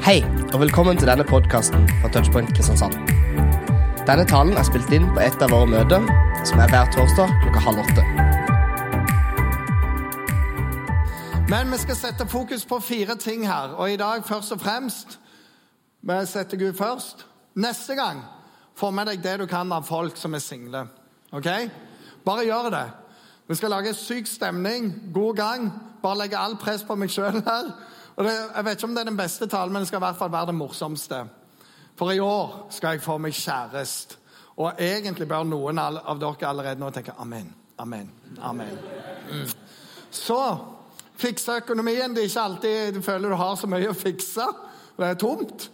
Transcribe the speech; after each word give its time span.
Hei, 0.00 0.22
og 0.54 0.60
velkommen 0.60 0.96
til 0.96 1.10
denne 1.10 1.24
podkasten 1.28 1.82
fra 2.00 2.08
Touchpoint 2.08 2.48
Kristiansand. 2.56 2.94
Denne 4.08 4.24
talen 4.24 4.56
er 4.56 4.64
spilt 4.64 4.88
inn 4.96 5.04
på 5.12 5.20
et 5.20 5.42
av 5.44 5.52
våre 5.52 5.68
møter, 5.68 6.06
som 6.48 6.62
er 6.64 6.72
hver 6.72 6.88
torsdag 6.94 7.34
klokka 7.42 7.60
halv 7.66 7.82
åtte. 7.82 8.04
Men 11.52 11.68
vi 11.74 11.82
skal 11.82 11.98
sette 12.00 12.26
fokus 12.32 12.64
på 12.64 12.80
fire 12.80 13.18
ting 13.20 13.44
her. 13.44 13.76
Og 13.76 13.92
i 13.92 14.00
dag 14.00 14.24
først 14.24 14.56
og 14.56 14.62
fremst 14.64 15.18
Vi 16.00 16.16
setter 16.26 16.56
Gud 16.56 16.72
først. 16.80 17.26
Neste 17.54 17.94
gang 17.94 18.24
få 18.74 18.90
med 18.90 19.06
deg 19.06 19.20
det 19.20 19.36
du 19.42 19.46
kan 19.46 19.72
av 19.72 19.84
folk 19.84 20.16
som 20.16 20.34
er 20.34 20.40
single. 20.40 20.86
Ok? 21.32 21.48
Bare 22.24 22.48
gjør 22.48 22.70
det. 22.72 22.86
Vi 23.48 23.54
skal 23.54 23.70
lage 23.70 23.94
syk 23.94 24.26
stemning, 24.26 24.94
god 25.14 25.36
gang. 25.36 25.72
Bare 26.02 26.18
legge 26.18 26.38
all 26.38 26.56
press 26.56 26.82
på 26.88 26.96
meg 26.96 27.12
sjøl 27.12 27.42
her. 27.44 27.74
Og 28.20 28.26
det, 28.26 28.32
jeg 28.36 28.64
vet 28.66 28.76
ikke 28.76 28.88
om 28.90 28.94
det 28.96 29.00
er 29.00 29.08
den 29.08 29.16
beste 29.16 29.46
talen, 29.48 29.72
men 29.72 29.80
det 29.80 29.88
skal 29.88 30.02
i 30.02 30.04
hvert 30.04 30.18
fall 30.18 30.32
være 30.32 30.50
det 30.50 30.54
morsomste. 30.58 31.22
For 31.96 32.12
i 32.12 32.20
år 32.20 32.66
skal 32.72 32.98
jeg 32.98 33.04
få 33.04 33.16
meg 33.16 33.32
kjæreste. 33.32 34.18
Og 34.60 34.76
egentlig 34.76 35.24
bør 35.28 35.46
noen 35.48 35.80
av 35.80 36.18
dere 36.20 36.48
allerede 36.50 36.82
nå 36.82 36.90
tenke 36.92 37.14
amen, 37.16 37.48
amen, 37.80 38.10
amen. 38.44 38.74
Mm. 39.30 39.46
Så 40.12 40.36
fikse 41.16 41.62
økonomien. 41.62 42.12
Det 42.12 42.26
er 42.26 42.28
ikke 42.28 42.44
alltid 42.44 42.98
du 42.98 43.00
føler 43.04 43.32
du 43.32 43.38
har 43.40 43.56
så 43.56 43.70
mye 43.70 43.88
å 43.88 43.96
fikse. 43.96 44.44
Det 44.98 45.06
er 45.06 45.20
tomt. 45.20 45.70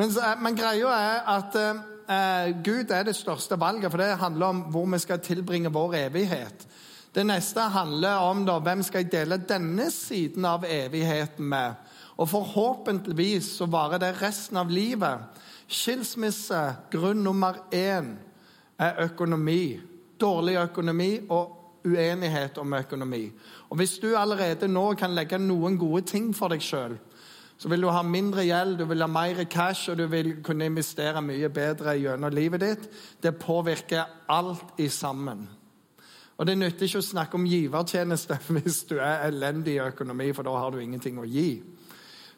Men, 0.00 0.14
men 0.40 0.56
greia 0.56 0.94
er 0.96 1.20
at 1.34 1.58
eh, 1.60 2.54
Gud 2.64 2.96
er 2.96 3.04
det 3.04 3.16
største 3.18 3.60
valget, 3.60 3.90
for 3.92 4.00
det 4.00 4.16
handler 4.24 4.54
om 4.54 4.64
hvor 4.72 4.88
vi 4.88 5.02
skal 5.04 5.20
tilbringe 5.20 5.74
vår 5.74 5.98
evighet. 6.06 6.64
Det 7.14 7.22
neste 7.26 7.60
handler 7.70 8.24
om 8.26 8.42
da, 8.46 8.58
hvem 8.58 8.82
skal 8.82 9.04
jeg 9.04 9.12
dele 9.12 9.38
denne 9.38 9.86
siden 9.94 10.44
av 10.50 10.64
evigheten 10.66 11.46
med. 11.46 11.76
Og 12.18 12.28
forhåpentligvis 12.30 13.52
så 13.58 13.68
varer 13.70 14.02
det 14.02 14.16
resten 14.22 14.58
av 14.58 14.70
livet. 14.70 15.22
Skilsmisse, 15.70 16.60
grunn 16.90 17.22
nummer 17.22 17.62
én, 17.74 18.16
er 18.78 19.04
økonomi. 19.06 19.78
Dårlig 20.20 20.58
økonomi 20.58 21.12
og 21.28 21.86
uenighet 21.86 22.58
om 22.58 22.74
økonomi. 22.74 23.30
Og 23.70 23.76
Hvis 23.76 23.98
du 23.98 24.16
allerede 24.16 24.68
nå 24.68 24.94
kan 24.98 25.14
legge 25.14 25.38
noen 25.38 25.78
gode 25.78 26.02
ting 26.10 26.32
for 26.34 26.50
deg 26.50 26.62
sjøl, 26.62 26.98
så 27.58 27.70
vil 27.70 27.86
du 27.86 27.88
ha 27.94 28.02
mindre 28.02 28.42
gjeld, 28.42 28.78
du 28.78 28.84
vil 28.90 29.04
ha 29.04 29.06
mer 29.06 29.44
cash, 29.44 29.90
og 29.90 29.98
du 29.98 30.06
vil 30.10 30.42
kunne 30.42 30.66
investere 30.66 31.22
mye 31.22 31.48
bedre 31.48 31.94
gjennom 31.94 32.34
livet 32.34 32.60
ditt. 32.60 32.88
Det 33.22 33.38
påvirker 33.38 34.26
alt 34.28 34.80
i 34.82 34.88
sammen. 34.88 35.46
Og 36.36 36.46
Det 36.46 36.56
nytter 36.58 36.88
ikke 36.88 37.00
å 37.00 37.06
snakke 37.06 37.38
om 37.38 37.46
givertjeneste 37.46 38.38
hvis 38.56 38.82
du 38.90 38.96
er 38.98 39.28
elendig 39.28 39.76
i 39.76 39.84
økonomi, 39.84 40.32
for 40.34 40.46
da 40.46 40.56
har 40.58 40.74
du 40.74 40.80
ingenting 40.82 41.20
å 41.22 41.28
gi. 41.28 41.62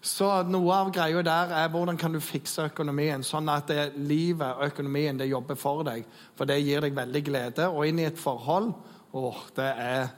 Så 0.06 0.28
noe 0.46 0.74
av 0.76 0.92
greia 0.94 1.22
der 1.24 1.54
er 1.56 1.70
hvordan 1.72 1.96
kan 1.98 2.12
du 2.14 2.20
fikse 2.22 2.68
økonomien, 2.68 3.24
sånn 3.26 3.48
at 3.50 3.72
det, 3.72 3.86
livet 3.96 4.52
og 4.52 4.68
økonomien 4.68 5.18
det 5.18 5.30
jobber 5.30 5.58
for 5.58 5.82
deg. 5.86 6.04
For 6.36 6.46
det 6.46 6.60
gir 6.62 6.84
deg 6.84 6.94
veldig 6.94 7.22
glede. 7.26 7.68
Og 7.72 7.88
inn 7.88 8.02
i 8.02 8.06
et 8.06 8.20
forhold 8.20 8.70
åh, 9.16 9.40
det 9.56 9.70
er, 9.82 10.10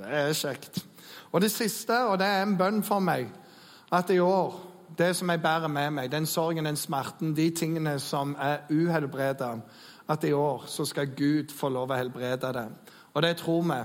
det 0.00 0.12
er 0.22 0.32
kjekt. 0.34 0.80
Og 1.30 1.44
det 1.44 1.52
siste, 1.52 1.98
og 2.08 2.16
det 2.18 2.26
er 2.26 2.42
en 2.42 2.56
bønn 2.58 2.80
for 2.86 3.04
meg, 3.04 3.28
at 3.92 4.10
i 4.10 4.18
år 4.22 4.56
det 4.96 5.12
som 5.16 5.30
jeg 5.30 5.42
bærer 5.42 5.68
med 5.68 5.90
meg, 5.90 6.10
den 6.10 6.26
sorgen, 6.26 6.64
den 6.64 6.76
smerten, 6.76 7.34
de 7.36 7.50
tingene 7.50 7.98
som 8.00 8.32
er 8.40 8.64
uhelbreda, 8.70 9.50
at 10.08 10.24
i 10.24 10.32
år 10.32 10.64
så 10.70 10.86
skal 10.88 11.12
Gud 11.16 11.52
få 11.52 11.68
lov 11.68 11.90
å 11.90 11.98
helbrede 11.98 12.52
det. 12.54 12.66
Og 13.16 13.22
det 13.22 13.36
tror 13.40 13.62
vi 13.62 13.78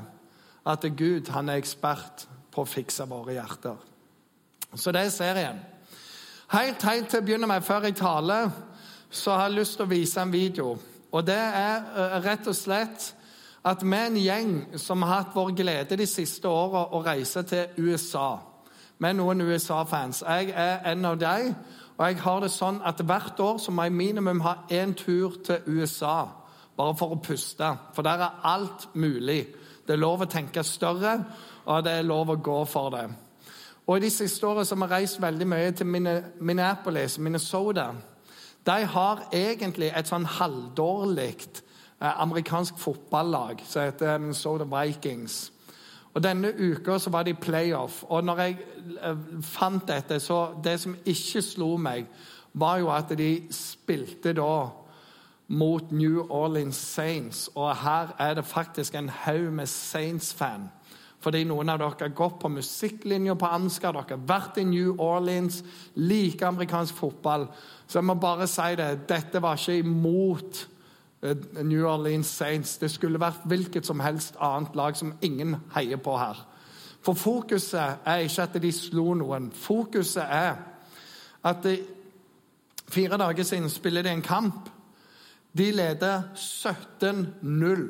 at 0.67 0.85
Gud 0.97 1.29
han 1.31 1.49
er 1.49 1.61
ekspert 1.61 2.25
på 2.51 2.65
å 2.65 2.67
fikse 2.67 3.05
våre 3.07 3.37
hjerter. 3.37 3.77
Så 4.75 4.91
det 4.91 5.05
er 5.05 5.13
serien. 5.13 5.61
Helt, 6.51 6.83
helt 6.83 7.07
til 7.07 7.21
å 7.21 7.23
begynne 7.23 7.47
med, 7.47 7.63
før 7.63 7.87
jeg 7.87 7.95
taler, 7.95 8.51
så 9.09 9.37
har 9.37 9.47
jeg 9.47 9.61
lyst 9.61 9.77
til 9.79 9.87
å 9.87 9.91
vise 9.91 10.19
en 10.19 10.33
video. 10.33 10.73
Og 11.11 11.23
det 11.27 11.37
er 11.39 11.87
uh, 11.95 12.17
rett 12.25 12.47
og 12.51 12.55
slett 12.55 13.07
at 13.63 13.83
vi 13.85 13.95
er 13.95 14.09
en 14.09 14.19
gjeng 14.19 14.51
som 14.79 15.03
har 15.05 15.21
hatt 15.21 15.35
vår 15.35 15.53
glede 15.55 15.99
de 15.99 16.07
siste 16.09 16.51
åra 16.51 16.89
å 16.91 17.01
reise 17.05 17.43
til 17.47 17.79
USA. 17.79 18.35
Med 18.99 19.15
noen 19.15 19.45
USA-fans. 19.47 20.25
Jeg 20.27 20.51
er 20.51 20.83
en 20.91 21.07
av 21.07 21.17
dem. 21.19 21.55
Og 21.95 22.05
jeg 22.07 22.19
har 22.19 22.43
det 22.43 22.51
sånn 22.51 22.83
at 22.83 22.99
hvert 22.99 23.39
år 23.39 23.63
så 23.63 23.71
må 23.71 23.87
jeg 23.87 23.95
minimum 23.95 24.43
ha 24.43 24.57
én 24.73 24.95
tur 24.97 25.39
til 25.45 25.63
USA 25.71 26.40
bare 26.77 26.95
for 26.97 27.15
å 27.15 27.21
puste. 27.23 27.71
For 27.95 28.05
der 28.05 28.25
er 28.25 28.39
alt 28.47 28.89
mulig. 28.95 29.45
Det 29.87 29.95
er 29.95 30.01
lov 30.01 30.23
å 30.23 30.29
tenke 30.29 30.63
større, 30.63 31.17
og 31.65 31.83
det 31.85 31.97
er 31.97 32.07
lov 32.07 32.31
å 32.31 32.39
gå 32.41 32.61
for 32.69 32.93
det. 32.93 33.05
Og 33.87 33.97
I 33.97 34.05
de 34.05 34.11
siste 34.13 34.47
årene 34.47 34.65
har 34.69 34.87
vi 34.87 34.93
reist 34.93 35.21
veldig 35.21 35.47
mye 35.49 35.71
til 35.75 35.87
Minneapolis, 35.87 37.17
Minnesota. 37.19 37.89
De 38.65 38.85
har 38.93 39.25
egentlig 39.33 39.89
et 39.89 40.07
sånn 40.07 40.27
halvdårlig 40.37 41.31
eh, 41.33 42.21
amerikansk 42.21 42.77
fotballag 42.77 43.63
som 43.65 43.87
heter 43.87 44.21
Minnesota 44.21 44.67
Vikings. 44.69 45.39
Og 46.13 46.23
Denne 46.23 46.51
uka 46.53 46.99
så 46.99 47.09
var 47.09 47.23
de 47.23 47.33
playoff. 47.33 48.03
Og 48.09 48.23
når 48.23 48.43
jeg 48.43 48.57
eh, 49.01 49.25
fant 49.41 49.87
dette, 49.87 50.19
så 50.19 50.53
Det 50.63 50.79
som 50.79 50.95
ikke 51.05 51.41
slo 51.41 51.77
meg, 51.77 52.05
var 52.53 52.77
jo 52.77 52.91
at 52.91 53.17
de 53.17 53.47
spilte 53.51 54.33
da 54.33 54.69
mot 55.51 55.91
New 55.91 56.25
Orleans 56.29 56.75
Saints. 56.75 57.49
Og 57.55 57.75
her 57.75 58.15
er 58.19 58.33
det 58.33 58.45
faktisk 58.45 58.95
en 58.95 59.09
haug 59.09 59.51
med 59.53 59.67
Saints-fan. 59.67 60.69
Fordi 61.21 61.43
noen 61.45 61.69
av 61.69 61.77
dere 61.81 62.07
har 62.07 62.13
gått 62.17 62.39
på 62.41 62.49
musikklinja 62.49 63.35
på 63.37 63.49
Ansgar, 63.51 63.93
dere 63.93 64.15
har 64.15 64.23
vært 64.29 64.57
i 64.57 64.65
New 64.65 64.95
Orleans, 64.99 65.59
liker 65.99 66.47
amerikansk 66.47 66.95
fotball. 66.97 67.45
Så 67.87 67.99
jeg 67.99 68.07
må 68.07 68.15
bare 68.15 68.47
si 68.49 68.71
det, 68.79 68.89
dette 69.11 69.43
var 69.43 69.59
ikke 69.59 69.83
imot 69.83 70.63
eh, 71.21 71.45
New 71.61 71.85
Orleans 71.85 72.31
Saints. 72.31 72.77
Det 72.81 72.89
skulle 72.89 73.21
vært 73.21 73.45
hvilket 73.45 73.85
som 73.85 74.01
helst 74.01 74.39
annet 74.39 74.75
lag 74.75 74.97
som 74.97 75.13
ingen 75.21 75.59
heier 75.75 76.01
på 76.01 76.17
her. 76.17 76.41
For 77.03 77.17
fokuset 77.17 78.01
er 78.05 78.25
ikke 78.25 78.47
at 78.47 78.61
de 78.61 78.71
slo 78.73 79.13
noen. 79.19 79.51
Fokuset 79.51 80.23
er 80.25 80.53
at 81.43 81.63
de, 81.65 81.79
fire 82.87 83.17
dager 83.17 83.43
siden 83.43 83.69
spiller 83.69 84.05
de 84.05 84.15
en 84.15 84.25
kamp 84.25 84.69
de 85.57 85.71
leder 85.71 86.23
17-0. 86.35 87.83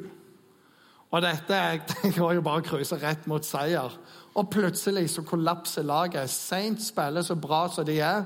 Og 1.12 1.22
dette 1.22 1.60
går 2.18 2.38
jo 2.38 2.46
bare 2.46 2.64
å 2.64 2.66
cruise 2.66 2.98
rett 3.02 3.28
mot 3.30 3.46
seier. 3.46 3.94
Og 4.32 4.50
plutselig 4.54 5.10
så 5.14 5.26
kollapser 5.28 5.86
laget. 5.86 6.32
Seint 6.32 6.82
spiller 6.84 7.26
så 7.26 7.36
bra 7.36 7.66
som 7.70 7.86
de 7.88 8.00
er. 8.00 8.24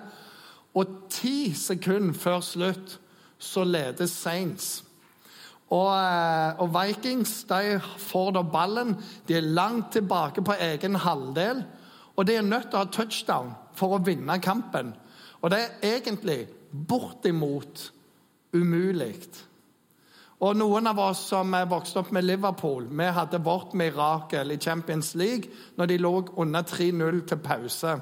Og 0.76 1.08
ti 1.12 1.54
sekunder 1.56 2.18
før 2.20 2.44
slutt 2.46 2.98
så 3.42 3.64
leder 3.68 4.08
Saints. 4.10 4.84
Og, 5.74 5.90
eh, 5.98 6.60
og, 6.62 6.70
Vikings 6.76 7.44
de 7.50 7.80
får 7.82 8.36
da 8.38 8.44
ballen. 8.46 8.94
De 9.28 9.38
er 9.38 9.48
langt 9.58 9.92
tilbake 9.96 10.44
på 10.46 10.58
egen 10.62 10.96
halvdel. 11.02 11.64
Og 12.16 12.28
de 12.28 12.38
er 12.38 12.46
nødt 12.46 12.70
til 12.70 12.80
å 12.80 12.86
ha 12.86 12.92
touchdown 12.92 13.52
for 13.76 13.96
å 13.96 14.04
vinne 14.06 14.38
kampen. 14.44 14.94
Og 15.42 15.52
det 15.52 15.60
er 15.64 15.98
egentlig 15.98 16.46
bortimot 16.72 17.90
umulig. 18.56 19.28
Og 20.44 20.58
Noen 20.60 20.88
av 20.90 21.00
oss 21.00 21.22
som 21.30 21.54
er 21.56 21.70
vokst 21.72 21.96
opp 22.00 22.12
med 22.16 22.26
Liverpool, 22.26 22.90
vi 22.92 23.08
hadde 23.18 23.40
vårt 23.44 23.74
mirakel 23.78 24.52
i 24.52 24.60
Champions 24.60 25.14
League 25.16 25.52
når 25.78 25.92
de 25.92 25.98
lå 26.02 26.14
under 26.44 26.66
3-0 26.68 27.22
til 27.30 27.40
pause. 27.44 27.94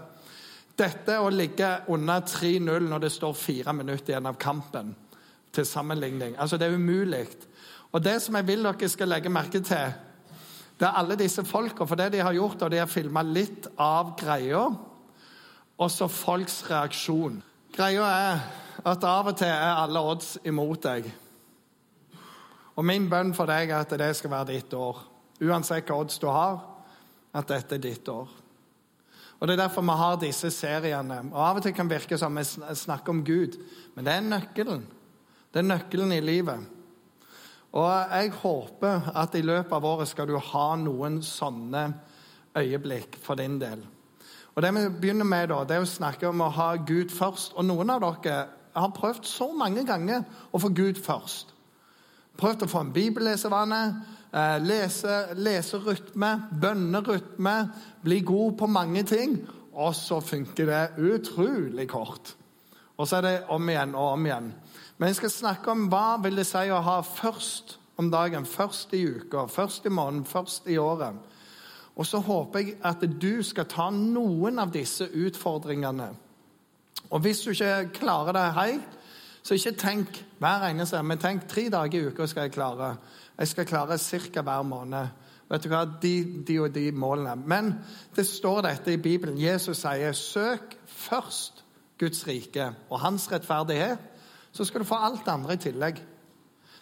Dette 0.74 1.19
å 1.22 1.30
ligge 1.30 1.69
under 1.94 2.24
3-0 2.25 2.88
når 2.90 3.03
det 3.06 3.12
står 3.13 3.36
fire 3.38 3.75
minutter 3.78 4.16
igjen 4.16 4.30
av 4.31 4.40
kampen, 4.42 4.96
til 5.53 5.68
sammenligning 5.69 6.34
altså 6.42 6.58
Det 6.58 6.66
er 6.66 6.74
umulig. 6.74 7.28
Og 7.94 8.02
Det 8.02 8.16
som 8.22 8.36
jeg 8.36 8.47
vil 8.47 8.66
dere 8.66 8.90
skal 8.90 9.12
legge 9.13 9.30
merke 9.30 9.62
til, 9.62 9.94
det 10.80 10.88
er 10.88 10.97
alle 10.97 11.16
disse 11.16 11.44
folka. 11.46 11.86
For 11.86 11.96
det 11.96 12.12
de 12.16 12.24
har 12.25 12.34
gjort, 12.34 12.63
og 12.66 12.72
de 12.72 12.81
har 12.81 12.90
filma 12.90 13.22
litt 13.22 13.68
av 13.78 14.16
greia, 14.18 14.66
og 15.78 15.92
så 15.92 16.08
folks 16.09 16.63
reaksjon. 16.69 17.38
Greia 17.78 18.10
er 18.10 18.42
at 18.81 19.04
av 19.06 19.30
og 19.30 19.38
til 19.38 19.52
er 19.52 19.81
alle 19.84 20.02
odds 20.02 20.38
imot 20.46 20.84
deg. 20.84 21.10
Og 22.74 22.86
min 22.86 23.06
bønn 23.10 23.34
for 23.38 23.50
deg 23.50 23.70
er 23.70 23.84
at 23.84 23.94
det 24.00 24.14
skal 24.18 24.34
være 24.34 24.56
ditt 24.56 24.74
år. 24.74 25.04
Uansett 25.44 25.90
hva 25.90 26.00
odds 26.02 26.18
du 26.22 26.28
har, 26.31 26.62
at 27.34 27.50
dette 27.50 27.78
er 27.78 27.84
ditt 27.84 28.10
år. 28.10 28.30
Og 29.40 29.48
Det 29.48 29.58
er 29.58 29.66
derfor 29.66 29.81
vi 29.81 29.98
har 30.00 30.20
disse 30.22 30.50
seriene. 30.56 31.20
Og 31.34 31.40
Av 31.40 31.58
og 31.58 31.64
til 31.64 31.74
kan 31.75 31.90
det 31.90 32.00
virke 32.00 32.18
som 32.18 32.38
vi 32.38 32.44
snakker 32.44 33.12
om 33.12 33.24
Gud, 33.25 33.58
men 33.96 34.06
det 34.06 34.14
er 34.14 34.22
nøkkelen. 34.22 34.86
Det 35.52 35.60
er 35.60 35.68
nøkkelen 35.68 36.14
i 36.16 36.22
livet. 36.22 36.64
Og 37.74 37.90
jeg 37.90 38.31
håper 38.38 39.12
at 39.18 39.36
i 39.36 39.42
løpet 39.42 39.74
av 39.74 39.86
året 39.86 40.08
skal 40.08 40.30
du 40.30 40.38
ha 40.38 40.68
noen 40.78 41.22
sånne 41.26 41.88
øyeblikk 42.56 43.18
for 43.22 43.36
din 43.36 43.60
del. 43.60 43.81
Og 44.56 44.62
Det 44.62 44.74
vi 44.74 44.90
begynner 45.02 45.26
med, 45.26 45.50
da, 45.50 45.64
det 45.66 45.76
er 45.76 45.86
å 45.86 45.90
snakke 45.90 46.30
om 46.30 46.42
å 46.46 46.52
ha 46.54 46.76
Gud 46.76 47.10
først. 47.12 47.56
Og 47.58 47.66
Noen 47.66 47.90
av 47.90 48.04
dere 48.24 48.62
jeg 48.74 48.81
har 48.81 48.94
prøvd 48.96 49.25
så 49.30 49.52
mange 49.54 49.86
ganger 49.86 50.24
å 50.52 50.62
få 50.62 50.72
Gud 50.74 50.98
først. 51.02 51.54
Prøvd 52.38 52.66
å 52.66 52.70
få 52.72 52.81
en 52.81 52.94
bibellesevane, 52.94 53.81
eh, 54.34 54.58
lese, 54.66 55.36
leserytme, 55.38 56.31
bønnerytme, 56.62 57.58
bli 58.04 58.20
god 58.20 58.58
på 58.58 58.68
mange 58.68 59.04
ting. 59.04 59.48
Og 59.74 59.96
så 59.96 60.20
funker 60.20 60.66
det 60.66 60.90
utrolig 60.98 61.88
kort. 61.90 62.36
Og 62.98 63.08
så 63.08 63.18
er 63.18 63.22
det 63.22 63.44
om 63.50 63.70
igjen 63.70 63.96
og 63.96 64.14
om 64.14 64.25
igjen. 64.25 64.54
Men 64.98 65.08
jeg 65.08 65.16
skal 65.16 65.30
snakke 65.30 65.72
om 65.72 65.88
hva 65.90 66.18
vil 66.22 66.36
det 66.36 66.46
si 66.48 66.69
å 66.69 66.81
ha 66.81 67.02
først 67.02 67.78
om 67.98 68.12
dagen, 68.12 68.46
først 68.46 68.94
i 68.94 69.06
uka, 69.06 69.48
først 69.48 69.86
i 69.86 69.90
måneden, 69.90 70.26
først 70.26 70.68
i 70.68 70.78
året. 70.78 71.14
Og 71.96 72.06
så 72.06 72.18
håper 72.18 72.60
jeg 72.60 72.78
at 72.81 73.02
du 73.22 73.44
skal 73.44 73.66
ta 73.69 73.90
noen 73.94 74.60
av 74.60 74.72
disse 74.74 75.06
utfordringene. 75.06 76.10
Og 77.13 77.21
hvis 77.21 77.44
du 77.45 77.51
ikke 77.54 77.89
klarer 77.94 78.33
det 78.33 78.54
helt, 78.57 79.00
så 79.44 79.54
ikke 79.54 79.75
tenk 79.77 80.21
hver 80.42 80.69
eneste 80.69 81.01
men 81.04 81.19
tenk 81.21 81.44
tre 81.51 81.68
dager 81.69 82.00
i 82.00 82.07
uka 82.07 82.25
skal 82.27 82.48
jeg 82.48 82.56
klare. 82.56 82.95
Jeg 83.38 83.48
skal 83.48 83.65
klare 83.69 83.98
ca. 83.98 84.42
hver 84.42 84.62
måned. 84.62 85.07
Vet 85.50 85.63
du 85.63 85.69
hva? 85.69 85.83
De, 86.01 86.13
de 86.48 86.60
og 86.62 86.71
de 86.74 86.92
målene. 86.92 87.36
Men 87.36 87.74
det 88.15 88.25
står 88.25 88.62
dette 88.65 88.94
i 88.94 88.98
Bibelen. 88.98 89.38
Jesus 89.42 89.77
sier, 89.77 90.12
'Søk 90.12 90.77
først 90.86 91.63
Guds 92.00 92.27
rike 92.27 92.71
og 92.89 93.00
hans 93.00 93.31
rettferdighet, 93.31 93.98
så 94.51 94.66
skal 94.66 94.80
du 94.80 94.86
få 94.86 94.95
alt 94.95 95.27
andre 95.27 95.54
i 95.54 95.57
tillegg.' 95.57 96.01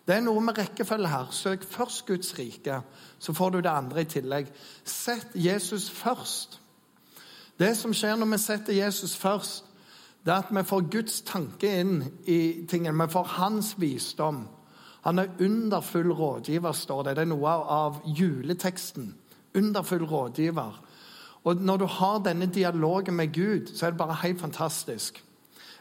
Det 0.08 0.16
er 0.16 0.22
noe 0.22 0.42
med 0.42 0.58
rekkefølge 0.58 1.08
her. 1.08 1.28
Søk 1.32 1.64
først 1.64 2.06
Guds 2.06 2.40
rike, 2.40 2.82
så 3.20 3.34
får 3.34 3.50
du 3.50 3.58
det 3.58 3.70
andre 3.70 4.02
i 4.02 4.06
tillegg. 4.06 4.48
Sett 4.84 5.28
Jesus 5.36 5.90
først. 5.90 6.62
Det 7.60 7.78
som 7.78 7.94
skjer 7.94 8.16
når 8.16 8.32
vi 8.32 8.38
setter 8.38 8.74
Jesus 8.74 9.18
først, 9.18 9.66
det 10.26 10.34
er 10.34 10.38
at 10.44 10.52
vi 10.54 10.64
får 10.64 10.90
Guds 10.92 11.22
tanke 11.26 11.70
inn 11.82 12.04
i 12.30 12.66
tingene. 12.70 13.08
Vi 13.08 13.12
får 13.12 13.24
hans 13.38 13.74
visdom. 13.82 14.44
Han 15.02 15.20
er 15.20 15.32
underfull 15.42 16.12
rådgiver, 16.14 16.72
står 16.72 17.04
det. 17.04 17.16
Det 17.16 17.24
er 17.26 17.32
noe 17.32 17.50
av 17.50 18.02
juleteksten. 18.06 19.16
Underfull 19.58 20.06
rådgiver. 20.06 20.78
Og 21.44 21.56
Når 21.56 21.78
du 21.78 21.86
har 21.86 22.20
denne 22.20 22.46
dialogen 22.46 23.16
med 23.16 23.34
Gud, 23.34 23.68
så 23.76 23.86
er 23.86 23.90
det 23.90 23.98
bare 23.98 24.20
helt 24.24 24.42
fantastisk. 24.42 25.24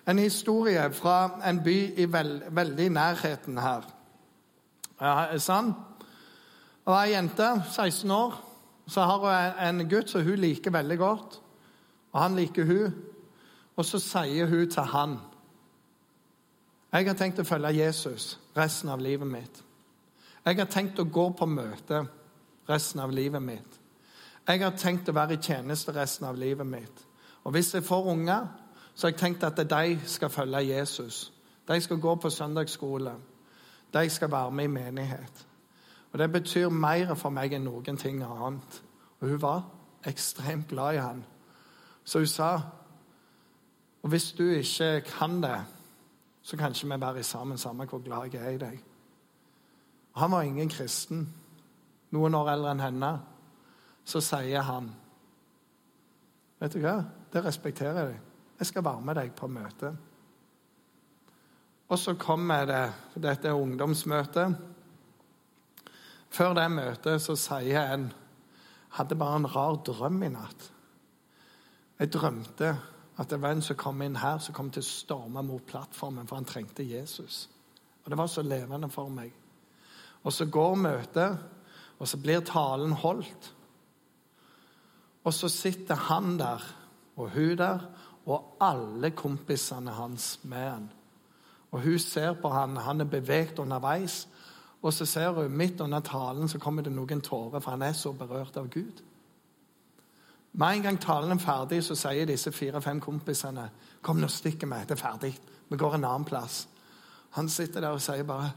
En 0.08 0.18
historie 0.18 0.92
fra 0.92 1.40
en 1.50 1.60
by 1.64 1.98
i 2.00 2.12
veld, 2.12 2.42
veldig 2.50 2.88
nærheten 2.90 3.58
her. 3.58 3.84
Ja, 5.00 5.38
sann? 5.38 5.74
var 6.86 7.04
Ei 7.04 7.12
jente, 7.12 7.62
16 7.72 8.10
år, 8.10 8.34
så 8.86 9.00
har 9.00 9.18
hun 9.18 9.80
en 9.80 9.88
gutt 9.88 10.10
som 10.10 10.24
hun 10.24 10.38
liker 10.38 10.70
veldig 10.70 10.98
godt. 10.98 11.40
Og 12.12 12.20
han 12.20 12.36
liker 12.36 12.64
hun. 12.64 12.94
Og 13.80 13.86
så 13.88 13.98
sier 14.02 14.48
hun 14.50 14.68
til 14.68 14.92
han 14.92 15.18
jeg 16.90 17.06
har 17.06 17.14
tenkt 17.14 17.38
å 17.38 17.46
følge 17.46 17.70
Jesus 17.70 18.32
resten 18.56 18.88
av 18.90 18.98
livet 18.98 19.28
mitt. 19.30 19.60
Jeg 20.42 20.56
har 20.58 20.66
tenkt 20.66 20.98
å 20.98 21.06
gå 21.06 21.28
på 21.38 21.46
møte 21.46 22.00
resten 22.66 23.00
av 23.00 23.12
livet 23.14 23.42
mitt. 23.42 23.76
Jeg 24.48 24.62
har 24.64 24.74
tenkt 24.74 25.08
å 25.08 25.14
være 25.14 25.36
i 25.36 25.42
tjeneste 25.42 25.94
resten 25.94 26.26
av 26.26 26.38
livet 26.38 26.66
mitt. 26.66 27.04
Og 27.44 27.54
hvis 27.54 27.70
jeg 27.74 27.86
får 27.86 28.08
unger, 28.10 28.48
så 28.94 29.06
har 29.06 29.12
jeg 29.12 29.20
tenkt 29.20 29.46
at 29.46 29.62
de 29.70 30.00
skal 30.10 30.34
følge 30.34 30.64
Jesus. 30.66 31.32
De 31.68 31.78
skal 31.80 32.02
gå 32.02 32.16
på 32.18 32.30
søndagsskole. 32.30 33.14
De 33.94 34.10
skal 34.10 34.32
være 34.32 34.50
med 34.50 34.64
i 34.64 34.74
menighet. 34.74 35.46
Og 36.12 36.18
Det 36.18 36.32
betyr 36.32 36.68
mer 36.68 37.14
for 37.14 37.30
meg 37.30 37.54
enn 37.54 37.68
noen 37.70 37.96
ting 37.96 38.18
annet. 38.26 38.82
Og 39.20 39.28
hun 39.28 39.42
var 39.42 39.62
ekstremt 40.04 40.68
glad 40.68 40.94
i 40.94 41.04
han. 41.06 41.24
Så 42.04 42.18
hun 42.18 42.26
sa 42.26 42.50
og 44.02 44.08
hvis 44.08 44.32
du 44.32 44.46
ikke 44.48 45.00
kan 45.06 45.42
det 45.42 45.58
så 46.42 46.56
kan 46.56 46.72
ikke 46.72 46.94
vi 46.94 47.00
være 47.00 47.22
sammen 47.22 47.58
samme 47.58 47.84
hvor 47.84 48.02
glad 48.02 48.32
jeg 48.32 48.42
er 48.42 48.50
i 48.50 48.58
deg. 48.58 48.84
Han 50.16 50.30
var 50.30 50.42
ingen 50.42 50.68
kristen. 50.68 51.34
Noen 52.10 52.34
år 52.34 52.48
eldre 52.50 52.72
enn 52.74 52.82
henne. 52.82 53.10
Så 54.04 54.20
sier 54.20 54.64
han 54.66 54.90
Vet 56.60 56.74
du 56.74 56.80
hva? 56.82 56.98
Det 57.32 57.44
respekterer 57.44 58.08
jeg. 58.10 58.18
Jeg 58.58 58.66
skal 58.66 58.84
være 58.84 59.00
med 59.00 59.16
deg 59.16 59.30
på 59.36 59.46
møte. 59.48 59.94
Og 61.88 61.98
så 61.98 62.14
kommer 62.14 62.66
det 62.66 62.82
Dette 63.14 63.48
er 63.48 63.56
ungdomsmøtet. 63.56 64.56
Før 66.30 66.54
det 66.54 66.66
møtet 66.70 67.22
så 67.22 67.36
sier 67.36 67.94
en 67.94 68.10
hadde 68.98 69.16
bare 69.16 69.38
en 69.38 69.48
rar 69.54 69.78
drøm 69.86 70.22
i 70.22 70.28
natt. 70.28 70.72
Jeg 71.98 72.12
drømte 72.12 72.74
at 73.20 73.30
det 73.30 73.42
var 73.42 73.52
en 73.52 73.62
som 73.62 73.76
kom 73.76 74.00
inn 74.02 74.16
her, 74.16 74.38
som 74.40 74.54
kom 74.56 74.70
til 74.72 74.80
å 74.80 74.88
storme 74.88 75.42
mot 75.44 75.64
plattformen, 75.68 76.28
for 76.28 76.40
han 76.40 76.48
trengte 76.48 76.86
Jesus. 76.86 77.48
Og 78.04 78.10
Det 78.10 78.18
var 78.18 78.26
så 78.32 78.42
levende 78.42 78.88
for 78.88 79.08
meg. 79.12 79.32
Og 80.24 80.32
så 80.32 80.46
går 80.46 80.74
møtet, 80.74 81.38
og 81.98 82.08
så 82.08 82.16
blir 82.16 82.40
talen 82.40 82.92
holdt. 82.92 83.50
Og 85.24 85.34
så 85.34 85.48
sitter 85.52 85.94
han 85.94 86.38
der, 86.38 86.64
og 87.16 87.30
hun 87.30 87.56
der, 87.56 87.84
og 88.26 88.56
alle 88.60 89.10
kompisene 89.10 89.90
hans 89.90 90.38
med 90.42 90.70
han. 90.70 90.88
Og 91.70 91.82
hun 91.82 91.98
ser 91.98 92.32
på 92.32 92.48
han, 92.48 92.76
han 92.76 93.00
er 93.00 93.04
beveget 93.04 93.58
underveis. 93.58 94.28
Og 94.82 94.92
så 94.92 95.04
ser 95.06 95.30
hun 95.30 95.56
midt 95.56 95.80
under 95.80 96.00
talen 96.00 96.48
så 96.48 96.58
kommer 96.58 96.82
det 96.82 96.92
noen 96.92 97.20
tårer, 97.20 97.60
for 97.60 97.70
han 97.70 97.82
er 97.82 97.92
så 97.92 98.12
berørt 98.12 98.56
av 98.56 98.70
Gud. 98.72 99.02
Med 100.52 100.76
en 100.76 100.82
gang 100.82 101.00
talen 101.00 101.32
er 101.32 101.42
ferdig, 101.42 101.82
så 101.84 101.94
sier 101.94 102.26
disse 102.26 102.52
fire-fem 102.52 103.00
kompisene 103.00 103.68
Kom, 104.02 104.16
nå 104.16 104.28
stikker 104.32 104.66
vi. 104.66 104.80
Det 104.88 104.96
er 104.96 105.02
ferdig. 105.02 105.34
Vi 105.68 105.76
går 105.76 105.94
en 105.94 106.04
annen 106.04 106.24
plass. 106.24 106.64
Han 107.36 107.48
sitter 107.48 107.84
der 107.84 107.94
og 107.94 108.02
sier 108.02 108.24
bare 108.26 108.52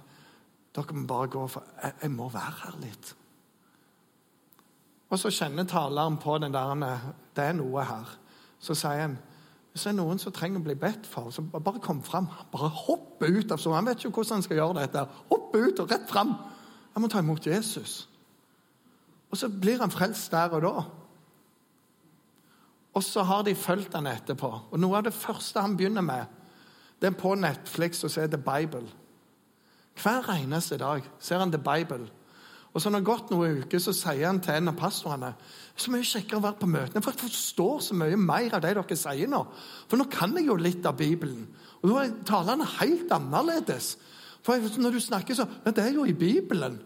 Dere 0.74 0.96
må 0.98 1.06
bare 1.06 1.28
gå, 1.30 1.44
for 1.48 1.64
jeg, 1.84 1.94
jeg 2.02 2.12
må 2.12 2.30
være 2.34 2.56
her 2.64 2.80
litt. 2.82 3.12
Og 5.14 5.20
så 5.22 5.30
kjenner 5.30 5.68
taleren 5.70 6.18
på 6.18 6.38
den 6.42 6.54
der 6.54 7.14
Det 7.36 7.44
er 7.44 7.54
noe 7.54 7.84
her. 7.86 8.18
Så 8.60 8.74
sier 8.74 9.06
han 9.06 9.20
hvis 9.74 9.88
det 9.88 9.90
er 9.90 9.96
noen 9.98 10.20
som 10.22 10.34
trenger 10.34 10.62
å 10.62 10.66
bli 10.68 10.76
bedt 10.78 11.08
for, 11.10 11.32
så 11.34 11.42
bare 11.42 11.80
kom 11.82 12.04
fram. 12.06 12.28
Bare 12.52 12.68
hopp 12.70 13.24
ut. 13.24 13.52
av 13.52 13.58
sånn. 13.58 13.74
Han 13.74 13.88
vet 13.90 14.04
ikke 14.04 14.20
hvordan 14.20 14.38
han 14.38 14.44
skal 14.46 14.60
gjøre 14.60 14.84
dette. 14.84 15.06
Hopp 15.32 15.56
ut 15.56 15.80
og 15.82 15.90
rett 15.90 16.06
fram. 16.10 16.36
Jeg 16.94 17.02
må 17.02 17.10
ta 17.10 17.24
imot 17.24 17.48
Jesus. 17.50 17.94
Og 19.34 19.40
så 19.42 19.50
blir 19.50 19.82
han 19.82 19.90
frelst 19.90 20.30
der 20.30 20.54
og 20.54 20.62
da. 20.62 20.84
Og 22.94 23.04
så 23.04 23.24
har 23.26 23.44
de 23.44 23.56
fulgt 23.58 23.96
han 23.98 24.08
etterpå. 24.08 24.50
Og 24.72 24.80
Noe 24.80 25.00
av 25.00 25.08
det 25.08 25.16
første 25.18 25.62
han 25.62 25.78
begynner 25.78 26.06
med, 26.06 26.26
det 27.02 27.10
er 27.10 27.20
på 27.20 27.34
Netflix 27.36 28.04
å 28.06 28.12
se 28.12 28.28
The 28.30 28.40
Bible. 28.40 28.86
Hver 30.00 30.30
eneste 30.38 30.78
dag 30.82 31.06
ser 31.22 31.42
han 31.42 31.52
The 31.52 31.62
Bible. 31.62 32.06
Og 32.74 32.82
så 32.82 32.90
når 32.90 33.02
det 33.02 33.06
har 33.06 33.10
gått 33.12 33.32
noen 33.34 33.60
uker, 33.62 33.82
så 33.82 33.94
sier 33.94 34.26
han 34.26 34.40
til 34.42 34.56
en 34.58 34.72
av 34.72 34.78
pastorene 34.78 35.34
så 35.78 35.92
mye 35.94 36.06
kjekkere 36.06 36.40
å 36.40 36.46
være 36.46 36.60
på 36.62 36.70
møtene, 36.70 37.02
for 37.06 37.14
jeg 37.14 37.22
forstår 37.22 37.84
så 37.86 37.98
mye 37.98 38.18
mer 38.18 38.56
av 38.58 38.64
det 38.64 38.72
dere 38.78 38.98
sier 38.98 39.30
nå. 39.30 39.44
For 39.90 40.00
nå 40.00 40.08
kan 40.10 40.34
jeg 40.38 40.48
jo 40.48 40.58
litt 40.58 40.86
av 40.90 40.98
Bibelen. 40.98 41.46
Og 41.82 41.92
nå 41.92 42.00
er 42.02 42.16
talene 42.26 42.66
helt 42.80 43.14
annerledes. 43.14 43.94
For 44.46 44.62
når 44.82 44.98
du 44.98 45.02
snakker 45.04 45.38
så 45.38 45.46
ja, 45.46 45.72
Det 45.72 45.84
er 45.84 45.94
jo 45.94 46.06
i 46.06 46.18
Bibelen. 46.18 46.80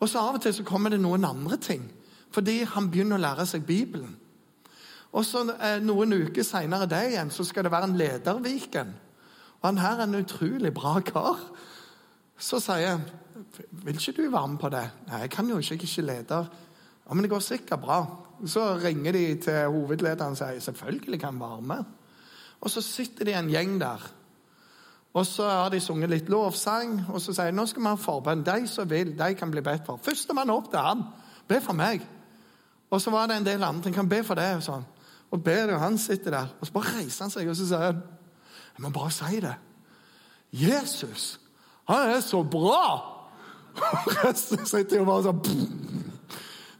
Og 0.00 0.08
så 0.08 0.20
av 0.20 0.36
og 0.36 0.42
til 0.42 0.54
så 0.54 0.66
kommer 0.66 0.92
det 0.92 1.00
noen 1.00 1.24
andre 1.24 1.56
ting. 1.56 1.88
Fordi 2.32 2.62
han 2.68 2.90
begynner 2.90 3.16
å 3.16 3.24
lære 3.24 3.46
seg 3.48 3.64
Bibelen. 3.66 4.16
Og 5.12 5.24
så 5.28 5.44
eh, 5.52 5.78
Noen 5.84 6.14
uker 6.24 6.44
seinere 6.46 6.88
det 6.88 7.02
igjen, 7.10 7.30
så 7.32 7.44
skal 7.44 7.66
det 7.66 7.72
være 7.74 7.90
en 7.90 7.98
lederviken. 8.00 8.92
Og 9.60 9.68
han 9.68 9.80
her 9.82 10.00
er 10.00 10.08
en 10.08 10.20
utrolig 10.22 10.72
bra 10.74 10.96
kar. 11.04 11.40
Så 12.38 12.58
sier 12.62 12.96
han, 12.96 13.04
vil 13.84 13.98
ikke 13.98 14.16
du 14.16 14.30
være 14.32 14.48
med 14.48 14.60
på 14.60 14.70
det. 14.72 14.86
Nei, 15.08 15.24
jeg 15.24 15.32
kan 15.34 15.50
jo 15.50 15.58
ikke, 15.60 15.74
jeg 15.74 15.82
er 15.82 15.88
ikke 15.88 16.06
leder. 16.08 16.48
Ja, 17.06 17.14
Men 17.14 17.24
det 17.24 17.30
går 17.30 17.44
sikkert 17.44 17.80
bra. 17.80 18.00
Så 18.46 18.78
ringer 18.82 19.12
de 19.12 19.26
til 19.44 19.68
hovedlederen 19.70 20.34
og 20.34 20.40
sier 20.40 20.58
selvfølgelig 20.60 21.20
kan 21.20 21.34
han 21.34 21.40
være 21.40 21.62
med. 21.62 21.84
Og 22.60 22.70
så 22.70 22.80
sitter 22.82 23.24
de 23.24 23.36
en 23.38 23.50
gjeng 23.50 23.78
der. 23.80 24.02
Og 25.14 25.26
så 25.26 25.44
har 25.44 25.68
de 25.68 25.80
sunget 25.80 26.10
litt 26.10 26.28
lovsang, 26.32 27.02
og 27.12 27.20
så 27.20 27.34
sier 27.36 27.50
de 27.50 27.56
nå 27.56 27.66
skal 27.68 27.82
vi 27.84 27.90
ha 27.90 28.00
forbønn. 28.00 28.46
De 28.46 28.66
som 28.66 28.88
vil, 28.90 29.12
de 29.18 29.34
kan 29.36 29.50
bli 29.52 29.60
bedt 29.60 29.84
for. 29.86 30.00
Førstemann 30.00 30.50
opp 30.50 30.70
til 30.72 30.80
han. 30.80 31.04
Be 31.48 31.60
for 31.60 31.76
meg. 31.76 32.00
Og 32.90 33.00
så 33.00 33.12
var 33.12 33.28
det 33.28 33.36
en 33.36 33.46
del 33.46 33.62
andre. 33.64 33.92
Kan 33.92 34.08
be 34.08 34.22
for 34.24 34.40
det. 34.40 34.48
og 34.56 34.64
sånn 34.64 34.88
og 35.32 35.40
ber, 35.44 35.72
og 35.74 35.80
han 35.80 35.98
sitter 35.98 36.34
der. 36.34 36.50
Og 36.60 36.68
så 36.68 36.74
bare 36.74 36.98
reiser 36.98 37.24
han 37.24 37.32
seg 37.32 37.48
og 37.48 37.56
så 37.56 37.68
sier 37.68 37.86
han, 37.88 38.02
Jeg 38.72 38.84
må 38.84 38.90
bare 38.92 39.12
si 39.12 39.40
det. 39.40 39.54
Jesus, 40.52 41.40
han 41.88 42.10
er 42.12 42.20
så 42.24 42.42
bra! 42.44 42.84
Og 43.72 44.10
resten 44.20 44.66
sitter 44.68 45.00
jo 45.00 45.06
bare 45.08 45.24
sånn 45.24 45.38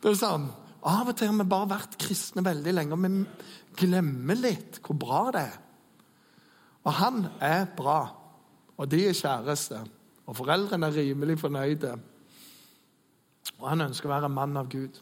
Det 0.03 0.11
er 0.11 0.19
sånn, 0.21 0.45
Av 0.85 1.09
og 1.09 1.17
til 1.17 1.31
har 1.31 1.39
vi 1.39 1.49
bare 1.49 1.71
vært 1.71 1.97
kristne 2.01 2.45
veldig 2.45 2.75
lenge, 2.75 2.97
og 2.97 3.05
vi 3.07 3.87
glemmer 3.87 4.37
litt 4.37 4.81
hvor 4.83 4.99
bra 5.01 5.21
det 5.33 5.45
er. 5.47 5.59
Og 6.83 6.97
han 6.99 7.21
er 7.41 7.69
bra, 7.77 8.01
og 8.77 8.91
de 8.91 9.05
er 9.07 9.15
kjæreste. 9.15 9.79
Og 10.27 10.37
foreldrene 10.37 10.89
er 10.91 10.97
rimelig 10.99 11.39
fornøyde. 11.39 11.93
Og 13.61 13.69
han 13.71 13.87
ønsker 13.87 14.11
å 14.11 14.13
være 14.17 14.27
en 14.27 14.35
mann 14.35 14.59
av 14.59 14.67
Gud. 14.75 14.99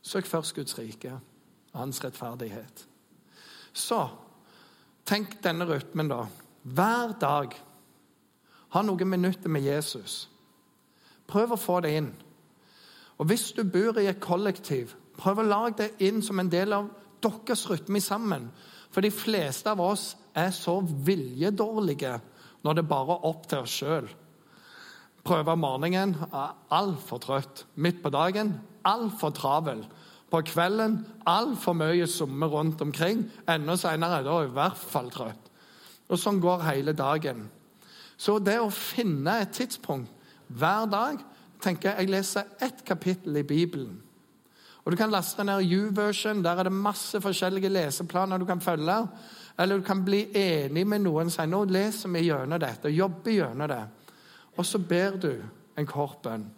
Søk 0.00 0.26
først 0.26 0.56
Guds 0.56 0.78
rike 0.80 1.18
hans 1.74 2.00
rettferdighet. 2.04 2.86
Så 3.72 4.04
tenk 5.08 5.38
denne 5.44 5.66
rytmen, 5.68 6.10
da. 6.12 6.26
Hver 6.62 7.14
dag 7.20 7.54
ha 8.72 8.82
noen 8.82 9.08
minutter 9.08 9.52
med 9.52 9.64
Jesus. 9.66 10.26
Prøv 11.28 11.54
å 11.54 11.60
få 11.60 11.80
det 11.84 11.94
inn. 11.98 12.10
Og 13.18 13.28
Hvis 13.28 13.52
du 13.52 13.62
bor 13.64 13.98
i 14.00 14.08
et 14.10 14.20
kollektiv, 14.20 14.94
prøv 15.18 15.42
å 15.42 15.48
lage 15.48 15.76
det 15.82 16.06
inn 16.08 16.22
som 16.22 16.40
en 16.40 16.50
del 16.50 16.72
av 16.72 16.88
deres 17.22 17.68
rytme 17.70 18.00
sammen. 18.00 18.50
For 18.90 19.00
de 19.00 19.12
fleste 19.14 19.70
av 19.70 19.80
oss 19.80 20.16
er 20.34 20.50
så 20.50 20.80
viljedårlige 20.80 22.18
når 22.62 22.78
det 22.78 22.88
bare 22.88 23.16
er 23.16 23.28
opp 23.28 23.46
til 23.48 23.64
oss 23.64 23.76
sjøl. 23.78 24.08
Prøve 25.22 25.54
om 25.54 25.62
morgenen 25.62 26.16
er 26.32 26.56
altfor 26.74 27.22
trøtt. 27.22 27.64
Midt 27.74 28.02
på 28.02 28.10
dagen 28.10 28.56
altfor 28.84 29.30
travel. 29.30 29.84
På 30.32 30.40
kvelden 30.40 31.02
altfor 31.28 31.76
mye 31.76 32.06
summe 32.08 32.48
rundt 32.48 32.80
omkring. 32.80 33.26
Enda 33.48 33.76
senere 33.76 34.20
er 34.20 34.24
det 34.24 34.36
i 34.46 34.54
hvert 34.56 34.78
fall 34.80 35.10
trøtt. 35.12 35.50
Og 36.08 36.20
sånn 36.20 36.40
går 36.40 36.64
hele 36.70 36.94
dagen. 36.96 37.44
Så 38.16 38.38
det 38.40 38.56
å 38.60 38.70
finne 38.72 39.42
et 39.42 39.52
tidspunkt 39.52 40.08
hver 40.52 40.88
dag 40.90 41.20
tenker 41.62 41.98
Jeg 41.98 42.10
leser 42.10 42.48
ett 42.60 42.80
kapittel 42.84 43.36
i 43.36 43.44
Bibelen. 43.46 44.00
Og 44.84 44.92
Du 44.92 44.96
kan 44.96 45.10
laste 45.10 45.44
ned 45.44 45.62
U-version. 45.62 46.42
Der 46.42 46.58
er 46.58 46.62
det 46.62 46.72
masse 46.72 47.20
forskjellige 47.20 47.68
leseplaner 47.68 48.38
du 48.38 48.44
kan 48.44 48.60
følge. 48.60 49.06
Eller 49.58 49.78
du 49.78 49.82
kan 49.82 50.04
bli 50.04 50.26
enig 50.34 50.86
med 50.86 51.04
noen 51.04 51.28
og 51.30 51.32
si 51.32 51.46
nå 51.46 51.64
leser 51.64 52.08
vi 52.08 52.24
gjennom 52.26 52.60
dette 52.60 52.90
jobber 52.90 53.30
gjennom 53.30 53.68
det. 53.68 53.84
Og 54.56 54.66
så 54.66 54.78
ber 54.78 55.20
du 55.20 55.32
en 55.76 55.86
kort 55.86 56.22
bønn. 56.22 56.48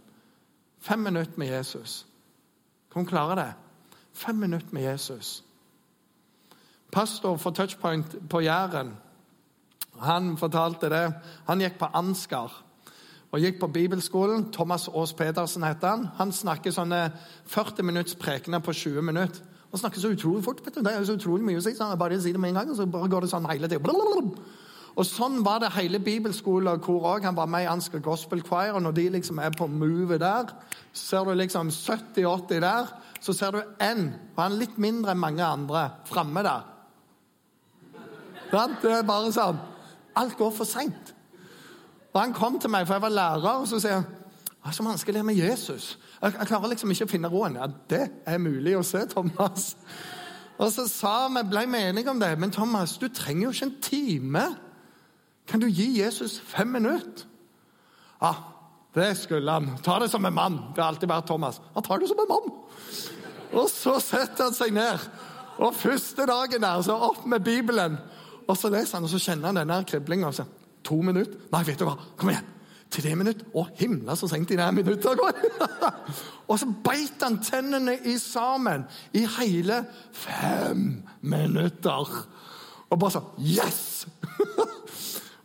Fem 0.80 0.98
minutter 0.98 1.38
med 1.38 1.48
Jesus. 1.48 2.06
Kan 2.92 3.02
hun 3.02 3.10
klare 3.10 3.36
det? 3.36 3.63
Fem 4.14 4.37
minutter 4.37 4.68
med 4.73 4.83
Jesus. 4.83 5.44
Pastor 6.92 7.37
for 7.37 7.50
Touchpoint 7.50 8.16
på 8.30 8.40
Jæren 8.40 8.94
han 10.00 10.37
fortalte 10.37 10.90
det. 10.90 11.12
Han 11.47 11.61
gikk 11.62 11.78
på 11.78 11.90
Ansgar 11.94 12.52
og 13.35 13.40
gikk 13.42 13.61
på 13.61 13.71
bibelskolen. 13.75 14.49
Thomas 14.52 14.88
Aas 14.88 15.12
Pedersen 15.12 15.62
heter 15.66 15.88
han. 15.88 16.09
Han 16.18 16.33
snakker 16.33 16.75
sånne 16.75 17.09
40 17.50 17.83
minutts 17.83 18.14
prekener 18.18 18.62
på 18.62 18.73
20 18.73 19.02
minutter. 19.02 19.42
Han 19.71 19.78
snakker 19.78 20.00
så 20.00 20.12
utrolig 20.14 20.44
fort. 20.44 20.61
vet 20.64 20.75
du. 20.75 20.83
Det 20.83 20.92
er 20.94 21.04
så 21.04 21.16
utrolig 21.18 21.44
mye 21.44 21.59
å 21.59 21.62
si. 21.62 21.75
så 21.75 21.85
han 21.90 21.99
bare 21.99 22.21
sier 22.21 22.33
det 22.33 22.40
med 22.40 22.54
en 22.54 22.61
gang, 22.61 22.71
og 22.71 22.76
så 22.76 22.87
bare 22.87 23.11
går 23.11 23.26
det 23.26 23.30
sånn 23.30 23.50
hele 23.50 23.68
tiden. 23.68 24.35
Og 24.94 25.06
Sånn 25.06 25.40
var 25.42 25.59
det 25.59 25.73
hele 25.75 25.99
bibelskolen 25.99 26.68
og 26.71 26.83
kor 26.83 27.02
òg. 27.16 27.25
Han 27.25 27.35
var 27.35 27.47
med 27.50 27.64
i 27.64 27.66
Ansgar 27.71 27.99
Gospel 27.99 28.42
Choir. 28.47 28.73
og 28.75 28.83
Når 28.83 28.92
de 28.92 29.09
liksom 29.09 29.38
er 29.38 29.50
på 29.50 29.66
movet 29.66 30.21
der, 30.21 30.54
ser 30.92 31.25
du 31.25 31.35
liksom 31.35 31.68
70-80 31.68 32.61
der, 32.61 32.87
så 33.24 33.32
ser 33.32 33.54
du 33.54 33.60
én, 33.80 34.08
og 34.36 34.42
han 34.42 34.52
er 34.52 34.60
litt 34.60 34.76
mindre 34.80 35.14
enn 35.14 35.20
mange 35.22 35.44
andre, 35.44 35.84
framme 36.04 36.42
der. 36.44 36.66
Det 38.52 38.90
er 38.92 39.06
bare 39.08 39.32
sånn. 39.32 39.60
Alt 40.20 40.36
går 40.38 40.52
for 40.54 40.68
seint. 40.68 41.14
Og 42.12 42.20
Han 42.20 42.34
kom 42.36 42.60
til 42.60 42.70
meg, 42.70 42.86
for 42.86 42.94
jeg 42.94 43.02
var 43.02 43.14
lærer, 43.14 43.62
og 43.62 43.66
så 43.68 43.80
sier 43.82 43.98
han 44.02 44.12
det 44.64 44.70
er 44.70 44.76
så 44.78 44.84
vanskelig 44.86 45.22
med 45.28 45.36
Jesus. 45.36 45.98
Jeg, 46.22 46.32
jeg 46.38 46.48
klarer 46.48 46.70
liksom 46.72 46.92
ikke 46.94 47.04
å 47.04 47.08
finne 47.10 47.28
roen. 47.28 47.58
Ja, 47.60 47.66
Det 47.68 48.04
er 48.24 48.38
mulig 48.40 48.72
å 48.78 48.84
se, 48.86 49.02
Thomas. 49.10 49.74
Og 50.56 50.70
så 50.72 50.86
sa 50.88 51.26
vi, 51.28 51.42
ble 51.50 51.66
vi 51.68 51.82
enige 51.84 52.08
om 52.08 52.20
det. 52.22 52.30
Men 52.40 52.54
Thomas, 52.54 52.94
du 52.96 53.10
trenger 53.12 53.42
jo 53.44 53.50
ikke 53.52 53.66
en 53.66 53.74
time. 53.84 54.44
Kan 55.50 55.60
du 55.60 55.66
gi 55.68 56.00
Jesus 56.00 56.38
fem 56.40 56.72
minutter? 56.72 57.26
Ja, 58.22 58.32
det 58.94 59.10
skulle 59.18 59.50
han. 59.50 59.72
Ta 59.82 59.98
det 59.98 60.08
som 60.08 60.24
en 60.24 60.34
mann. 60.34 60.58
Det 60.74 60.82
har 60.82 60.92
alltid 60.92 61.10
vært 61.10 61.26
Thomas. 61.26 61.60
Han 61.74 61.82
tar 61.82 61.98
det 61.98 62.08
som 62.10 62.20
en 62.22 62.30
mann. 62.30 62.50
Og 63.54 63.70
så 63.70 63.98
setter 64.02 64.48
han 64.48 64.56
seg 64.56 64.74
ned. 64.74 65.08
Og 65.62 65.74
første 65.78 66.26
dagen 66.26 66.62
der, 66.62 66.82
så 66.82 66.96
opp 67.10 67.24
med 67.30 67.42
Bibelen. 67.46 67.98
Og 68.46 68.58
så 68.58 68.70
leser 68.70 68.98
han, 68.98 69.06
og 69.06 69.12
så 69.12 69.22
kjenner 69.22 69.50
han 69.50 69.62
denne 69.62 69.80
kriblinga. 69.88 70.30
To 70.84 70.98
minutter? 71.02 71.46
Nei, 71.52 71.62
vet 71.66 71.80
du 71.80 71.88
hva? 71.88 71.96
Kom 72.18 72.30
igjen! 72.30 72.50
Tre 72.94 73.14
minutter? 73.18 73.46
Å, 73.56 73.64
himla 73.80 74.14
så 74.14 74.28
seint 74.30 74.46
de 74.50 74.58
der 74.60 74.74
minuttet. 74.74 75.18
går! 75.18 75.38
og 76.50 76.58
så 76.60 76.68
beit 76.84 77.22
han 77.24 77.40
tennene 77.42 77.96
i 78.06 78.14
sammen 78.22 78.84
i 79.16 79.24
hele 79.38 79.80
fem 80.14 81.00
minutter. 81.26 82.14
Og 82.90 83.00
bare 83.00 83.16
sånn 83.16 83.32
Yes! 83.42 84.04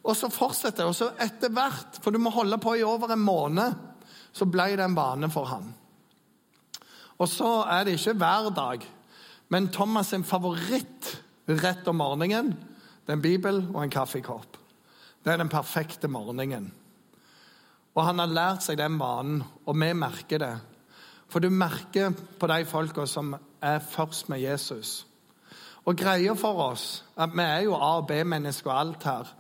Og 0.10 0.18
så 0.18 0.30
fortsetter. 0.34 0.90
Og 0.90 0.96
så 0.98 1.12
etter 1.22 1.54
hvert, 1.54 2.00
for 2.02 2.12
du 2.12 2.20
må 2.22 2.34
holde 2.34 2.58
på 2.62 2.76
i 2.80 2.86
over 2.86 3.14
en 3.14 3.24
måned, 3.24 3.78
så 4.34 4.48
ble 4.50 4.72
det 4.78 4.86
en 4.86 4.98
vane 4.98 5.30
for 5.34 5.50
han. 5.50 5.70
Og 7.20 7.28
så 7.28 7.64
er 7.68 7.86
det 7.86 7.98
ikke 7.98 8.18
hver 8.22 8.50
dag, 8.56 8.86
men 9.50 9.70
Thomas' 9.74 10.14
sin 10.14 10.24
favoritt 10.24 11.16
rett 11.50 11.88
om 11.90 11.98
morgenen 11.98 12.54
det 13.10 13.16
er 13.16 13.18
en 13.18 13.22
bibel 13.26 13.64
og 13.74 13.82
en 13.82 13.90
kaffekopp. 13.90 14.58
Det 15.26 15.32
er 15.34 15.40
den 15.42 15.50
perfekte 15.50 16.08
morgenen. 16.08 16.68
Og 17.98 18.04
han 18.06 18.22
har 18.22 18.30
lært 18.30 18.62
seg 18.62 18.78
den 18.78 19.00
vanen, 19.02 19.40
og 19.66 19.80
vi 19.82 19.88
merker 19.98 20.44
det. 20.44 20.52
For 21.26 21.42
du 21.42 21.50
merker 21.50 22.14
på 22.14 22.50
de 22.52 22.66
folka 22.70 23.08
som 23.10 23.34
er 23.66 23.82
først 23.82 24.30
med 24.30 24.44
Jesus. 24.44 25.08
Og 25.90 25.98
greia 25.98 26.36
for 26.38 26.62
oss 26.70 27.04
at 27.18 27.34
Vi 27.34 27.42
er 27.42 27.66
jo 27.66 27.74
A- 27.74 27.98
og 27.98 28.08
B-mennesker 28.08 28.70
og 28.70 28.80
alt 28.80 29.04
her. 29.04 29.34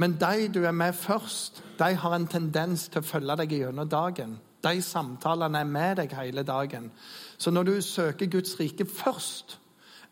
Men 0.00 0.16
de 0.16 0.48
du 0.48 0.62
er 0.64 0.72
med 0.72 0.92
først, 0.96 1.62
de 1.78 1.94
har 1.94 2.14
en 2.16 2.26
tendens 2.26 2.86
til 2.88 3.02
å 3.02 3.04
følge 3.04 3.36
deg 3.42 3.52
gjennom 3.52 3.88
dagen. 3.88 4.38
De 4.64 4.80
samtalene 4.84 5.60
er 5.60 5.68
med 5.68 5.98
deg 6.00 6.14
hele 6.16 6.44
dagen. 6.46 6.88
Så 7.36 7.52
når 7.52 7.68
du 7.68 7.74
søker 7.84 8.30
Guds 8.32 8.54
rike 8.60 8.86
først, 8.88 9.58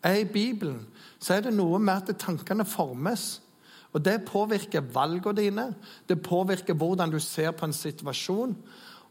er 0.05 0.21
i 0.21 0.29
Bibelen, 0.29 0.85
så 1.19 1.35
er 1.35 1.47
det 1.47 1.55
noe 1.57 1.79
med 1.81 2.09
at 2.09 2.21
tankene 2.21 2.65
formes. 2.65 3.41
Og 3.93 4.05
Det 4.05 4.21
påvirker 4.25 4.85
valgene 4.93 5.35
dine, 5.41 5.65
det 6.07 6.21
påvirker 6.21 6.77
hvordan 6.77 7.09
du 7.09 7.19
ser 7.19 7.51
på 7.51 7.65
en 7.65 7.73
situasjon. 7.73 8.55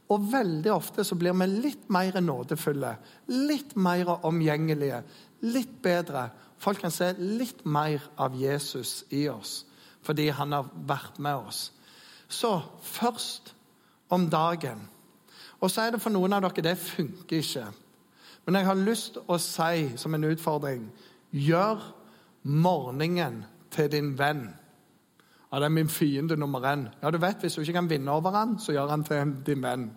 Og 0.08 0.32
veldig 0.32 0.72
ofte 0.72 1.04
så 1.04 1.18
blir 1.18 1.34
vi 1.34 1.46
litt 1.46 1.90
mer 1.90 2.20
nådefulle, 2.20 2.96
litt 3.26 3.74
mer 3.76 4.24
omgjengelige, 4.24 5.02
litt 5.42 5.82
bedre. 5.82 6.30
Folk 6.58 6.80
kan 6.80 6.94
se 6.94 7.12
litt 7.18 7.66
mer 7.66 7.98
av 8.16 8.38
Jesus 8.38 9.02
i 9.10 9.26
oss 9.28 9.64
fordi 10.08 10.30
han 10.32 10.54
har 10.56 10.70
vært 10.88 11.18
med 11.20 11.44
oss. 11.50 11.66
Så 12.28 12.60
først 12.82 13.54
om 14.08 14.30
dagen. 14.30 14.88
Og 15.60 15.70
så 15.70 15.84
er 15.84 15.92
det 15.92 16.00
for 16.00 16.14
noen 16.14 16.32
av 16.32 16.46
dere 16.46 16.70
det 16.70 16.78
funker 16.80 17.42
ikke. 17.42 17.66
Men 18.46 18.56
jeg 18.56 18.68
har 18.70 18.80
lyst 18.80 19.18
å 19.20 19.36
si 19.42 19.90
som 20.00 20.16
en 20.16 20.24
utfordring 20.30 20.86
gjør 21.36 21.82
morgenen 22.48 23.42
til 23.74 23.90
din 23.92 24.14
venn. 24.16 24.46
Ja, 25.52 25.60
det 25.60 25.68
er 25.68 25.74
min 25.76 25.92
fiende 25.92 26.36
nummer 26.36 26.64
én. 26.64 26.86
Ja, 27.02 27.10
du 27.10 27.18
vet, 27.18 27.40
Hvis 27.40 27.54
du 27.54 27.60
ikke 27.60 27.72
kan 27.72 27.90
vinne 27.90 28.12
over 28.12 28.30
han, 28.30 28.58
så 28.58 28.72
gjør 28.72 28.88
han 28.88 29.04
til 29.04 29.34
din 29.46 29.62
venn. 29.62 29.90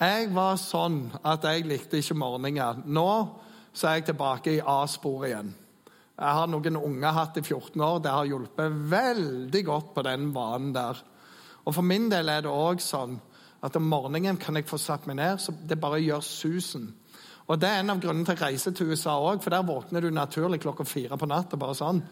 Jeg 0.00 0.34
var 0.34 0.56
sånn 0.56 1.10
at 1.24 1.44
jeg 1.44 1.66
likte 1.66 1.98
ikke 1.98 2.14
morgener. 2.14 2.82
Nå 2.86 3.38
så 3.72 3.88
er 3.88 3.94
jeg 3.98 4.04
tilbake 4.04 4.56
i 4.56 4.62
A-sporet 4.66 5.30
igjen. 5.30 5.54
Jeg 6.18 6.34
har 6.34 6.48
noen 6.50 6.76
unge 6.80 7.10
hatt 7.14 7.36
i 7.38 7.44
14 7.44 7.78
år. 7.78 8.00
Det 8.02 8.10
har 8.10 8.26
hjulpet 8.26 8.78
veldig 8.90 9.60
godt 9.68 9.92
på 9.94 10.02
den 10.02 10.32
vanen 10.34 10.72
der. 10.74 10.98
Og 11.64 11.74
For 11.74 11.86
min 11.86 12.08
del 12.10 12.32
er 12.32 12.42
det 12.42 12.50
òg 12.50 12.82
sånn 12.82 13.18
at 13.62 13.76
om 13.76 13.86
morgenen 13.90 14.38
kan 14.38 14.56
jeg 14.58 14.66
få 14.66 14.78
satt 14.78 15.06
meg 15.06 15.18
ned, 15.18 15.40
så 15.42 15.52
det 15.52 15.78
bare 15.82 16.00
gjør 16.02 16.24
susen. 16.24 16.88
Og 17.48 17.58
Det 17.58 17.68
er 17.68 17.80
en 17.80 17.90
av 17.90 18.00
grunnene 18.02 18.26
til 18.26 18.36
å 18.36 18.46
reise 18.46 18.72
til 18.72 18.90
USA 18.90 19.14
òg, 19.18 19.42
for 19.42 19.50
der 19.50 19.66
våkner 19.66 20.02
du 20.02 20.10
naturlig 20.10 20.60
klokka 20.60 20.84
fire 20.84 21.16
på 21.16 21.26
natta. 21.26 21.56
bare 21.56 21.74
sånn. 21.74 22.02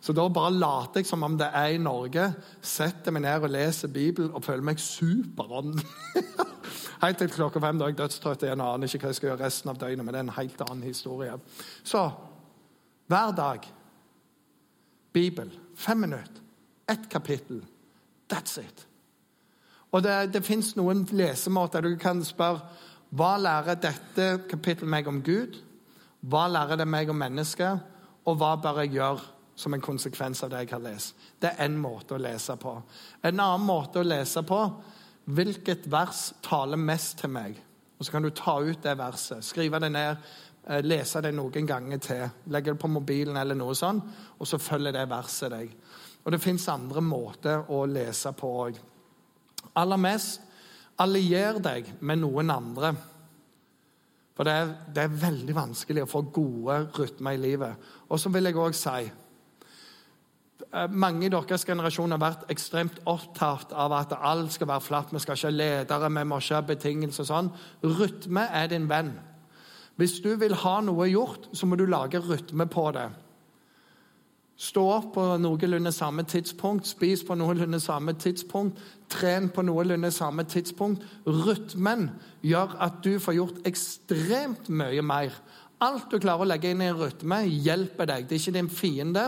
Så 0.00 0.14
da 0.16 0.28
bare 0.28 0.50
later 0.50 1.00
jeg 1.00 1.06
som 1.06 1.22
om 1.22 1.36
det 1.36 1.50
er 1.52 1.74
i 1.74 1.78
Norge, 1.78 2.34
setter 2.62 3.12
meg 3.12 3.22
ned 3.22 3.44
og 3.44 3.50
leser 3.50 3.88
Bibelen 3.88 4.32
og 4.32 4.44
føler 4.44 4.62
meg 4.62 4.80
superånd. 4.80 5.82
Helt 7.04 7.18
til 7.18 7.28
klokka 7.28 7.60
fem 7.60 7.78
da 7.78 7.84
er 7.84 7.92
jeg 7.92 7.98
dødstrøtt 7.98 8.42
igjen 8.42 8.60
og 8.60 8.74
aner 8.74 8.88
ikke 8.88 9.04
hva 9.04 9.12
jeg 9.12 9.20
skal 9.20 9.30
gjøre 9.30 9.44
resten 9.44 9.70
av 9.70 9.78
døgnet. 9.78 10.04
Men 10.04 10.14
det 10.14 10.18
er 10.20 10.26
en 10.26 10.38
helt 10.38 10.64
annen 10.66 10.82
historie. 10.88 11.36
Så 11.84 12.08
hver 13.10 13.34
dag 13.36 13.66
Bibel. 15.12 15.50
Fem 15.74 16.00
minutter. 16.00 16.42
Ett 16.88 17.08
kapittel. 17.10 17.64
That's 18.32 18.60
it. 18.60 18.86
Og 19.90 20.02
det, 20.02 20.32
det 20.34 20.44
fins 20.46 20.76
noen 20.78 21.02
lesemåter. 21.10 21.82
Du 21.82 21.96
kan 21.98 22.22
spørre 22.24 22.62
hva 23.10 23.34
lærer 23.42 23.78
dette 23.82 24.26
kapittelet 24.50 24.90
meg 24.92 25.08
om 25.10 25.18
Gud? 25.26 25.58
Hva 26.20 26.46
lærer 26.46 26.78
det 26.78 26.86
meg 26.86 27.10
om 27.10 27.18
mennesker? 27.18 27.80
Og 28.28 28.38
hva 28.38 28.52
bør 28.62 28.84
jeg 28.84 28.94
gjøre 29.00 29.24
som 29.58 29.74
en 29.74 29.82
konsekvens 29.82 30.44
av 30.46 30.52
det 30.52 30.62
jeg 30.62 30.72
har 30.76 30.84
lest? 30.84 31.16
Det 31.42 31.50
er 31.50 31.66
én 31.66 31.78
måte 31.80 32.14
å 32.14 32.22
lese 32.22 32.54
på. 32.60 32.76
En 33.22 33.42
annen 33.42 33.66
måte 33.66 33.98
å 33.98 34.06
lese 34.06 34.44
på 34.46 34.60
hvilket 35.30 35.90
vers 35.90 36.28
taler 36.46 36.78
mest 36.78 37.18
til 37.18 37.34
meg? 37.34 37.58
Og 37.98 38.06
Så 38.06 38.12
kan 38.12 38.22
du 38.22 38.30
ta 38.30 38.60
ut 38.62 38.82
det 38.82 38.96
verset, 38.96 39.44
skrive 39.44 39.80
det 39.80 39.90
ned, 39.92 40.16
lese 40.84 41.22
det 41.24 41.32
noen 41.34 41.66
ganger 41.66 41.98
til. 42.04 42.26
Legge 42.52 42.74
det 42.74 42.80
på 42.80 42.90
mobilen 42.92 43.36
eller 43.40 43.56
noe 43.58 43.74
sånt, 43.74 44.04
og 44.38 44.48
så 44.48 44.60
følger 44.60 44.94
det 44.94 45.08
verset 45.10 45.52
deg. 45.54 45.74
Og 46.24 46.32
Det 46.32 46.42
fins 46.42 46.68
andre 46.68 47.00
måter 47.00 47.70
å 47.72 47.84
lese 47.88 48.32
på 48.36 48.50
òg. 48.66 48.80
Aller 49.80 50.00
mest 50.00 50.42
allier 51.00 51.60
deg 51.62 51.88
med 52.00 52.20
noen 52.20 52.52
andre. 52.52 52.92
For 54.36 54.48
det 54.48 54.52
er, 54.56 54.74
det 54.94 55.02
er 55.04 55.16
veldig 55.22 55.56
vanskelig 55.56 56.04
å 56.04 56.10
få 56.10 56.22
gode 56.32 56.76
rytmer 56.96 57.36
i 57.36 57.40
livet. 57.40 57.88
Og 58.08 58.20
så 58.20 58.32
vil 58.32 58.48
jeg 58.48 58.56
òg 58.60 58.76
si 58.76 59.08
eh, 59.08 60.92
mange 60.92 61.26
i 61.26 61.32
deres 61.32 61.66
generasjon 61.68 62.14
har 62.14 62.22
vært 62.22 62.46
ekstremt 62.52 63.02
opptatt 63.10 63.72
av 63.72 63.96
at 63.96 64.14
alt 64.16 64.54
skal 64.54 64.70
være 64.70 64.86
flatt. 64.86 65.12
Vi 65.12 65.20
skal 65.24 65.36
ikke 65.36 65.50
ha 65.50 65.56
ledere, 65.56 66.12
vi 66.16 66.24
må 66.28 66.40
ikke 66.40 66.56
ha 66.60 66.68
betingelser 66.68 67.26
og 67.26 67.30
sånn. 67.32 67.52
Rytme 67.84 68.46
er 68.62 68.72
din 68.72 68.88
venn. 68.90 69.12
Hvis 70.00 70.22
du 70.24 70.30
vil 70.40 70.54
ha 70.56 70.78
noe 70.80 71.10
gjort, 71.10 71.50
så 71.52 71.66
må 71.68 71.76
du 71.76 71.84
lage 71.84 72.22
rytme 72.24 72.64
på 72.72 72.86
det. 72.96 73.10
Stå 74.60 74.84
opp 74.92 75.10
på 75.12 75.24
noenlunde 75.40 75.92
samme 75.92 76.24
tidspunkt, 76.28 76.88
spis 76.88 77.20
på 77.24 77.36
noenlunde 77.36 77.80
samme 77.80 78.14
tidspunkt, 78.16 78.80
tren 79.12 79.50
på 79.52 79.64
noenlunde 79.64 80.10
samme 80.12 80.46
tidspunkt. 80.48 81.04
Rytmen 81.28 82.08
gjør 82.44 82.78
at 82.80 82.98
du 83.04 83.18
får 83.20 83.36
gjort 83.36 83.68
ekstremt 83.68 84.72
mye 84.72 85.04
mer. 85.04 85.36
Alt 85.84 86.08
du 86.12 86.16
klarer 86.20 86.46
å 86.46 86.48
legge 86.48 86.72
inn 86.72 86.80
i 86.80 86.88
en 86.88 86.96
rytme, 86.96 87.42
hjelper 87.48 88.08
deg. 88.08 88.28
Det 88.28 88.36
er 88.36 88.42
ikke 88.42 88.56
din 88.56 88.72
fiende, 88.72 89.26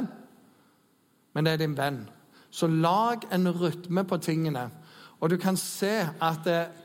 men 1.32 1.44
det 1.44 1.52
er 1.52 1.64
din 1.66 1.76
venn. 1.76 2.02
Så 2.52 2.68
lag 2.68 3.28
en 3.32 3.52
rytme 3.60 4.04
på 4.08 4.20
tingene, 4.24 4.70
og 5.20 5.32
du 5.32 5.36
kan 5.40 5.56
se 5.60 5.94
at 6.20 6.48
eh, 6.48 6.80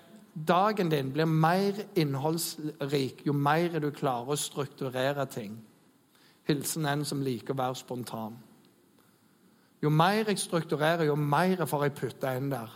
dagen 0.46 0.90
din 0.90 1.12
blir 1.14 1.26
mer 1.26 1.80
innholdsrik 1.98 3.24
jo 3.26 3.34
mer 3.34 3.80
du 3.82 3.90
klarer 3.92 4.36
å 4.36 4.40
strukturere 4.40 5.26
ting. 5.32 5.58
Hilsen 6.48 6.86
en 6.86 7.06
som 7.06 7.24
liker 7.26 7.56
å 7.56 7.60
være 7.60 7.80
spontan. 7.80 8.38
Jo 9.82 9.90
mer 9.94 10.30
jeg 10.30 10.40
strukturerer, 10.42 11.06
jo 11.10 11.16
mer 11.16 11.66
får 11.66 11.88
jeg 11.88 11.98
putte 11.98 12.36
inn 12.38 12.52
der. 12.54 12.70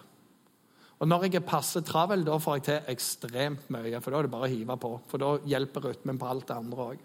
Og 1.02 1.10
når 1.10 1.24
jeg 1.26 1.40
er 1.40 1.48
passe 1.48 1.82
travel, 1.82 2.22
da 2.26 2.36
får 2.38 2.60
jeg 2.60 2.66
til 2.68 2.92
ekstremt 2.94 3.72
mye. 3.74 4.02
For 4.02 4.14
da 4.14 4.20
er 4.20 4.28
det 4.28 4.34
bare 4.36 4.50
å 4.50 4.52
hive 4.52 4.76
på. 4.78 4.92
For 5.10 5.22
da 5.22 5.32
hjelper 5.50 5.88
rytmen 5.88 6.20
på 6.22 6.28
alt 6.30 6.46
det 6.52 6.58
andre 6.60 6.86
òg. 6.92 7.00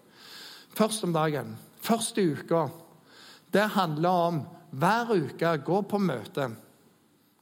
Først 0.77 1.07
om 1.07 1.15
dagen, 1.15 1.55
første 1.81 2.21
uka, 2.21 2.67
det 3.53 3.63
handler 3.73 4.21
om 4.27 4.43
hver 4.77 5.13
uke 5.15 5.55
gå 5.65 5.81
på 5.89 6.01
møte. 6.03 6.51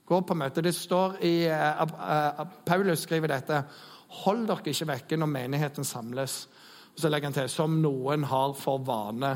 Gå 0.06 0.22
på 0.22 0.38
møte. 0.38 0.62
Det 0.62 0.76
står 0.76 1.18
i 1.26 1.34
uh, 1.50 1.82
uh, 1.82 2.46
Paulus 2.66 3.06
skriver 3.08 3.34
dette. 3.34 3.64
Hold 4.22 4.46
dere 4.48 4.72
ikke 4.72 4.90
vekke 4.92 5.18
når 5.18 5.32
menigheten 5.32 5.88
samles. 5.88 6.46
Og 6.94 7.02
så 7.02 7.10
legger 7.10 7.32
han 7.32 7.38
til 7.40 7.52
som 7.52 7.82
noen 7.82 8.24
har 8.30 8.54
for 8.60 8.84
vane. 8.86 9.34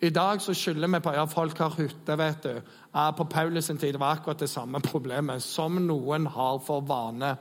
I 0.00 0.10
dag 0.10 0.40
så 0.40 0.54
skylder 0.56 0.88
vi 0.88 1.00
på 1.04 1.12
ja, 1.12 1.24
folk 1.28 1.58
har 1.58 1.76
hytte. 1.76 2.18
vet 2.18 2.42
du. 2.42 2.60
Ja, 2.94 3.10
på 3.10 3.24
Paulus 3.24 3.64
sin 3.64 3.78
tid 3.78 3.98
var 4.00 4.16
akkurat 4.16 4.38
det 4.38 4.50
samme 4.50 4.80
problemet. 4.80 5.42
Som 5.42 5.76
noen 5.86 6.26
har 6.26 6.58
for 6.64 6.80
vane. 6.80 7.36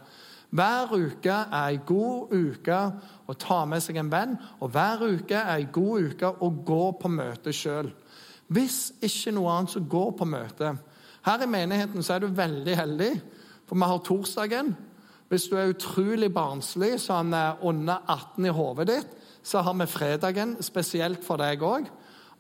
Hver 0.50 0.94
uke 0.94 1.32
er 1.32 1.70
ei 1.70 1.80
god 1.86 2.34
uke 2.34 2.78
å 3.30 3.34
ta 3.38 3.64
med 3.70 3.84
seg 3.86 4.00
en 4.02 4.10
venn, 4.10 4.32
og 4.60 4.72
hver 4.74 5.04
uke 5.06 5.38
er 5.38 5.60
ei 5.60 5.68
god 5.72 6.10
uke 6.10 6.32
å 6.42 6.50
gå 6.66 6.86
på 7.02 7.12
møte 7.14 7.54
sjøl. 7.54 7.92
Hvis 8.50 8.80
ikke 9.06 9.36
noe 9.36 9.54
annet, 9.54 9.76
så 9.76 9.84
gå 9.86 10.08
på 10.18 10.26
møte. 10.26 10.74
Her 11.26 11.44
i 11.44 11.50
menigheten 11.50 12.04
så 12.06 12.16
er 12.16 12.24
du 12.24 12.36
veldig 12.36 12.76
heldig, 12.80 13.12
for 13.68 13.80
vi 13.80 13.90
har 13.92 14.04
torsdagen. 14.06 14.76
Hvis 15.30 15.50
du 15.50 15.58
er 15.60 15.74
utrolig 15.74 16.32
barnslig, 16.34 16.96
sånn 17.04 17.36
under 17.36 18.02
18 18.08 18.48
i 18.50 18.54
hodet 18.56 18.88
ditt, 18.90 19.18
så 19.46 19.62
har 19.66 19.76
vi 19.78 19.90
fredagen 19.90 20.56
spesielt 20.64 21.24
for 21.26 21.42
deg 21.42 21.62
òg. 21.64 21.90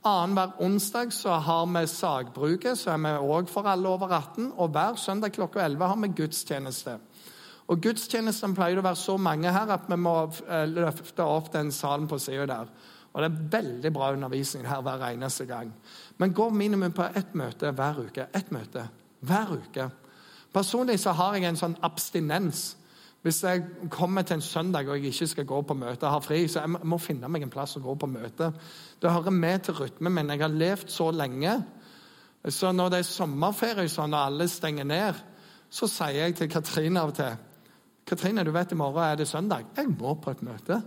Annenhver 0.08 0.56
onsdag 0.64 1.12
så 1.14 1.36
har 1.44 1.68
vi 1.68 1.84
sagbruket, 1.92 2.80
så 2.80 2.96
er 2.96 3.02
vi 3.04 3.14
òg 3.36 3.50
for 3.52 3.68
alle 3.68 3.92
over 3.92 4.14
18. 4.16 4.54
Og 4.58 4.72
hver 4.72 4.96
søndag 4.98 5.36
klokka 5.36 5.62
11 5.66 5.92
har 5.92 6.00
vi 6.00 6.14
gudstjeneste. 6.22 6.96
Og 7.70 7.82
Gudstjenesten 7.84 8.56
pleier 8.58 8.80
å 8.82 8.86
være 8.86 8.98
så 8.98 9.14
mange 9.22 9.52
her 9.54 9.70
at 9.70 9.84
vi 9.92 9.98
må 10.02 10.16
eh, 10.48 10.66
løfte 10.72 11.22
opp 11.22 11.52
den 11.54 11.70
salen 11.76 12.08
på 12.10 12.18
sida 12.18 12.48
der. 12.50 12.72
Og 13.13 13.22
det 13.24 13.30
er 13.30 13.46
veldig 13.58 13.94
bra 13.94 14.12
undervisning 14.13 14.68
her 14.70 14.82
hver 14.86 15.08
eneste 15.10 15.46
gang. 15.50 15.72
Men 16.18 16.34
gå 16.34 16.50
minimum 16.50 16.94
på 16.94 17.08
ett 17.16 17.34
møte 17.34 17.72
hver 17.72 18.04
uke. 18.06 18.28
Ett 18.34 18.51
møte 18.51 18.88
hver 19.25 19.56
uke. 19.56 19.89
Personlig 20.54 21.00
så 21.00 21.13
har 21.18 21.38
jeg 21.38 21.50
en 21.50 21.60
sånn 21.60 21.80
abstinens 21.86 22.75
hvis 23.22 23.42
jeg 23.44 23.63
kommer 23.92 24.24
til 24.24 24.38
en 24.38 24.42
søndag 24.42 24.88
og 24.88 24.96
jeg 24.96 25.12
ikke 25.12 25.28
skal 25.28 25.46
gå 25.46 25.58
på 25.68 25.75
møte 25.75 26.08
har 26.08 26.22
fri, 26.24 26.46
så 26.48 26.62
jeg 26.63 26.88
må 26.88 26.98
finne 27.04 27.28
meg 27.28 27.44
en 27.44 27.51
plass 27.51 27.75
å 27.75 27.82
gå 27.84 27.96
på 28.00 28.08
møte. 28.08 28.48
Det 29.01 29.12
hører 29.12 29.36
med 29.36 29.66
til 29.66 29.75
rytmen 29.75 30.16
min. 30.16 30.32
Jeg 30.32 30.39
har 30.46 30.56
levd 30.56 30.94
så 30.94 31.10
lenge. 31.12 31.58
Så 32.48 32.72
når 32.72 32.94
det 32.94 33.01
er 33.01 33.10
sommerferie 33.10 33.92
sånn, 33.92 34.16
og 34.16 34.22
alle 34.22 34.48
stenger 34.48 34.88
ned, 34.88 35.19
så 35.69 35.89
sier 35.91 36.22
jeg 36.22 36.38
til 36.39 36.52
Katrine 36.54 37.04
av 37.04 37.12
og 37.12 37.17
til 37.19 37.36
Katrine, 38.08 38.45
du 38.48 38.54
vet 38.56 38.72
i 38.72 38.80
morgen 38.80 39.04
er 39.04 39.19
det 39.19 39.28
søndag. 39.28 39.67
Jeg 39.76 39.91
må 39.91 40.15
på 40.15 40.32
et 40.32 40.45
møte. 40.48 40.80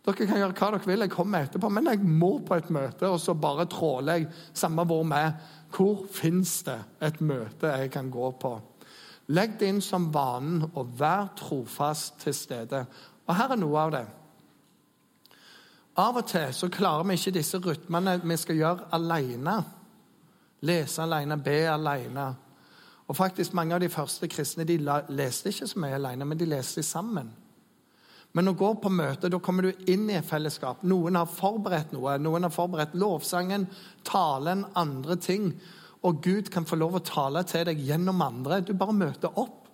Dere 0.00 0.26
kan 0.26 0.38
gjøre 0.40 0.56
hva 0.56 0.70
dere 0.72 0.88
vil, 0.88 1.04
jeg 1.04 1.12
kommer 1.12 1.44
etterpå, 1.44 1.68
men 1.68 1.90
jeg 1.90 2.00
må 2.00 2.38
på 2.46 2.56
et 2.56 2.70
møte. 2.72 3.08
Og 3.08 3.20
så 3.20 3.34
bare 3.36 3.68
tråler 3.68 4.20
jeg, 4.20 4.30
samme 4.56 4.86
hvor 4.88 5.04
vi 5.04 5.18
er. 5.18 5.34
Hvor 5.70 6.06
fins 6.10 6.62
det 6.66 6.78
et 7.04 7.20
møte 7.20 7.68
jeg 7.68 7.92
kan 7.92 8.08
gå 8.10 8.30
på? 8.40 8.54
Legg 9.30 9.58
det 9.60 9.68
inn 9.70 9.82
som 9.84 10.08
vanen, 10.14 10.64
og 10.74 10.96
vær 10.98 11.28
trofast 11.38 12.16
til 12.24 12.34
stede. 12.34 12.80
Og 13.28 13.36
her 13.36 13.52
er 13.52 13.60
noe 13.60 13.84
av 13.84 13.92
det. 13.94 14.06
Av 16.00 16.16
og 16.16 16.26
til 16.26 16.48
så 16.56 16.70
klarer 16.72 17.04
vi 17.06 17.18
ikke 17.18 17.36
disse 17.36 17.60
rytmene 17.62 18.16
vi 18.24 18.38
skal 18.40 18.58
gjøre 18.58 18.88
alene. 18.96 19.56
Lese 20.66 21.04
alene, 21.04 21.38
be 21.44 21.60
alene. 21.70 22.26
Og 23.10 23.16
faktisk 23.16 23.54
Mange 23.54 23.74
av 23.74 23.80
de 23.82 23.88
første 23.90 24.28
kristne 24.30 24.64
de 24.64 24.78
leste 25.10 25.50
ikke 25.50 25.66
så 25.66 25.78
mye 25.82 25.98
alene, 25.98 26.24
men 26.24 26.38
de 26.38 26.46
leste 26.48 26.82
sammen. 26.82 27.30
Men 28.36 28.50
å 28.50 28.54
gå 28.54 28.68
på 28.78 28.92
møte, 28.94 29.28
da 29.30 29.40
kommer 29.42 29.66
du 29.66 29.86
inn 29.90 30.06
i 30.10 30.16
et 30.18 30.26
fellesskap. 30.26 30.84
Noen 30.86 31.18
har 31.18 31.30
forberedt 31.30 31.94
noe. 31.96 32.14
Noen 32.22 32.46
har 32.46 32.54
forberedt 32.54 32.94
lovsangen, 32.98 33.66
talen, 34.06 34.62
andre 34.78 35.16
ting. 35.18 35.50
Og 36.06 36.22
Gud 36.22 36.52
kan 36.54 36.66
få 36.68 36.78
lov 36.78 37.00
å 37.00 37.04
tale 37.04 37.42
til 37.48 37.66
deg 37.66 37.82
gjennom 37.82 38.22
andre. 38.22 38.60
Du 38.62 38.72
bare 38.78 38.94
møter 38.94 39.34
opp, 39.34 39.66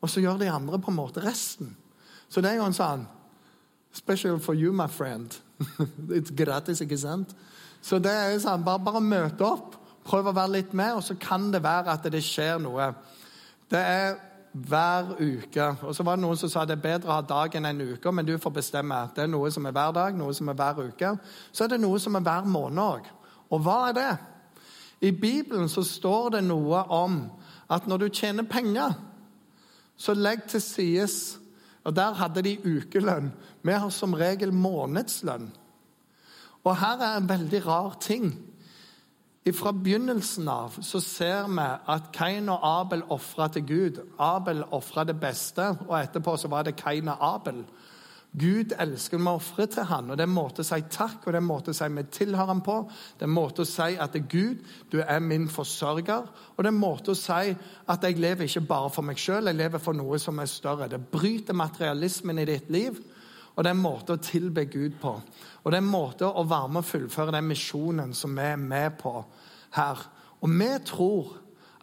og 0.00 0.12
så 0.12 0.20
gjør 0.20 0.42
de 0.42 0.52
andre 0.52 0.80
på 0.82 0.92
en 0.92 0.98
måte 0.98 1.24
resten. 1.24 1.72
Så 2.28 2.42
det 2.44 2.52
er 2.52 2.60
jo 2.60 2.70
en 2.70 2.76
sånn 2.76 3.06
Special 3.96 4.36
for 4.38 4.52
you, 4.52 4.74
my 4.76 4.90
friend. 4.92 5.32
It's 6.18 6.28
gratis, 6.36 6.82
ikke 6.84 6.98
sant? 7.00 7.30
Så 7.80 7.96
det 8.02 8.12
er 8.12 8.34
jo 8.34 8.42
sånn, 8.44 8.64
bare, 8.66 8.82
bare 8.84 9.00
møte 9.00 9.46
opp. 9.46 9.78
Prøv 10.04 10.28
å 10.28 10.34
være 10.36 10.52
litt 10.58 10.74
med, 10.76 10.98
og 10.98 11.04
så 11.06 11.16
kan 11.16 11.48
det 11.54 11.62
være 11.64 11.94
at 11.94 12.04
det 12.12 12.20
skjer 12.20 12.60
noe. 12.60 12.90
Det 13.72 13.80
er 13.80 14.18
hver 14.56 15.16
uke. 15.20 15.66
Og 15.82 15.94
så 15.94 16.04
var 16.06 16.16
det 16.16 16.24
Noen 16.24 16.38
som 16.40 16.50
sa 16.50 16.64
det 16.64 16.78
er 16.78 16.84
bedre 16.84 17.10
å 17.10 17.18
ha 17.18 17.24
dagen 17.26 17.66
enn 17.66 17.80
en 17.80 17.94
uke, 17.94 18.12
men 18.12 18.26
du 18.26 18.36
får 18.40 18.54
bestemme. 18.56 18.98
Det 19.14 19.24
er 19.24 19.30
noe 19.30 19.50
som 19.52 19.66
er 19.68 19.74
hver 19.76 19.92
dag, 19.96 20.16
noe 20.16 20.34
som 20.36 20.48
er 20.48 20.58
hver 20.58 20.80
uke. 20.86 21.12
Så 21.52 21.64
er 21.64 21.74
det 21.74 21.82
noe 21.82 22.00
som 22.02 22.16
er 22.16 22.24
hver 22.24 22.48
måned 22.48 22.82
òg. 22.82 23.10
Og 23.52 23.62
hva 23.62 23.76
er 23.88 23.96
det? 23.96 24.12
I 25.06 25.12
Bibelen 25.12 25.68
så 25.68 25.84
står 25.84 26.38
det 26.38 26.44
noe 26.46 26.82
om 26.92 27.20
at 27.72 27.86
når 27.86 28.04
du 28.04 28.08
tjener 28.08 28.48
penger, 28.48 28.94
så 29.96 30.14
legg 30.14 30.44
til 30.48 30.60
sides 30.60 31.38
Og 31.86 31.94
der 31.94 32.16
hadde 32.18 32.42
de 32.42 32.56
ukelønn. 32.66 33.28
Vi 33.62 33.72
har 33.72 33.90
som 33.94 34.14
regel 34.18 34.50
månedslønn. 34.50 35.44
Og 36.66 36.72
her 36.80 36.98
er 36.98 37.20
en 37.20 37.28
veldig 37.28 37.60
rar 37.66 37.94
ting. 38.02 38.32
Fra 39.54 39.70
begynnelsen 39.72 40.48
av 40.48 40.74
så 40.82 40.98
ser 41.00 41.46
vi 41.46 41.64
at 41.94 42.08
Kain 42.14 42.48
og 42.50 42.64
Abel 42.66 43.04
ofra 43.14 43.46
til 43.54 43.62
Gud. 43.66 44.00
Abel 44.18 44.64
ofra 44.74 45.04
det 45.06 45.20
beste, 45.22 45.68
og 45.86 45.94
etterpå 46.00 46.34
så 46.36 46.50
var 46.50 46.66
det 46.66 46.74
Kain 46.80 47.06
og 47.12 47.22
Abel. 47.22 47.60
Gud 48.36 48.74
elsker 48.76 49.22
å 49.22 49.36
ofre 49.38 49.64
til 49.70 49.86
han, 49.88 50.10
og 50.10 50.18
Det 50.18 50.24
er 50.26 50.28
en 50.28 50.34
måte 50.34 50.60
å 50.60 50.66
si 50.66 50.82
takk 50.90 51.22
og 51.22 51.30
det 51.30 51.38
er 51.38 51.44
en 51.44 51.46
måte 51.46 51.70
å 51.72 51.76
si 51.78 51.86
vi 51.88 52.02
tilhører 52.12 52.50
ham 52.50 52.60
på. 52.60 52.76
Det 53.16 53.24
er 53.24 53.30
en 53.30 53.36
måte 53.38 53.62
å 53.62 53.70
si 53.70 53.96
at 53.96 54.18
Gud, 54.28 54.66
du 54.90 54.98
er 55.00 55.20
min 55.20 55.46
forsørger. 55.48 56.26
Og 56.56 56.58
det 56.58 56.68
er 56.68 56.74
en 56.74 56.82
måte 56.82 57.14
å 57.14 57.16
si 57.16 57.54
at 57.86 58.02
jeg 58.04 58.18
lever 58.18 58.44
ikke 58.44 58.66
bare 58.66 58.90
for 58.90 59.06
meg 59.06 59.16
sjøl, 59.16 59.46
jeg 59.46 59.56
lever 59.56 59.78
for 59.78 59.96
noe 59.96 60.18
som 60.18 60.42
er 60.42 60.50
større. 60.50 60.90
Det 60.90 61.00
bryter 61.00 61.54
materialismen 61.54 62.42
i 62.42 62.48
ditt 62.50 62.68
liv, 62.68 62.98
og 63.54 63.64
det 63.64 63.70
er 63.70 63.78
en 63.78 63.86
måte 63.86 64.18
å 64.18 64.20
tilbe 64.20 64.66
Gud 64.68 64.98
på. 65.00 65.14
Og 65.62 65.72
det 65.72 65.78
er 65.78 65.84
en 65.84 65.94
måte 65.96 66.28
å 66.28 66.44
være 66.44 66.68
med 66.68 66.82
og 66.82 66.90
fullføre 66.90 67.32
den 67.38 67.48
misjonen 67.48 68.12
som 68.14 68.36
vi 68.36 68.44
er 68.44 68.60
med 68.60 68.98
på 69.00 69.16
her. 69.76 70.06
Og 70.40 70.50
vi 70.50 70.70
tror 70.86 71.36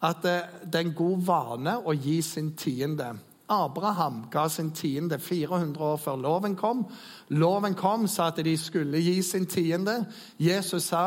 at 0.03 0.23
det, 0.23 0.39
det 0.65 0.75
er 0.75 0.87
en 0.89 0.97
god 0.97 1.21
vane 1.27 1.77
å 1.79 1.95
gi 1.95 2.21
sin 2.25 2.53
tiende. 2.59 3.13
Abraham 3.53 4.27
ga 4.31 4.47
sin 4.49 4.71
tiende 4.71 5.19
400 5.19 5.79
år 5.83 5.97
før 5.97 6.15
loven 6.15 6.55
kom. 6.55 6.85
Loven 7.29 7.75
kom, 7.75 8.07
sa 8.07 8.29
at 8.31 8.39
de 8.45 8.55
skulle 8.57 9.01
gi 9.03 9.21
sin 9.21 9.45
tiende. 9.45 10.05
Jesus 10.39 10.89
sa 10.91 11.03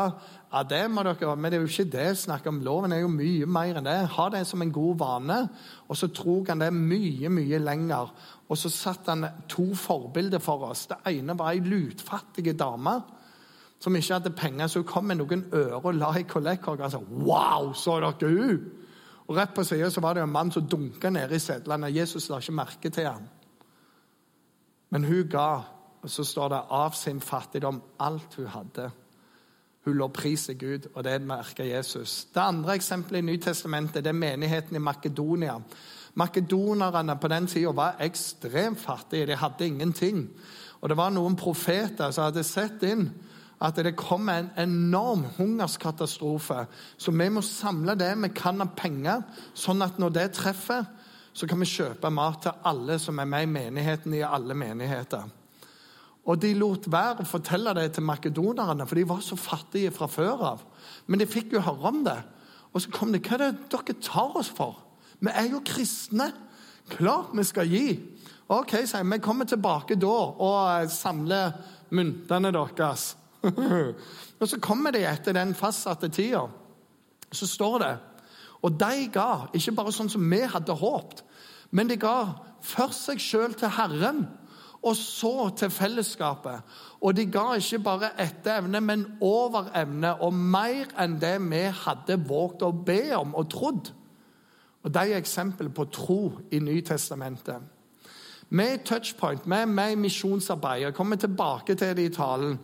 ja, 0.47 0.61
det 0.63 0.85
må 0.91 1.03
dere, 1.03 1.35
men 1.35 1.51
det 1.51 1.57
er 1.57 1.65
jo 1.65 1.67
ikke 1.67 1.91
det 1.91 2.05
å 2.13 2.19
snakke 2.21 2.49
om. 2.53 2.61
Loven 2.63 2.93
er 2.95 3.01
jo 3.01 3.11
mye 3.11 3.49
mer 3.51 3.81
enn 3.81 3.89
det. 3.89 3.97
Ha 4.15 4.29
det 4.31 4.45
som 4.47 4.61
en 4.63 4.71
god 4.71 5.01
vane. 5.01 5.39
Og 5.89 5.97
så 5.99 6.07
drog 6.07 6.53
han 6.53 6.63
det 6.63 6.71
mye, 6.73 7.29
mye 7.33 7.59
lenger. 7.59 8.13
Og 8.47 8.57
så 8.57 8.71
satte 8.71 9.11
han 9.11 9.27
to 9.51 9.73
forbilder 9.75 10.39
for 10.39 10.69
oss. 10.69 10.85
Det 10.87 11.01
ene 11.11 11.35
var 11.37 11.51
ei 11.51 11.65
lutfattig 11.65 12.55
dame 12.55 12.95
som 13.79 13.95
ikke 13.95 14.13
hadde 14.13 14.33
penger. 14.35 14.67
Så 14.67 14.81
hun 14.81 14.87
kom 14.89 15.07
med 15.09 15.19
noen 15.19 15.45
øre 15.53 15.79
og 15.79 15.95
la 15.95 16.11
i 16.17 16.27
kollektkorga 16.27 16.89
sa 16.89 17.01
Wow, 17.01 17.73
så 17.73 17.99
dere 18.01 18.29
hun? 18.33 18.67
Og 19.27 19.35
Rett 19.35 19.53
på 19.55 19.63
sida 19.67 19.89
var 20.01 20.15
det 20.15 20.23
en 20.23 20.31
mann 20.31 20.51
som 20.51 20.67
dunka 20.67 21.09
nede 21.09 21.35
i 21.35 21.39
sedlene. 21.43 21.91
Jesus 21.91 22.29
la 22.29 22.39
ikke 22.39 22.55
merke 22.55 22.89
til 22.89 23.09
ham. 23.09 23.25
Men 24.89 25.03
hun 25.03 25.27
ga, 25.29 25.49
og 26.01 26.09
så 26.09 26.23
står 26.23 26.49
det, 26.49 26.61
av 26.71 26.95
sin 26.95 27.19
fattigdom 27.21 27.81
alt 27.99 28.37
hun 28.39 28.47
hadde. 28.47 28.89
Hun 29.85 29.97
lovpriser 29.99 30.53
Gud, 30.53 30.87
og 30.95 31.03
det 31.03 31.21
merker 31.21 31.63
Jesus. 31.63 32.27
Det 32.33 32.39
andre 32.39 32.75
eksempelet 32.75 33.19
i 33.19 33.25
Nytestamentet 33.25 34.03
det 34.03 34.13
er 34.13 34.19
menigheten 34.19 34.75
i 34.75 34.83
Makedonia. 34.83 35.59
Makedonerne 36.15 37.15
på 37.19 37.27
den 37.27 37.47
tida 37.47 37.71
var 37.75 37.99
ekstremt 37.99 38.79
fattige. 38.79 39.25
De 39.25 39.35
hadde 39.35 39.67
ingenting. 39.67 40.29
Og 40.81 40.89
det 40.89 40.97
var 40.97 41.11
noen 41.11 41.35
profeter 41.35 42.11
som 42.11 42.29
hadde 42.29 42.43
sett 42.43 42.83
inn 42.83 43.09
at 43.61 43.79
det 43.81 43.95
kommer 43.97 44.43
en 44.43 44.51
enorm 44.57 45.25
hungerskatastrofe. 45.37 46.65
Så 46.97 47.11
vi 47.11 47.29
må 47.33 47.41
samle 47.41 47.95
det 47.97 48.11
vi 48.21 48.29
kan 48.35 48.61
av 48.61 48.75
penger, 48.77 49.23
sånn 49.57 49.81
at 49.81 49.97
når 49.97 50.13
det 50.13 50.27
treffer, 50.37 50.85
så 51.33 51.47
kan 51.49 51.61
vi 51.61 51.69
kjøpe 51.69 52.09
mat 52.13 52.41
til 52.45 52.63
alle 52.65 52.97
som 53.01 53.19
er 53.21 53.29
med 53.29 53.45
i 53.45 53.51
menigheten 53.51 54.13
i 54.17 54.23
alle 54.25 54.57
menigheter. 54.57 55.25
Og 56.27 56.39
de 56.41 56.51
lot 56.59 56.89
være 56.91 57.23
å 57.23 57.29
fortelle 57.29 57.73
det 57.77 57.91
til 57.95 58.05
makedonerne, 58.05 58.87
for 58.87 58.99
de 58.99 59.05
var 59.07 59.21
så 59.23 59.37
fattige 59.39 59.93
fra 59.95 60.09
før 60.11 60.43
av. 60.49 60.65
Men 61.07 61.21
de 61.21 61.29
fikk 61.29 61.55
jo 61.55 61.63
høre 61.63 61.91
om 61.91 62.01
det. 62.05 62.17
Og 62.73 62.83
så 62.83 62.91
kom 62.93 63.13
de 63.13 63.21
Hva 63.23 63.37
er 63.37 63.45
det 63.45 63.69
dere 63.71 63.95
tar 64.03 64.35
oss 64.37 64.49
for? 64.53 64.81
Vi 65.23 65.31
er 65.31 65.47
jo 65.53 65.63
kristne. 65.65 66.31
Klart 66.91 67.31
vi 67.35 67.45
skal 67.47 67.71
gi. 67.71 67.87
Ok, 68.53 68.75
sier 68.83 69.03
vi. 69.03 69.15
Vi 69.15 69.23
kommer 69.23 69.47
tilbake 69.47 69.97
da 69.99 70.17
og 70.31 70.59
eh, 70.71 70.89
samler 70.91 71.55
myntene 71.95 72.51
deres. 72.55 73.15
og 74.39 74.49
så 74.49 74.59
kommer 74.61 74.95
de 74.95 75.05
etter 75.07 75.35
den 75.37 75.55
fastsatte 75.55 76.09
tida. 76.13 76.47
Så 77.31 77.47
står 77.47 77.79
det 77.83 77.95
Og 78.61 78.73
de 78.79 79.07
ga, 79.13 79.47
ikke 79.53 79.75
bare 79.77 79.93
sånn 79.93 80.09
som 80.09 80.23
vi 80.31 80.41
hadde 80.41 80.73
håpet, 80.73 81.23
men 81.71 81.89
de 81.89 81.97
ga 81.99 82.33
først 82.63 83.09
seg 83.09 83.21
sjøl 83.21 83.53
til 83.59 83.69
Herren 83.75 84.25
og 84.87 84.95
så 84.95 85.49
til 85.57 85.69
fellesskapet. 85.73 86.61
Og 87.01 87.15
de 87.17 87.25
ga 87.31 87.53
ikke 87.57 87.79
bare 87.83 88.11
etter 88.21 88.61
evne, 88.61 88.81
men 88.81 89.05
over 89.21 89.71
evne, 89.75 90.13
og 90.21 90.33
mer 90.33 90.89
enn 90.99 91.17
det 91.21 91.35
vi 91.43 91.63
hadde 91.83 92.19
våget 92.27 92.65
å 92.67 92.71
be 92.71 93.01
om 93.17 93.35
og 93.35 93.49
trodd. 93.51 93.91
Og 94.83 94.93
De 94.93 94.99
er 94.99 95.17
eksempel 95.17 95.69
på 95.69 95.85
tro 95.91 96.21
i 96.51 96.59
Nytestamentet. 96.59 97.61
Vi 98.49 98.63
i 98.63 98.77
Touchpoint, 98.77 99.43
vi 99.45 99.55
er 99.55 99.65
med 99.65 99.91
i 99.91 99.95
misjonsarbeidet. 99.95 100.85
Jeg 100.85 100.93
kommer 100.93 101.15
tilbake 101.15 101.75
til 101.75 101.95
det 101.95 102.05
i 102.05 102.13
talen. 102.15 102.59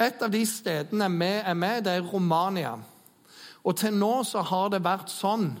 Et 0.00 0.22
av 0.22 0.30
de 0.32 0.44
stedene 0.46 1.08
vi 1.18 1.32
er 1.42 1.54
med, 1.54 1.84
det 1.84 1.92
er 1.92 2.06
Romania. 2.06 2.76
Og 3.64 3.76
til 3.76 3.94
nå 3.94 4.22
så 4.26 4.42
har 4.42 4.72
det 4.72 4.82
vært 4.84 5.12
sånn 5.12 5.52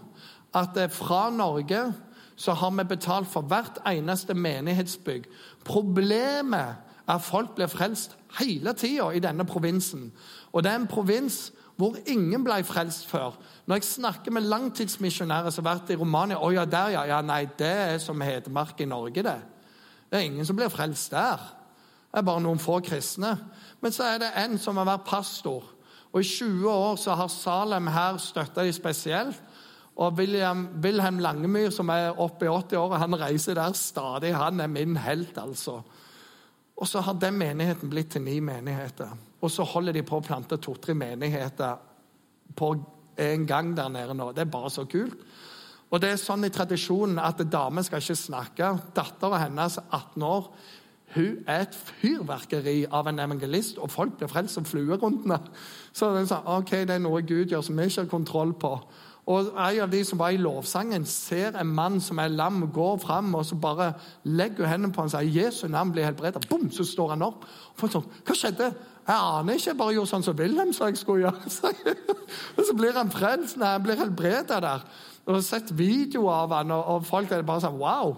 at 0.54 0.78
fra 0.92 1.28
Norge 1.30 1.84
så 2.36 2.54
har 2.58 2.72
vi 2.74 2.84
betalt 2.88 3.28
for 3.30 3.46
hvert 3.46 3.78
eneste 3.86 4.34
menighetsbygg. 4.34 5.28
Problemet 5.64 6.58
er 7.06 7.14
at 7.14 7.22
folk 7.22 7.54
blir 7.56 7.70
frelst 7.70 8.16
hele 8.38 8.72
tida 8.78 9.10
i 9.12 9.20
denne 9.22 9.44
provinsen. 9.46 10.10
Og 10.52 10.62
det 10.62 10.72
er 10.72 10.80
en 10.80 10.90
provins 10.90 11.50
hvor 11.76 11.96
ingen 12.06 12.44
ble 12.44 12.60
frelst 12.64 13.06
før. 13.10 13.36
Når 13.66 13.80
jeg 13.80 13.88
snakker 13.88 14.34
med 14.34 14.46
langtidsmisjonærer 14.46 15.50
som 15.50 15.66
har 15.66 15.78
vært 15.78 15.90
i 15.90 15.98
Romania 15.98 16.38
Å 16.38 16.50
ja, 16.52 16.64
der, 16.64 16.92
ja. 16.96 17.04
ja. 17.08 17.20
Nei, 17.24 17.46
det 17.58 17.72
er 17.72 17.98
som 18.02 18.20
Hedmark 18.20 18.80
i 18.80 18.88
Norge, 18.88 19.24
det. 19.24 19.38
Det 20.10 20.18
er 20.18 20.28
ingen 20.28 20.46
som 20.46 20.56
blir 20.56 20.70
frelst 20.72 21.10
der. 21.14 21.40
Det 22.12 22.20
er 22.20 22.28
bare 22.28 22.44
noen 22.44 22.60
få 22.60 22.82
kristne. 22.84 23.32
Men 23.80 23.94
så 23.94 24.04
er 24.10 24.18
det 24.20 24.34
en 24.36 24.58
som 24.60 24.76
har 24.76 24.90
vært 24.90 25.08
pastor. 25.08 25.64
Og 26.12 26.20
i 26.20 26.28
20 26.28 26.68
år 26.68 26.98
så 27.00 27.16
har 27.16 27.30
Salem 27.32 27.88
her 27.88 28.18
støtta 28.20 28.66
de 28.66 28.74
spesielt. 28.76 29.40
Og 29.96 30.12
William, 30.16 30.66
Wilhelm 30.84 31.18
Langemyr, 31.24 31.70
som 31.72 31.88
er 31.92 32.20
oppe 32.20 32.46
i 32.46 32.52
80-åra, 32.52 33.00
han 33.00 33.16
reiser 33.20 33.56
der 33.56 33.72
stadig. 33.76 34.34
Han 34.36 34.60
er 34.60 34.70
min 34.72 34.96
helt, 34.96 35.38
altså. 35.40 35.80
Og 36.76 36.88
så 36.88 37.00
har 37.04 37.16
den 37.20 37.36
menigheten 37.40 37.90
blitt 37.92 38.12
til 38.12 38.24
ni 38.24 38.38
menigheter. 38.40 39.12
Og 39.40 39.50
så 39.50 39.64
holder 39.68 39.96
de 39.96 40.04
på 40.04 40.18
å 40.20 40.24
plante 40.24 40.58
to-tre 40.60 40.94
menigheter 40.96 41.80
på 42.56 42.74
en 43.20 43.46
gang 43.46 43.72
der 43.76 43.88
nede 43.92 44.16
nå. 44.16 44.30
Det 44.32 44.44
er 44.44 44.52
bare 44.52 44.70
så 44.72 44.84
kult. 44.84 45.16
Og 45.92 46.00
det 46.00 46.14
er 46.14 46.20
sånn 46.20 46.48
i 46.48 46.52
tradisjonen 46.52 47.20
at 47.20 47.42
damer 47.52 47.84
skal 47.84 48.00
ikke 48.00 48.16
snakke. 48.16 48.70
Dattera 48.96 49.42
hennes, 49.44 49.76
18 49.90 50.24
år, 50.24 50.48
hun 51.14 51.44
er 51.46 51.66
et 51.66 51.74
fyrverkeri 51.76 52.86
av 52.90 53.08
en 53.08 53.20
evangelist, 53.20 53.78
og 53.78 53.90
folk 53.90 54.18
blir 54.18 54.30
frelst 54.32 54.56
som 54.56 54.64
fluer 54.64 54.96
rundt 54.96 55.26
henne. 55.26 55.38
Så 55.92 56.08
den 56.14 56.28
sånn, 56.28 56.46
ok, 56.48 56.70
det 56.88 56.96
er 56.96 57.02
noe 57.04 57.20
Gud 57.26 57.52
gjør 57.52 57.64
som 57.66 57.76
vi 57.76 57.88
ikke 57.90 58.06
har 58.06 58.12
kontroll 58.12 58.54
på. 58.56 58.76
Og 59.26 59.52
En 59.54 59.80
av 59.84 59.90
de 59.90 60.00
som 60.04 60.18
var 60.18 60.34
i 60.34 60.40
lovsangen, 60.40 61.04
ser 61.06 61.54
en 61.54 61.74
mann 61.74 62.00
som 62.00 62.18
er 62.18 62.32
lam, 62.32 62.64
går 62.72 62.96
fram 62.98 63.34
og 63.34 63.44
så 63.46 63.54
bare 63.54 63.92
legger 64.24 64.66
hendene 64.66 64.92
på 64.92 65.04
ham 65.04 65.10
og 65.10 65.14
sier 65.14 65.44
Jesu 65.44 65.68
navn 65.68 65.92
blir 65.92 66.08
helbredet. 66.08 66.48
Bom, 66.50 66.70
så 66.70 66.84
står 66.84 67.14
han 67.14 67.22
opp. 67.22 67.44
Og 67.44 67.84
folk 67.84 67.92
sånn, 67.92 68.08
Hva 68.26 68.34
skjedde? 68.34 68.72
Jeg 69.06 69.18
aner 69.18 69.54
ikke. 69.54 69.70
Jeg 69.70 69.78
bare 69.78 69.94
gjorde 69.94 70.10
sånn 70.10 70.26
som 70.26 70.36
Wilhelm 70.38 70.72
sa 70.74 70.90
jeg 70.90 70.98
skulle 70.98 71.28
gjøre. 71.28 72.02
og 72.56 72.66
så 72.66 72.74
blir 72.78 72.98
han 72.98 73.14
frelst. 73.14 73.56
Nei, 73.58 73.70
han 73.76 73.86
blir 73.86 73.98
helbredet 73.98 74.58
der. 74.62 74.84
Og 75.26 75.36
har 75.36 75.46
sett 75.46 75.70
videoer 75.78 76.42
av 76.42 76.54
han, 76.58 76.74
og 76.74 77.06
folk 77.06 77.30
er 77.30 77.46
bare 77.46 77.62
sånn 77.62 77.78
Wow! 77.78 78.16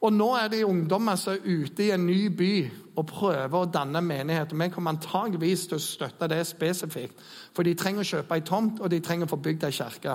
Og 0.00 0.12
nå 0.12 0.30
er 0.36 0.48
det 0.48 0.64
ungdommer 0.64 1.18
som 1.20 1.34
er 1.34 1.44
ute 1.44 1.84
i 1.84 1.90
en 1.92 2.06
ny 2.08 2.30
by 2.32 2.52
og 2.96 3.06
prøver 3.08 3.56
å 3.56 3.68
danne 3.68 4.00
menighet. 4.00 4.54
Vi 4.56 4.68
kommer 4.72 4.94
antageligvis 4.94 5.66
til 5.68 5.76
å 5.76 5.84
støtte 5.84 6.28
det 6.30 6.40
spesifikt. 6.48 7.18
For 7.52 7.66
de 7.66 7.74
trenger 7.76 8.00
å 8.00 8.08
kjøpe 8.08 8.38
ei 8.38 8.44
tomt, 8.46 8.80
og 8.80 8.88
de 8.90 9.00
trenger 9.04 9.28
å 9.28 9.32
få 9.34 9.38
bygd 9.44 9.66
ei 9.68 9.76
kirke. 9.76 10.14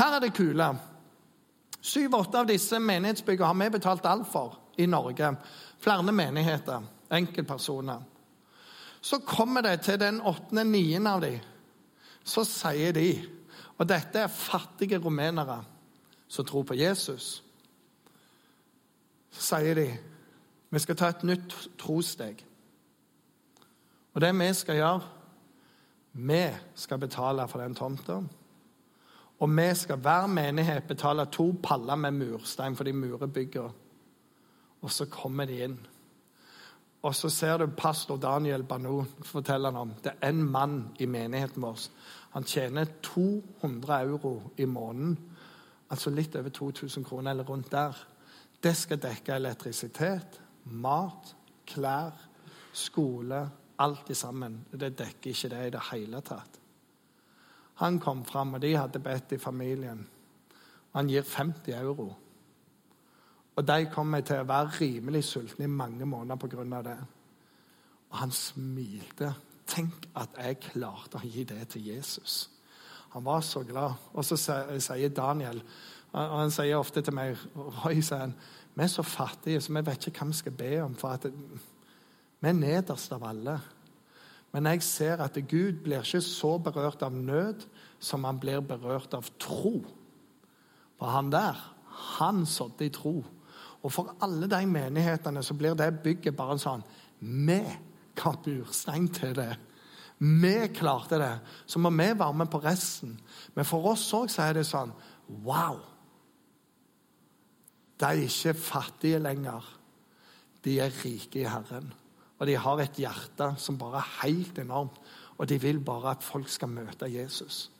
Her 0.00 0.16
er 0.16 0.24
det 0.24 0.32
kule. 0.36 0.68
Syv-åtte 1.78 2.40
av 2.40 2.48
disse 2.48 2.80
menighetsbyggene 2.80 3.50
har 3.50 3.58
vi 3.60 3.74
betalt 3.76 4.08
alt 4.08 4.30
for 4.32 4.56
i 4.80 4.86
Norge. 4.88 5.34
Flere 5.80 6.12
menigheter. 6.12 6.86
Enkeltpersoner. 7.12 8.00
Så 9.00 9.20
kommer 9.24 9.62
det 9.62 9.82
til 9.84 10.00
den 10.00 10.22
åttende, 10.24 10.64
niende 10.64 11.12
av 11.12 11.20
dem. 11.22 11.36
Så 12.24 12.44
sier 12.48 12.96
de, 12.96 13.12
og 13.76 13.86
dette 13.88 14.24
er 14.24 14.32
fattige 14.32 14.98
rumenere 15.00 15.60
som 16.28 16.44
tror 16.44 16.64
på 16.68 16.76
Jesus 16.76 17.38
sier 19.30 19.74
de 19.74 19.88
vi 20.70 20.78
skal 20.78 20.96
ta 21.00 21.08
et 21.08 21.24
nytt 21.24 21.54
trossteg. 21.80 22.42
Og 24.12 24.20
det 24.20 24.34
vi 24.36 24.52
skal 24.54 24.76
gjøre 24.76 25.14
Vi 26.12 26.44
skal 26.74 26.98
betale 26.98 27.48
for 27.48 27.60
den 27.62 27.74
tomta. 27.74 28.22
Og 29.38 29.50
vi 29.56 29.74
skal 29.74 29.96
hver 29.96 30.26
menighet 30.26 30.88
betale 30.88 31.26
to 31.26 31.54
paller 31.62 31.94
med 31.94 32.10
murstein 32.10 32.76
for 32.76 32.84
de 32.84 32.92
murebygger. 32.92 33.70
Og 34.82 34.90
så 34.90 35.06
kommer 35.06 35.44
de 35.44 35.62
inn. 35.64 35.78
Og 37.02 37.14
så 37.14 37.28
ser 37.28 37.56
du 37.58 37.66
pastor 37.66 38.16
Daniel 38.16 38.62
Banou 38.62 39.04
forteller 39.22 39.70
han 39.70 39.80
om. 39.80 39.92
Det 40.04 40.12
er 40.20 40.28
en 40.28 40.42
mann 40.42 40.88
i 40.98 41.06
menigheten 41.06 41.62
vår. 41.62 41.78
Han 42.30 42.44
tjener 42.44 42.84
200 43.02 44.00
euro 44.02 44.42
i 44.56 44.64
måneden. 44.64 45.18
Altså 45.90 46.10
litt 46.10 46.36
over 46.36 46.48
2000 46.48 47.04
kroner, 47.04 47.30
eller 47.30 47.44
rundt 47.44 47.70
der. 47.72 47.94
Det 48.62 48.74
skal 48.76 48.98
dekke 49.02 49.36
elektrisitet, 49.38 50.40
mat, 50.64 51.34
klær, 51.66 52.16
skole 52.72 53.46
Alt 53.78 54.10
i 54.10 54.14
sammen. 54.14 54.64
Det 54.72 54.96
dekker 54.98 55.30
ikke 55.30 55.48
det 55.52 55.66
i 55.66 55.70
det 55.70 55.82
hele 55.92 56.20
tatt. 56.26 56.56
Han 57.78 58.00
kom 58.02 58.24
fram, 58.26 58.56
og 58.56 58.62
de 58.62 58.72
hadde 58.74 58.98
bedt 58.98 59.36
i 59.36 59.38
familien. 59.38 60.00
Han 60.96 61.10
gir 61.10 61.22
50 61.22 61.76
euro. 61.78 62.08
Og 63.54 63.66
de 63.66 63.86
kommer 63.92 64.24
til 64.26 64.42
å 64.42 64.48
være 64.48 64.80
rimelig 64.80 65.22
sultne 65.28 65.68
i 65.68 65.70
mange 65.70 66.06
måneder 66.06 66.36
pga. 66.42 66.82
det. 66.82 66.98
Og 68.10 68.16
han 68.16 68.30
smilte. 68.30 69.34
Tenk 69.66 70.08
at 70.16 70.34
jeg 70.38 70.60
klarte 70.72 71.18
å 71.18 71.28
gi 71.28 71.44
det 71.44 71.68
til 71.68 71.86
Jesus. 71.86 72.50
Han 73.10 73.24
var 73.24 73.40
så 73.40 73.62
glad. 73.62 73.94
Og 74.12 74.24
så 74.24 74.36
sier 74.36 75.08
Daniel 75.08 75.62
og 76.12 76.38
Han 76.40 76.50
sier 76.50 76.78
ofte 76.78 77.02
til 77.04 77.14
meg 77.16 77.36
Roy, 77.56 78.00
sier 78.00 78.24
han, 78.26 78.36
vi 78.74 78.84
er 78.84 78.92
så 78.92 79.02
fattige, 79.02 79.60
så 79.60 79.72
vi 79.74 79.82
vet 79.86 80.06
ikke 80.06 80.22
hva 80.22 80.30
vi 80.30 80.38
skal 80.38 80.54
be 80.54 80.70
om. 80.84 80.94
for 80.94 81.08
at 81.08 81.26
Vi 82.40 82.48
er 82.48 82.52
nederst 82.54 83.12
av 83.12 83.24
alle. 83.26 83.58
Men 84.52 84.66
jeg 84.66 84.82
ser 84.82 85.20
at 85.20 85.34
Gud 85.48 85.82
blir 85.84 86.04
ikke 86.04 86.20
så 86.24 86.58
berørt 86.58 87.02
av 87.02 87.12
nød 87.12 87.66
som 88.00 88.24
han 88.24 88.38
blir 88.40 88.60
berørt 88.60 89.14
av 89.14 89.26
tro. 89.38 89.82
For 90.98 91.06
han 91.06 91.32
der, 91.32 91.58
han 92.18 92.46
sådde 92.46 92.86
i 92.86 92.94
tro. 92.94 93.24
Og 93.82 93.92
for 93.92 94.14
alle 94.22 94.48
de 94.50 94.66
menighetene 94.66 95.42
så 95.42 95.54
blir 95.54 95.74
det 95.74 96.00
bygget 96.02 96.36
bare 96.36 96.56
en 96.56 96.62
sånn 96.62 96.86
Vi 97.20 97.60
ga 98.14 98.32
burstein 98.44 99.08
til 99.14 99.34
det. 99.34 99.52
Vi 100.18 100.56
klarte 100.74 101.18
det. 101.18 101.34
Så 101.66 101.78
må 101.78 101.90
vi 101.90 102.08
være 102.18 102.34
med 102.34 102.50
på 102.50 102.62
resten. 102.62 103.18
Men 103.54 103.64
for 103.64 103.92
oss 103.92 104.12
òg 104.14 104.30
er 104.38 104.58
det 104.58 104.66
sånn 104.66 104.94
Wow! 105.28 105.97
De 107.98 108.06
er 108.06 108.22
ikke 108.24 108.54
fattige 108.54 109.18
lenger. 109.18 109.64
De 110.64 110.78
er 110.80 110.92
rike 111.04 111.40
i 111.40 111.48
Herren. 111.48 111.92
Og 112.38 112.46
de 112.46 112.56
har 112.56 112.80
et 112.82 113.00
hjerte 113.00 113.52
som 113.58 113.78
bare 113.78 114.02
er 114.02 114.12
helt 114.22 114.58
enormt. 114.58 114.98
Og 115.38 115.48
de 115.48 115.60
vil 115.60 115.80
bare 115.80 116.10
at 116.10 116.22
folk 116.22 116.48
skal 116.48 116.70
møte 116.70 117.10
Jesus. 117.10 117.70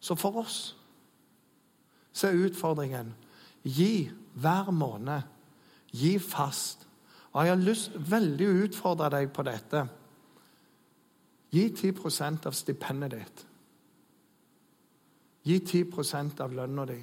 Så 0.00 0.14
for 0.18 0.42
oss 0.42 0.76
så 2.12 2.28
er 2.28 2.42
utfordringen 2.44 3.14
gi 3.62 4.10
hver 4.34 4.70
måned. 4.70 5.22
Gi 5.92 6.18
fast. 6.18 6.86
Og 7.32 7.46
jeg 7.46 7.54
har 7.54 7.64
lyst 7.64 7.94
veldig 8.10 8.48
å 8.48 8.58
utfordre 8.66 9.08
deg 9.14 9.30
på 9.32 9.44
dette. 9.46 9.86
Gi 11.52 11.68
10 11.68 12.46
av 12.48 12.54
stipendet 12.56 13.12
ditt. 13.12 13.42
Gi 15.44 15.58
10% 15.58 16.40
av 16.40 16.54
lønna 16.56 16.86
di. 16.88 17.00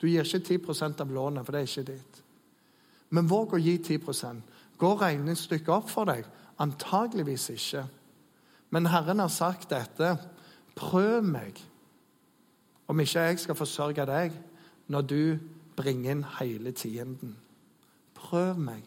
Du 0.00 0.06
gir 0.08 0.26
ikke 0.26 0.58
10% 0.58 1.00
av 1.00 1.12
lånet, 1.12 1.44
for 1.44 1.54
det 1.54 1.62
er 1.62 1.70
ikke 1.70 1.92
ditt. 1.92 2.22
Men 3.10 3.28
våg 3.30 3.54
å 3.56 3.62
gi 3.62 3.78
10% 3.78 4.54
Går 4.76 4.98
regnestykket 5.00 5.72
opp 5.72 5.88
for 5.88 6.04
deg? 6.04 6.26
Antageligvis 6.60 7.48
ikke. 7.54 7.86
Men 8.74 8.90
Herren 8.92 9.22
har 9.22 9.32
sagt 9.32 9.70
dette. 9.72 10.10
Prøv 10.76 11.24
meg, 11.24 11.62
om 12.86 13.00
ikke 13.00 13.22
jeg 13.24 13.40
skal 13.40 13.56
forsørge 13.56 14.04
deg 14.10 14.34
når 14.92 15.06
du 15.08 15.22
bringer 15.76 16.12
inn 16.12 16.26
hele 16.38 16.74
tienden. 16.76 17.32
Prøv 18.16 18.60
meg. 18.60 18.84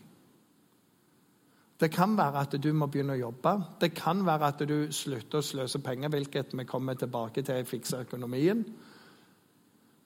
Det 1.79 1.89
kan 1.91 2.13
være 2.17 2.43
at 2.43 2.55
du 2.59 2.69
må 2.75 2.89
begynne 2.91 3.15
å 3.15 3.21
jobbe. 3.21 3.53
Det 3.81 3.93
kan 3.95 4.21
være 4.27 4.51
at 4.51 4.63
du 4.67 4.91
slutter 4.91 5.39
å 5.39 5.45
sløse 5.45 5.79
penger, 5.81 6.11
hvilket 6.11 6.53
vi 6.53 6.67
kommer 6.67 6.97
tilbake 6.99 7.41
til 7.41 7.61
i 7.61 7.67
Fikse 7.67 8.01
økonomien. 8.03 8.65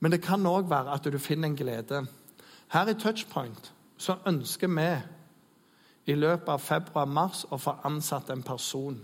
Men 0.03 0.11
det 0.11 0.19
kan 0.25 0.43
òg 0.45 0.67
være 0.67 0.91
at 0.91 1.05
du 1.07 1.17
finner 1.17 1.47
en 1.47 1.55
glede. 1.55 2.01
Her 2.73 2.89
i 2.91 2.93
Touchpoint 2.99 3.69
så 3.97 4.17
ønsker 4.27 4.67
vi 4.67 4.89
i 6.11 6.15
løpet 6.15 6.49
av 6.51 6.59
februar-mars 6.59 7.45
å 7.47 7.57
få 7.57 7.77
ansatt 7.87 8.33
en 8.33 8.43
person. 8.43 8.97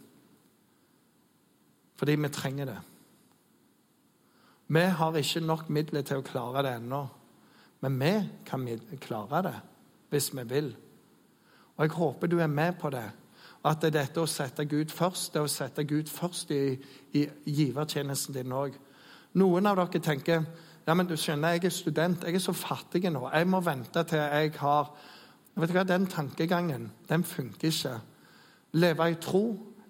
Fordi 1.96 2.16
vi 2.20 2.32
trenger 2.36 2.66
det. 2.66 2.78
Vi 4.68 4.84
har 5.00 5.16
ikke 5.16 5.40
nok 5.40 5.70
midler 5.70 6.04
til 6.04 6.20
å 6.20 6.26
klare 6.28 6.66
det 6.68 6.76
ennå. 6.82 7.02
Men 7.80 8.00
vi 8.00 8.14
kan 8.46 8.68
klare 9.00 9.42
det 9.48 9.56
hvis 10.12 10.34
vi 10.36 10.44
vil. 10.50 10.74
Og 11.78 11.86
Jeg 11.86 11.96
håper 11.96 12.28
du 12.28 12.40
er 12.40 12.52
med 12.52 12.76
på 12.82 12.90
det. 12.90 13.08
At 13.64 13.82
det 13.82 13.88
er 13.88 14.02
dette 14.02 14.20
å 14.20 14.28
sette 14.28 14.66
Gud 14.66 14.92
først, 14.92 15.34
det 15.34 15.40
er 15.40 15.48
å 15.48 15.52
sette 15.52 15.84
Gud 15.84 16.12
først 16.12 16.52
i, 16.52 16.76
i 17.14 17.28
givertjenesten 17.46 18.36
din 18.36 18.52
òg. 18.52 18.76
Noen 19.40 19.68
av 19.68 19.80
dere 19.80 20.02
tenker 20.04 20.44
ja, 20.90 20.96
men 20.98 21.06
du 21.06 21.14
skjønner, 21.14 21.54
jeg 21.54 21.68
er 21.70 21.74
student, 21.74 22.24
jeg 22.26 22.34
er 22.34 22.42
så 22.42 22.54
fattig 22.58 23.04
nå. 23.14 23.28
Jeg 23.30 23.46
må 23.46 23.60
vente 23.62 24.02
til 24.10 24.18
jeg 24.18 24.54
har 24.58 24.94
Vet 25.60 25.70
du 25.70 25.76
hva, 25.76 25.84
Den 25.84 26.06
tankegangen 26.08 26.86
den 27.10 27.24
funker 27.28 27.68
ikke. 27.68 27.98
Leve 28.80 29.10
i 29.12 29.18
tro 29.20 29.44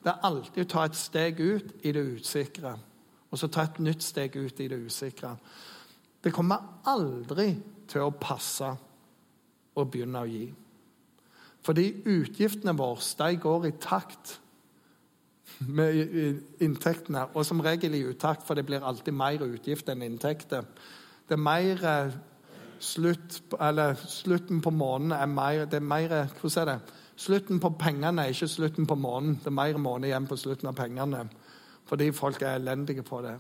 det 0.04 0.12
er 0.12 0.26
alltid 0.26 0.64
å 0.64 0.70
ta 0.72 0.86
et 0.88 0.98
steg 0.98 1.40
ut 1.40 1.86
i 1.86 1.92
det 1.94 2.04
usikre, 2.16 2.72
og 3.30 3.40
så 3.40 3.50
ta 3.52 3.66
et 3.68 3.80
nytt 3.84 4.04
steg 4.04 4.36
ut 4.40 4.60
i 4.60 4.68
det 4.72 4.80
usikre. 4.80 5.34
Det 6.24 6.34
kommer 6.34 6.82
aldri 6.88 7.52
til 7.88 8.06
å 8.08 8.16
passe 8.16 8.72
å 9.76 9.86
begynne 9.86 10.24
å 10.24 10.30
gi. 10.32 10.46
Fordi 11.64 11.86
utgiftene 12.08 12.76
våre 12.80 13.04
de 13.20 13.42
går 13.44 13.68
i 13.70 13.76
takt 13.84 14.40
med 15.68 16.42
inntektene, 16.64 17.26
og 17.34 17.46
som 17.46 17.60
regel 17.64 17.96
i 17.98 18.06
utakt, 18.08 18.46
for 18.48 18.56
det 18.56 18.66
blir 18.66 18.86
alltid 18.86 19.14
mer 19.14 19.44
utgift 19.44 19.90
enn 19.92 20.06
inntekter. 20.06 20.68
Det 21.28 21.36
er 21.36 21.44
mer 21.44 21.84
eh, 21.86 22.16
slutt, 22.80 23.42
eller 23.60 24.00
Slutten 24.08 24.62
på 24.62 24.72
måneden 24.72 25.12
er 25.12 25.26
mer, 25.26 25.66
det 25.66 25.82
er 25.82 25.86
mer 25.86 26.16
Hvordan 26.40 26.62
er 26.62 26.72
det? 26.72 26.96
Slutten 27.20 27.60
på 27.60 27.74
pengene 27.76 28.24
er 28.24 28.32
ikke 28.32 28.48
slutten 28.48 28.88
på 28.88 28.96
måneden. 28.96 29.42
Det 29.44 29.52
er 29.52 29.58
mer 29.58 29.78
måned 29.78 30.08
igjen 30.08 30.28
på 30.28 30.38
slutten 30.40 30.70
av 30.70 30.76
pengene. 30.78 31.26
Fordi 31.86 32.12
folk 32.16 32.42
er 32.42 32.56
elendige 32.56 33.04
på 33.04 33.20
det. 33.22 33.36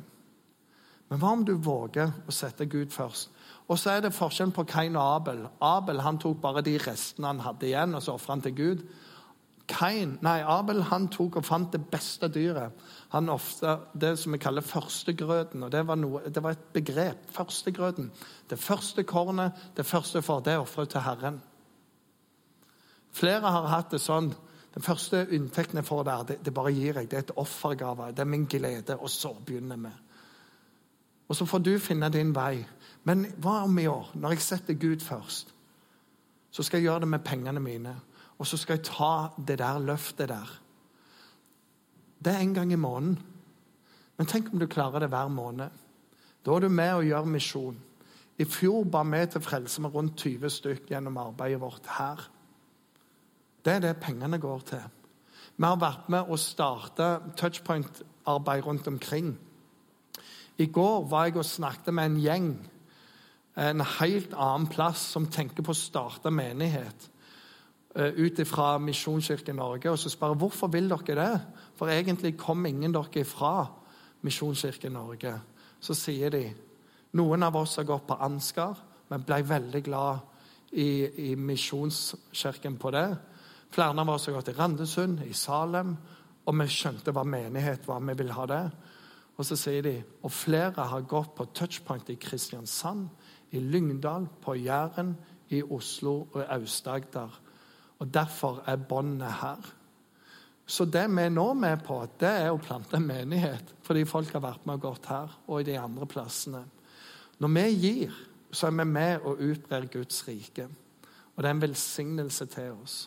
Men 1.09 1.21
hva 1.21 1.31
om 1.33 1.45
du 1.45 1.53
våger 1.55 2.11
å 2.27 2.33
sette 2.35 2.67
Gud 2.69 2.91
først? 2.91 3.31
Og 3.69 3.79
så 3.79 3.93
er 3.93 4.03
det 4.03 4.13
forskjellen 4.13 4.51
på 4.53 4.65
Kain 4.67 4.97
og 4.97 5.15
Abel. 5.15 5.45
Abel 5.61 6.01
han 6.03 6.19
tok 6.19 6.41
bare 6.41 6.63
de 6.65 6.75
restene 6.81 7.31
han 7.31 7.39
hadde 7.45 7.69
igjen, 7.69 7.95
og 7.95 8.03
så 8.03 8.17
ofra 8.17 8.35
han 8.35 8.43
til 8.45 8.55
Gud. 8.57 8.83
Kain, 9.69 10.15
nei, 10.25 10.39
Abel 10.41 10.81
han 10.89 11.05
tok 11.13 11.35
og 11.37 11.45
fant 11.45 11.69
det 11.73 11.83
beste 11.91 12.27
dyret. 12.33 12.73
Han 13.13 13.29
ofte, 13.29 13.77
Det 13.93 14.17
som 14.19 14.33
vi 14.33 14.37
kaller 14.37 14.61
førstegrøten. 14.61 15.63
og 15.63 15.71
Det 15.71 15.87
var, 15.87 15.95
noe, 15.95 16.21
det 16.29 16.43
var 16.43 16.51
et 16.51 16.73
begrep. 16.73 17.29
Førstegrøten. 17.31 18.11
Det 18.49 18.59
første 18.59 19.03
kornet, 19.03 19.51
det 19.77 19.85
første 19.85 20.21
for, 20.21 20.39
det 20.39 20.57
ofret 20.57 20.89
til 20.89 21.01
Herren. 21.01 21.41
Flere 23.11 23.51
har 23.51 23.67
hatt 23.67 23.91
det 23.91 24.01
sånn. 24.01 24.33
Den 24.73 24.85
første 24.85 25.27
inntekten 25.31 25.77
jeg 25.77 25.85
får 25.85 26.03
der, 26.03 26.23
det, 26.23 26.39
det 26.45 26.53
bare 26.53 26.73
gir 26.73 26.97
jeg. 26.97 27.09
Det 27.09 27.17
er 27.17 27.25
et 27.27 27.37
offergave. 27.37 28.11
Det 28.11 28.19
er 28.19 28.29
min 28.29 28.45
glede. 28.45 28.97
Og 28.97 29.09
så 29.09 29.33
begynner 29.45 29.77
vi. 29.77 29.93
Og 31.29 31.35
så 31.35 31.45
får 31.45 31.59
du 31.59 31.77
finne 31.79 32.09
din 32.09 32.33
vei. 32.35 32.65
Men 33.03 33.25
hva 33.37 33.63
om 33.63 33.79
i 33.79 33.87
år, 33.87 34.11
når 34.15 34.29
jeg 34.29 34.41
setter 34.41 34.73
Gud 34.73 35.05
først, 35.05 35.53
så 36.51 36.63
skal 36.63 36.79
jeg 36.79 36.89
gjøre 36.89 36.99
det 36.99 37.07
med 37.07 37.25
pengene 37.25 37.59
mine. 37.59 37.95
Og 38.39 38.47
så 38.47 38.57
skal 38.57 38.79
jeg 38.79 38.87
ta 38.87 39.29
det 39.37 39.59
der 39.59 39.81
løftet 39.83 40.31
der. 40.31 40.49
Det 42.19 42.33
er 42.33 42.43
en 42.43 42.53
gang 42.53 42.71
i 42.73 42.79
måneden. 42.79 43.19
Men 44.17 44.27
tenk 44.27 44.51
om 44.51 44.59
du 44.59 44.67
klarer 44.67 45.03
det 45.03 45.11
hver 45.11 45.27
måned. 45.31 45.69
Da 46.45 46.55
er 46.55 46.59
du 46.59 46.69
med 46.69 46.93
og 46.93 47.07
gjør 47.07 47.27
misjon. 47.27 47.77
I 48.39 48.45
fjor 48.47 48.85
ba 48.87 49.03
vi 49.03 49.25
til 49.27 49.43
Frelse 49.43 49.81
med 49.81 49.95
rundt 49.95 50.17
20 50.17 50.49
stykk 50.49 50.87
gjennom 50.91 51.17
arbeidet 51.19 51.59
vårt 51.59 51.87
her. 51.97 52.23
Det 53.65 53.73
er 53.73 53.79
det 53.79 53.99
pengene 53.99 54.39
går 54.39 54.59
til. 54.71 54.83
Vi 55.57 55.65
har 55.65 55.79
vært 55.79 56.07
med 56.09 56.31
å 56.31 56.37
starte 56.39 57.19
touchpoint-arbeid 57.35 58.63
rundt 58.63 58.87
omkring. 58.87 59.33
I 60.57 60.65
går 60.65 61.07
var 61.11 61.27
jeg 61.27 61.39
og 61.39 61.45
snakket 61.45 61.93
med 61.93 62.05
en 62.05 62.19
gjeng 62.23 62.51
en 63.59 63.83
helt 63.99 64.33
annen 64.33 64.67
plass 64.71 65.01
som 65.13 65.27
tenker 65.27 65.65
på 65.65 65.73
å 65.73 65.77
starte 65.77 66.31
menighet. 66.31 67.09
Eh, 67.95 68.05
ut 68.05 68.47
fra 68.47 68.77
Misjonskirken 68.77 69.55
Norge. 69.55 69.89
Og 69.91 69.97
så 69.99 70.09
spør 70.09 70.35
jeg 70.35 70.41
hvorfor 70.43 70.67
vil 70.69 70.89
dere 70.89 71.15
det? 71.17 71.41
For 71.75 71.89
egentlig 71.89 72.37
kom 72.37 72.65
ingen 72.65 72.93
dere 72.93 73.23
fra 73.25 73.65
Misjonskirken 74.21 74.93
Norge. 74.93 75.33
Så 75.79 75.95
sier 75.97 76.29
de 76.29 76.43
noen 77.17 77.43
av 77.43 77.55
oss 77.55 77.79
har 77.79 77.87
gått 77.89 78.05
på 78.07 78.19
Ansgar, 78.21 78.77
men 79.09 79.25
ble 79.25 79.41
veldig 79.41 79.81
glad 79.83 80.19
i, 80.71 81.31
i 81.31 81.35
Misjonskirken 81.35 82.77
på 82.77 82.91
det. 82.93 83.07
Flere 83.73 84.01
av 84.01 84.09
oss 84.09 84.29
har 84.29 84.37
gått 84.37 84.53
i 84.53 84.57
Randesund, 84.57 85.25
i 85.25 85.33
Salem, 85.33 85.97
og 86.45 86.55
vi 86.61 86.69
skjønte 86.69 87.13
hva 87.13 87.25
menighet 87.25 87.87
var. 87.87 88.05
Vi 88.05 88.17
ville 88.21 88.37
ha 88.37 88.45
det. 88.45 88.63
Og 89.37 89.45
så 89.45 89.57
sier 89.57 89.81
de 89.81 89.97
og 90.21 90.31
flere 90.31 90.85
har 90.91 91.09
gått 91.09 91.33
på 91.33 91.49
touchpoint 91.55 92.09
i 92.09 92.19
Kristiansand, 92.21 93.07
i 93.51 93.59
Lyngdal, 93.59 94.27
på 94.43 94.53
Jæren, 94.61 95.15
i 95.49 95.63
Oslo 95.63 96.27
og 96.33 96.41
i 96.43 96.49
Aust-Agder. 96.53 97.48
Og 97.99 98.13
derfor 98.13 98.63
er 98.67 98.79
båndet 98.89 99.31
her. 99.41 99.69
Så 100.69 100.85
det 100.85 101.07
vi 101.09 101.23
er 101.25 101.31
nå 101.33 101.47
med 101.57 101.81
på, 101.81 101.97
det 102.21 102.29
er 102.29 102.51
å 102.53 102.61
plante 102.61 102.97
en 102.97 103.07
menighet. 103.07 103.73
Fordi 103.83 104.05
folk 104.05 104.31
har 104.35 104.43
vært 104.43 104.67
med 104.69 104.77
og 104.77 104.83
gått 104.85 105.09
her 105.09 105.31
og 105.47 105.61
i 105.61 105.67
de 105.71 105.77
andre 105.81 106.05
plassene. 106.07 106.61
Når 107.39 107.53
vi 107.55 107.63
gir, 107.73 108.19
så 108.51 108.67
er 108.67 108.75
vi 108.77 108.85
med 108.85 109.25
og 109.25 109.41
utbrer 109.41 109.89
Guds 109.91 110.21
rike. 110.27 110.67
Og 111.35 111.43
det 111.43 111.49
er 111.49 111.55
en 111.55 111.63
velsignelse 111.63 112.45
til 112.53 112.75
oss. 112.83 112.97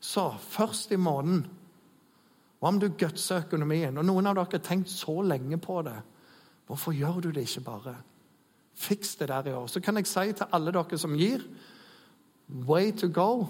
Så 0.00 0.30
først 0.38 0.92
i 0.94 1.00
måneden 1.00 1.46
Hva 2.58 2.72
om 2.72 2.78
du 2.82 2.88
gutser 2.90 3.44
økonomien? 3.44 3.94
Og 3.98 4.02
noen 4.06 4.26
av 4.26 4.34
dere 4.34 4.48
har 4.50 4.62
tenkt 4.66 4.90
så 4.90 5.20
lenge 5.22 5.60
på 5.62 5.76
det. 5.86 5.94
Hvorfor 6.66 6.92
gjør 6.92 7.20
du 7.22 7.28
det 7.30 7.44
ikke 7.46 7.62
bare? 7.68 7.92
Fiks 8.74 9.14
det 9.16 9.28
der 9.30 9.46
i 9.46 9.52
år. 9.54 9.68
Så 9.70 9.80
kan 9.80 9.96
jeg 9.96 10.08
si 10.10 10.32
til 10.32 10.50
alle 10.52 10.74
dere 10.74 10.98
som 10.98 11.14
gir 11.14 11.44
Way 12.66 12.90
to 12.98 13.06
go. 13.14 13.46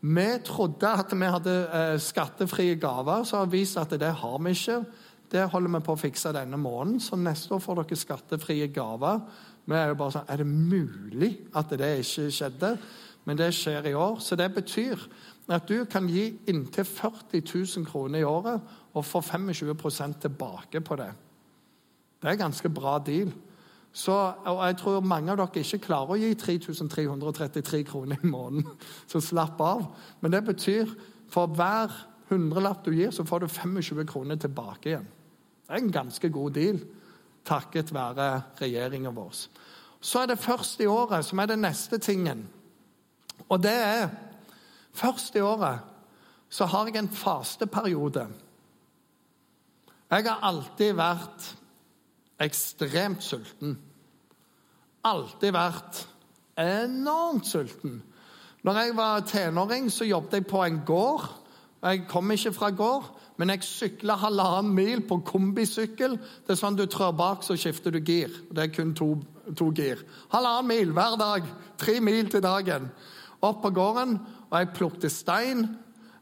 Vi 0.00 0.26
trodde 0.44 0.88
at 0.88 1.12
vi 1.12 1.28
hadde 1.28 1.54
eh, 1.68 1.98
skattefrie 2.00 2.76
gaver, 2.80 3.24
så 3.24 3.42
har 3.42 3.50
vi 3.50 3.60
vist 3.60 3.76
at 3.76 3.92
det 4.00 4.12
har 4.22 4.38
vi 4.40 4.54
ikke. 4.56 4.80
Det 5.30 5.44
holder 5.52 5.76
vi 5.76 5.80
på 5.86 5.94
å 5.94 6.00
fikse 6.00 6.32
denne 6.34 6.58
måneden, 6.58 7.00
så 7.00 7.18
neste 7.20 7.54
år 7.54 7.62
får 7.62 7.82
dere 7.82 7.98
skattefrie 8.00 8.70
gaver. 8.72 9.20
Vi 9.68 9.76
er 9.76 9.92
jo 9.92 9.98
bare 10.00 10.16
sånn, 10.16 10.26
er 10.26 10.40
det 10.40 10.48
mulig 10.48 11.30
at 11.54 11.70
det 11.78 11.92
ikke 12.00 12.30
skjedde? 12.34 12.72
Men 13.28 13.38
det 13.38 13.52
skjer 13.54 13.90
i 13.90 13.94
år. 13.94 14.16
Så 14.24 14.38
det 14.40 14.48
betyr 14.54 15.04
at 15.52 15.68
du 15.68 15.84
kan 15.90 16.08
gi 16.08 16.30
inntil 16.50 16.86
40 16.88 17.44
000 17.44 17.86
kroner 17.86 18.22
i 18.22 18.26
året 18.26 18.64
og 18.96 19.06
få 19.06 19.20
25% 19.20 20.20
tilbake 20.24 20.80
på 20.80 20.96
det. 20.98 21.10
Det 22.20 22.30
er 22.32 22.40
ganske 22.40 22.72
bra 22.72 22.98
deal. 23.04 23.30
Så, 23.92 24.14
og 24.46 24.66
Jeg 24.66 24.76
tror 24.78 25.00
mange 25.00 25.32
av 25.32 25.40
dere 25.40 25.64
ikke 25.64 25.82
klarer 25.88 26.14
å 26.14 26.20
gi 26.20 26.34
3333 26.38 27.82
kroner 27.88 28.22
i 28.22 28.30
måneden. 28.30 28.78
Så 29.10 29.20
slapp 29.20 29.60
av. 29.60 29.82
Men 30.20 30.32
det 30.34 30.44
betyr 30.46 30.92
for 31.30 31.50
hver 31.58 31.90
hundrelapp 32.30 32.84
du 32.86 32.92
gir, 32.94 33.10
så 33.10 33.24
får 33.26 33.42
du 33.42 33.48
25 33.48 34.06
kroner 34.06 34.38
tilbake 34.38 34.92
igjen. 34.92 35.08
Det 35.66 35.74
er 35.74 35.82
en 35.82 35.92
ganske 35.94 36.30
god 36.30 36.54
deal, 36.54 36.78
takket 37.46 37.90
være 37.94 38.28
regjeringen 38.60 39.14
vår. 39.14 39.44
Så 40.00 40.22
er 40.22 40.30
det 40.30 40.42
først 40.42 40.80
i 40.80 40.88
året 40.90 41.26
som 41.26 41.42
er 41.42 41.50
det 41.50 41.58
neste 41.58 41.98
tingen. 41.98 42.46
Og 43.48 43.62
det 43.62 43.76
er 43.76 44.10
Først 44.90 45.36
i 45.38 45.40
året 45.40 45.84
så 46.50 46.66
har 46.66 46.88
jeg 46.88 46.98
en 46.98 47.08
fasteperiode. 47.14 48.24
Jeg 50.10 50.24
har 50.26 50.40
alltid 50.42 50.96
vært 50.98 51.44
ekstremt 52.40 53.24
sulten. 53.24 53.76
Alltid 55.04 55.52
vært 55.56 56.04
enormt 56.60 57.48
sulten. 57.48 58.00
Når 58.64 58.78
jeg 58.80 58.96
var 58.96 59.20
tenåring, 59.28 59.88
så 59.92 60.04
jobbet 60.04 60.40
jeg 60.40 60.46
på 60.46 60.64
en 60.64 60.82
gård. 60.86 61.28
Jeg 61.80 62.04
kom 62.08 62.30
ikke 62.30 62.52
fra 62.52 62.70
gård, 62.70 63.16
Men 63.40 63.48
jeg 63.48 63.62
sykla 63.64 64.18
halvannen 64.20 64.74
mil 64.74 65.00
på 65.08 65.16
kombisykkel. 65.24 66.18
Det 66.44 66.52
er 66.52 66.58
sånn 66.60 66.74
du 66.76 66.82
trør 66.84 67.14
bak, 67.16 67.40
så 67.40 67.54
skifter 67.56 67.94
du 67.94 67.96
gir. 68.04 68.28
Det 68.52 68.66
er 68.66 68.74
kun 68.74 68.90
to, 68.92 69.14
to 69.56 69.70
gir. 69.72 70.02
Halvannen 70.28 70.68
mil 70.68 70.92
hver 70.92 71.16
dag. 71.16 71.46
Tre 71.80 71.94
mil 72.04 72.28
til 72.28 72.42
dagen. 72.44 72.90
Opp 73.40 73.62
på 73.62 73.70
gården, 73.72 74.18
og 74.50 74.58
jeg 74.58 74.68
plukket 74.76 75.12
stein. 75.14 75.64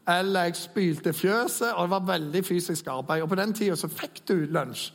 Eller 0.07 0.47
jeg 0.47 0.61
spylte 0.61 1.11
fjøset, 1.11 1.73
og 1.73 1.89
det 1.89 1.91
var 1.97 2.07
veldig 2.13 2.45
fysisk 2.45 2.87
arbeid. 2.87 3.25
Og 3.25 3.29
på 3.33 3.41
den 3.41 3.53
tida 3.53 3.75
så 3.75 3.91
fikk 3.91 4.23
du 4.23 4.37
lunsj 4.47 4.93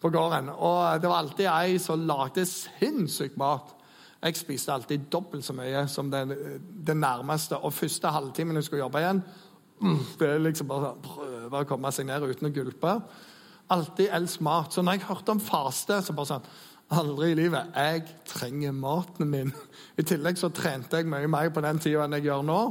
på 0.00 0.10
gården. 0.10 0.48
Og 0.56 1.02
det 1.02 1.10
var 1.10 1.22
alltid 1.22 1.48
ei 1.50 1.78
som 1.82 2.06
lagde 2.08 2.46
sinnssykt 2.48 3.38
mat. 3.40 3.74
Jeg 4.20 4.36
spiste 4.36 4.72
alltid 4.72 5.08
dobbelt 5.12 5.44
så 5.44 5.54
mye 5.56 5.86
som 5.88 6.10
det, 6.12 6.24
det 6.86 6.96
nærmeste. 6.96 7.56
Og 7.56 7.72
første 7.72 8.12
halvtimen 8.12 8.58
jeg 8.58 8.66
skulle 8.68 8.84
jobbe 8.84 9.00
igjen, 9.00 9.22
mm, 9.80 10.00
det 10.20 10.28
er 10.28 10.42
liksom 10.44 10.68
bare 10.68 10.92
å 10.92 11.04
prøve 11.04 11.62
å 11.62 11.68
komme 11.68 11.92
seg 11.92 12.08
ned 12.08 12.26
uten 12.28 12.50
å 12.50 12.54
gulpe. 12.54 12.96
Alltid 13.70 14.12
elsk 14.12 14.42
mat. 14.44 14.74
Så 14.74 14.84
når 14.84 14.98
jeg 14.98 15.08
hørte 15.08 15.36
om 15.36 15.40
faste, 15.40 16.02
så 16.02 16.16
bare 16.16 16.34
sånn 16.34 16.50
Aldri 16.90 17.28
i 17.30 17.36
livet. 17.38 17.68
Jeg 17.76 18.02
trenger 18.26 18.72
maten 18.74 19.28
min. 19.30 19.52
I 20.00 20.02
tillegg 20.02 20.40
så 20.40 20.48
trente 20.50 20.98
jeg 20.98 21.06
mye 21.06 21.28
mer 21.30 21.52
på 21.54 21.62
den 21.62 21.78
tida 21.78 22.02
enn 22.02 22.16
jeg 22.18 22.26
gjør 22.26 22.42
nå. 22.48 22.62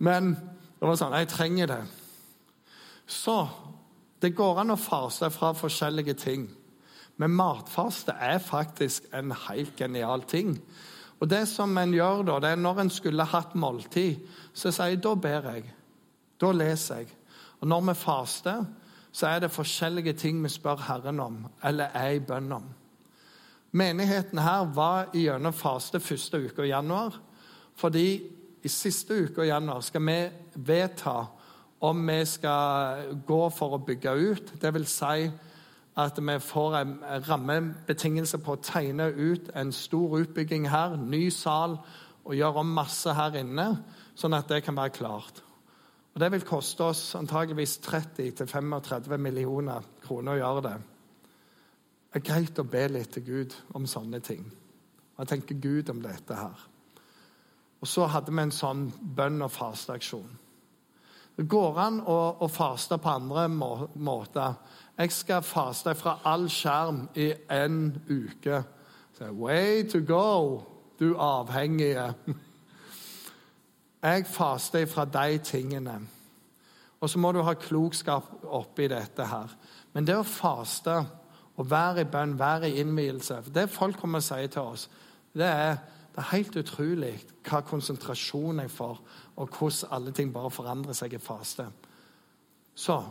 Men 0.00 0.30
det 0.80 0.88
var 0.88 0.96
sånn 0.96 1.18
Jeg 1.18 1.28
trenger 1.28 1.68
det. 1.68 1.82
Så 3.04 3.36
det 4.22 4.34
går 4.36 4.60
an 4.60 4.74
å 4.74 4.80
faste 4.80 5.30
fra 5.32 5.52
forskjellige 5.56 6.14
ting. 6.20 6.48
Men 7.20 7.36
matfaste 7.36 8.12
er 8.12 8.38
faktisk 8.40 9.08
en 9.16 9.32
helt 9.48 9.76
genial 9.76 10.22
ting. 10.28 10.54
Og 11.20 11.28
det 11.28 11.46
som 11.48 11.76
en 11.76 11.92
gjør 11.92 12.22
da, 12.24 12.38
det 12.40 12.50
er 12.50 12.56
Når 12.56 12.80
en 12.80 12.90
skulle 12.90 13.24
hatt 13.24 13.54
måltid, 13.54 14.20
så 14.54 14.72
sier 14.72 14.94
jeg 14.94 15.02
da 15.04 15.14
ber 15.14 15.50
jeg. 15.52 15.72
Da 16.40 16.52
leser 16.52 16.96
jeg. 16.96 17.08
Og 17.60 17.68
når 17.68 17.80
vi 17.80 17.94
faster, 17.94 18.64
så 19.12 19.26
er 19.26 19.40
det 19.40 19.50
forskjellige 19.50 20.12
ting 20.12 20.42
vi 20.42 20.48
spør 20.48 20.80
Herren 20.86 21.20
om, 21.20 21.46
eller 21.64 21.90
er 21.94 22.10
i 22.10 22.20
bønn 22.20 22.52
om. 22.52 22.64
Menigheten 23.72 24.38
her 24.38 24.64
var 24.74 25.10
gjennom 25.14 25.52
faste 25.52 26.00
første 26.00 26.38
uke 26.38 26.64
i 26.64 26.72
januar. 26.72 27.20
Fordi 27.76 28.22
i 28.62 28.68
siste 28.68 29.14
uke 29.14 29.44
i 29.44 29.50
januar 29.50 29.80
skal 29.80 30.06
vi 30.06 30.18
vedta 30.54 31.26
om 31.80 32.02
vi 32.06 32.24
skal 32.28 33.14
gå 33.26 33.40
for 33.56 33.76
å 33.76 33.84
bygge 33.84 34.12
ut. 34.12 34.52
Det 34.60 34.72
vil 34.74 34.86
si 34.88 35.30
at 36.00 36.18
vi 36.20 36.36
får 36.40 36.76
en 36.76 36.94
rammebetingelse 37.26 38.38
på 38.44 38.54
å 38.54 38.62
tegne 38.64 39.08
ut 39.10 39.50
en 39.56 39.72
stor 39.72 40.18
utbygging 40.20 40.68
her, 40.70 40.96
ny 40.96 41.28
sal, 41.34 41.78
og 42.24 42.36
gjøre 42.36 42.62
om 42.62 42.74
masse 42.76 43.12
her 43.16 43.40
inne, 43.40 43.66
sånn 44.14 44.36
at 44.36 44.48
det 44.52 44.62
kan 44.64 44.76
være 44.76 44.94
klart. 45.00 45.42
Og 46.14 46.20
Det 46.20 46.30
vil 46.32 46.46
koste 46.46 46.84
oss 46.84 47.14
antageligvis 47.14 47.78
30-35 47.86 49.16
millioner 49.16 49.84
kroner 50.02 50.36
å 50.36 50.40
gjøre 50.40 50.64
det. 50.66 50.76
Det 52.10 52.18
er 52.20 52.26
greit 52.26 52.58
å 52.58 52.66
be 52.66 52.88
litt 52.90 53.12
til 53.14 53.24
Gud 53.24 53.54
om 53.78 53.86
sånne 53.86 54.20
ting. 54.20 54.42
Hva 55.16 55.24
tenker 55.24 55.54
Gud 55.54 55.90
om 55.90 56.02
dette 56.02 56.34
her? 56.34 56.66
Og 57.80 57.88
så 57.88 58.08
hadde 58.10 58.34
vi 58.34 58.42
en 58.42 58.52
sånn 58.52 58.88
bønn- 59.16 59.44
og 59.44 59.52
fasteaksjon. 59.54 60.30
Går 61.48 61.78
an 61.80 62.00
å, 62.04 62.18
å 62.44 62.48
faste 62.52 62.98
på 63.00 63.08
andre 63.08 63.46
må, 63.48 63.70
måter. 63.94 64.58
Jeg 64.98 65.12
skal 65.16 65.44
faste 65.46 65.94
fra 65.96 66.18
all 66.28 66.48
skjerm 66.52 67.06
i 67.16 67.30
en 67.48 67.80
uke. 68.10 68.62
Så, 69.16 69.30
Way 69.32 69.86
to 69.88 70.02
go, 70.04 70.62
du 71.00 71.14
avhengige. 71.16 72.10
Jeg 74.02 74.26
faster 74.26 74.86
fra 74.86 75.04
de 75.04 75.38
tingene. 75.44 76.00
Og 77.00 77.10
så 77.10 77.18
må 77.18 77.32
du 77.32 77.40
ha 77.44 77.54
klokskap 77.56 78.44
oppi 78.44 78.88
dette 78.88 79.24
her. 79.24 79.52
Men 79.92 80.06
det 80.08 80.18
å 80.20 80.26
faste 80.26 80.98
og 81.60 81.70
være 81.70 82.04
i 82.04 82.08
bønn, 82.08 82.38
være 82.38 82.70
i 82.70 82.80
innvielse 82.80 83.42
Det 83.54 83.68
folk 83.70 83.98
kommer 84.00 84.20
og 84.20 84.24
sier 84.24 84.48
til 84.48 84.62
oss, 84.62 84.88
det 85.36 85.46
er, 85.46 85.76
det 86.10 86.18
er 86.18 86.32
helt 86.32 86.56
utrolig 86.56 87.12
hva 87.46 87.60
konsentrasjon 87.62 88.60
jeg 88.64 88.70
får, 88.70 89.00
og 89.36 89.58
hvordan 89.58 89.92
alle 89.94 90.12
ting 90.12 90.32
bare 90.34 90.50
forandrer 90.50 90.96
seg 90.96 91.14
i 91.14 91.22
faste. 91.22 91.66
Så 92.74 93.02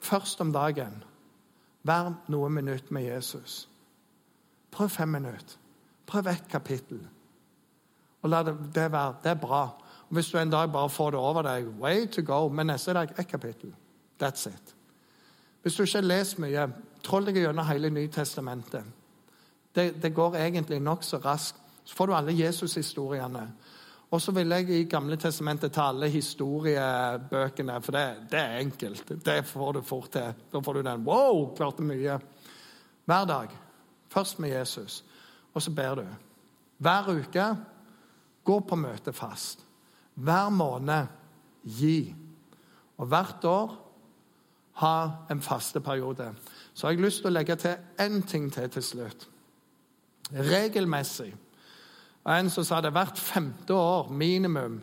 først 0.00 0.40
om 0.40 0.52
dagen. 0.52 1.02
Vær 1.82 2.12
noen 2.30 2.54
minutter 2.54 2.94
med 2.94 3.02
Jesus. 3.02 3.68
Prøv 4.70 4.88
fem 4.88 5.08
minutter. 5.08 5.58
Prøv 6.06 6.26
ett 6.26 6.48
kapittel. 6.48 7.00
Og 8.22 8.30
la 8.30 8.42
det, 8.42 8.54
det 8.74 8.92
være. 8.92 9.14
Det 9.22 9.30
er 9.30 9.40
bra. 9.40 9.62
Og 10.08 10.14
Hvis 10.14 10.30
du 10.30 10.38
en 10.38 10.50
dag 10.50 10.72
bare 10.72 10.90
får 10.90 11.10
det 11.10 11.20
over 11.20 11.42
deg, 11.42 11.66
way 11.80 12.06
to 12.06 12.22
go. 12.22 12.48
Men 12.48 12.66
neste 12.66 12.94
dag 12.94 13.12
ett 13.18 13.28
kapittel. 13.28 13.74
That's 14.22 14.48
it. 14.48 14.74
Hvis 15.62 15.74
du 15.74 15.82
ikke 15.82 16.00
lest 16.00 16.38
mye, 16.38 16.68
troll 17.02 17.26
deg 17.26 17.36
gjennom 17.36 17.66
hele 17.66 17.90
Nytestamentet. 17.90 18.84
Det, 19.74 20.02
det 20.02 20.14
går 20.14 20.36
egentlig 20.36 20.80
nokså 20.80 21.16
raskt. 21.16 21.61
Så 21.84 21.96
får 21.96 22.06
du 22.06 22.14
alle 22.14 22.32
Jesus-historiene. 22.32 23.46
Og 24.12 24.20
så 24.20 24.32
vil 24.36 24.52
jeg 24.52 24.68
i 24.70 24.84
Gamle 24.84 25.16
testamentet 25.16 25.72
ta 25.72 25.86
alle 25.88 26.10
historiebøkene, 26.12 27.78
for 27.80 27.96
det, 27.96 28.06
det, 28.30 28.40
er 28.40 28.58
enkelt. 28.60 29.12
Det 29.24 29.38
får 29.48 29.72
du 29.72 29.82
fort 29.82 30.10
til. 30.12 30.34
Da 30.52 30.60
får 30.60 30.74
du 30.74 30.82
den 30.84 31.04
Wow, 31.06 31.54
klarte 31.56 31.82
mye. 31.82 32.18
Hver 33.08 33.24
dag. 33.24 33.54
Først 34.12 34.38
med 34.38 34.52
Jesus, 34.52 35.04
og 35.54 35.62
så 35.62 35.70
ber 35.70 35.94
du. 35.94 36.06
Hver 36.78 37.08
uke 37.08 37.46
gå 38.44 38.60
på 38.60 38.76
møte 38.76 39.12
fast. 39.12 39.64
Hver 40.14 40.50
måned 40.50 41.06
gi. 41.64 42.14
Og 42.98 43.06
hvert 43.06 43.44
år 43.44 43.72
ha 44.82 45.10
en 45.30 45.40
fasteperiode. 45.40 46.34
Så 46.74 46.86
har 46.86 46.92
jeg 46.92 47.00
lyst 47.00 47.22
til 47.22 47.30
å 47.30 47.32
legge 47.32 47.56
til 47.56 47.80
én 48.00 48.20
ting 48.28 48.52
til 48.52 48.68
til 48.68 48.84
slutt. 48.84 49.28
Regelmessig 50.32 51.32
og 52.24 52.38
en 52.38 52.50
som 52.50 52.64
sa 52.64 52.80
det 52.80 52.92
hvert 52.94 53.18
femte 53.18 53.74
år 53.74 54.10
minimum. 54.10 54.80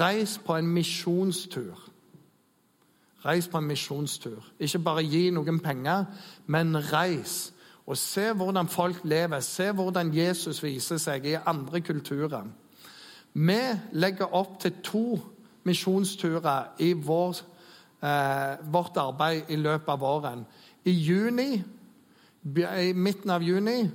Reis 0.00 0.38
på 0.46 0.56
en 0.56 0.66
misjonstur. 0.66 1.76
Reis 3.24 3.48
på 3.48 3.58
en 3.58 3.64
misjonstur. 3.68 4.44
Ikke 4.58 4.78
bare 4.78 5.04
gi 5.04 5.30
noen 5.30 5.60
penger, 5.60 6.04
men 6.46 6.92
reis. 6.92 7.52
Og 7.86 7.96
se 7.96 8.32
hvordan 8.32 8.68
folk 8.68 9.00
lever. 9.04 9.40
Se 9.40 9.72
hvordan 9.72 10.14
Jesus 10.16 10.62
viser 10.62 10.96
seg 10.96 11.26
i 11.26 11.36
andre 11.46 11.80
kulturer. 11.80 12.46
Vi 13.34 13.60
legger 13.92 14.34
opp 14.34 14.60
til 14.60 14.72
to 14.82 15.20
misjonsturer 15.64 16.72
i 16.78 16.92
vår, 16.92 17.36
eh, 18.02 18.72
vårt 18.72 18.96
arbeid 18.96 19.42
i 19.48 19.56
løpet 19.56 19.88
av 19.88 20.00
våren. 20.00 20.46
I 20.84 20.90
juni, 20.90 21.62
i 22.80 22.92
midten 22.92 23.30
av 23.30 23.42
juni 23.42 23.90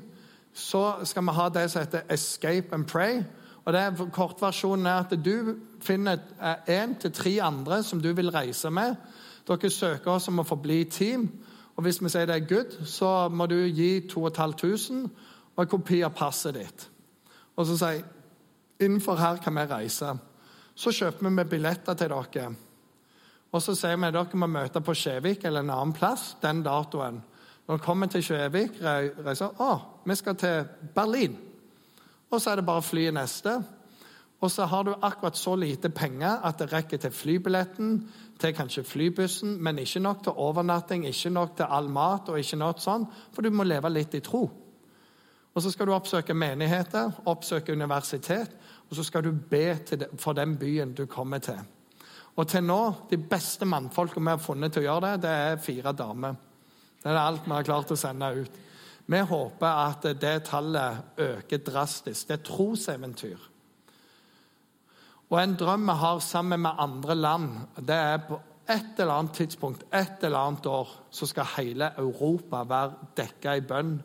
så 0.56 0.96
skal 1.04 1.26
vi 1.28 1.34
ha 1.36 1.50
det 1.50 1.72
som 1.72 1.82
heter 1.82 2.02
'Escape 2.10 2.74
and 2.74 2.92
Pray'. 2.92 3.24
Og 3.66 3.74
det 3.74 4.12
Kortversjonen 4.14 4.86
er 4.86 5.00
at 5.00 5.26
du 5.26 5.56
finner 5.82 6.18
én 6.70 6.92
eh, 6.92 7.00
til 7.00 7.12
tre 7.12 7.40
andre 7.42 7.84
som 7.84 8.02
du 8.02 8.14
vil 8.14 8.30
reise 8.32 8.70
med. 8.70 8.96
Dere 9.48 9.70
søker 9.70 10.12
oss 10.12 10.28
om 10.28 10.40
å 10.40 10.44
få 10.44 10.56
bli 10.56 10.84
team. 10.84 11.30
Og 11.76 11.84
Hvis 11.84 12.04
vi 12.04 12.10
sier 12.10 12.26
det 12.26 12.36
er 12.36 12.48
good, 12.56 12.86
så 12.86 13.30
må 13.30 13.46
du 13.46 13.56
gi 13.56 14.08
2500 14.08 15.10
og 15.56 15.64
en 15.64 15.68
kopi 15.68 16.02
av 16.04 16.14
passet 16.16 16.54
ditt. 16.54 16.90
Og 17.56 17.66
så 17.66 17.78
sier 17.78 18.04
innenfor 18.80 19.16
her 19.16 19.38
kan 19.38 19.56
vi 19.56 19.66
reise. 19.66 20.18
Så 20.76 20.92
kjøper 20.92 21.30
vi 21.30 21.44
billetter 21.44 21.94
til 21.94 22.10
dere. 22.10 22.56
Og 23.52 23.62
så 23.62 23.76
sier 23.76 23.98
vi 23.98 24.08
at 24.08 24.14
dere 24.14 24.40
må 24.40 24.48
møte 24.48 24.82
på 24.82 24.94
Skjevik 24.94 25.44
eller 25.44 25.64
en 25.64 25.70
annen 25.70 25.94
plass 25.94 26.36
den 26.42 26.64
datoen. 26.64 27.22
Når 27.66 27.78
vi 27.78 27.84
kommer 27.84 28.10
til 28.12 28.22
Kjøvik, 28.22 28.78
reiser 29.26 29.62
Å, 29.62 29.72
vi 30.06 30.16
skal 30.16 30.38
til 30.38 30.68
Berlin. 30.96 31.38
Og 32.30 32.42
så 32.42 32.52
er 32.52 32.60
det 32.60 32.66
bare 32.68 32.84
å 32.84 32.86
fly 32.86 33.08
neste. 33.16 33.56
Og 34.44 34.52
så 34.52 34.68
har 34.70 34.84
du 34.86 34.92
akkurat 34.94 35.38
så 35.38 35.56
lite 35.58 35.90
penger 35.90 36.44
at 36.46 36.60
det 36.60 36.68
rekker 36.74 37.02
til 37.02 37.12
flybilletten, 37.12 37.96
til 38.40 38.54
kanskje 38.54 38.84
flybussen, 38.84 39.56
men 39.64 39.80
ikke 39.80 40.04
nok 40.04 40.24
til 40.24 40.38
overnatting, 40.46 41.08
ikke 41.08 41.32
nok 41.34 41.56
til 41.58 41.66
all 41.70 41.90
mat 41.90 42.30
og 42.30 42.40
ikke 42.40 42.60
noe 42.60 42.76
sånn, 42.78 43.08
for 43.34 43.42
du 43.42 43.50
må 43.50 43.66
leve 43.66 43.90
litt 43.90 44.14
i 44.14 44.22
tro. 44.22 44.44
Og 45.56 45.64
så 45.64 45.72
skal 45.72 45.88
du 45.88 45.96
oppsøke 45.96 46.36
menigheter, 46.36 47.14
oppsøke 47.32 47.74
universitet, 47.74 48.52
og 48.90 48.98
så 48.98 49.06
skal 49.08 49.24
du 49.24 49.32
be 49.32 49.78
for 50.20 50.36
den 50.38 50.58
byen 50.60 50.92
du 50.94 51.06
kommer 51.08 51.40
til. 51.40 51.62
Og 52.36 52.50
til 52.52 52.66
nå, 52.68 52.82
de 53.10 53.18
beste 53.18 53.66
mannfolka 53.66 54.20
vi 54.20 54.34
har 54.34 54.44
funnet 54.44 54.76
til 54.76 54.84
å 54.84 54.90
gjøre 54.90 55.14
det, 55.14 55.22
det 55.24 55.32
er 55.32 55.64
fire 55.64 55.96
damer. 55.96 56.36
Det 57.06 57.12
er 57.14 57.22
alt 57.22 57.46
vi 57.46 57.54
har 57.54 57.66
klart 57.66 57.92
å 57.94 57.98
sende 58.00 58.32
ut. 58.34 58.56
Vi 59.06 59.18
håper 59.30 59.82
at 59.86 60.08
det 60.18 60.48
tallet 60.48 61.20
øker 61.22 61.60
drastisk. 61.62 62.26
Det 62.26 62.40
er 62.40 62.46
troseventyr. 62.48 63.44
Og 65.30 65.36
en 65.38 65.54
drøm 65.58 65.86
vi 65.86 65.96
har 66.02 66.24
sammen 66.26 66.64
med 66.64 66.82
andre 66.82 67.16
land, 67.16 67.52
det 67.78 67.96
er 67.96 68.24
på 68.26 68.40
et 68.70 68.98
eller 68.98 69.14
annet 69.14 69.38
tidspunkt, 69.38 69.84
et 69.94 70.24
eller 70.26 70.40
annet 70.40 70.66
år, 70.66 70.90
så 71.12 71.28
skal 71.30 71.52
hele 71.58 71.92
Europa 71.98 72.64
være 72.66 73.12
dekka 73.18 73.54
i 73.54 73.62
bønn 73.62 74.00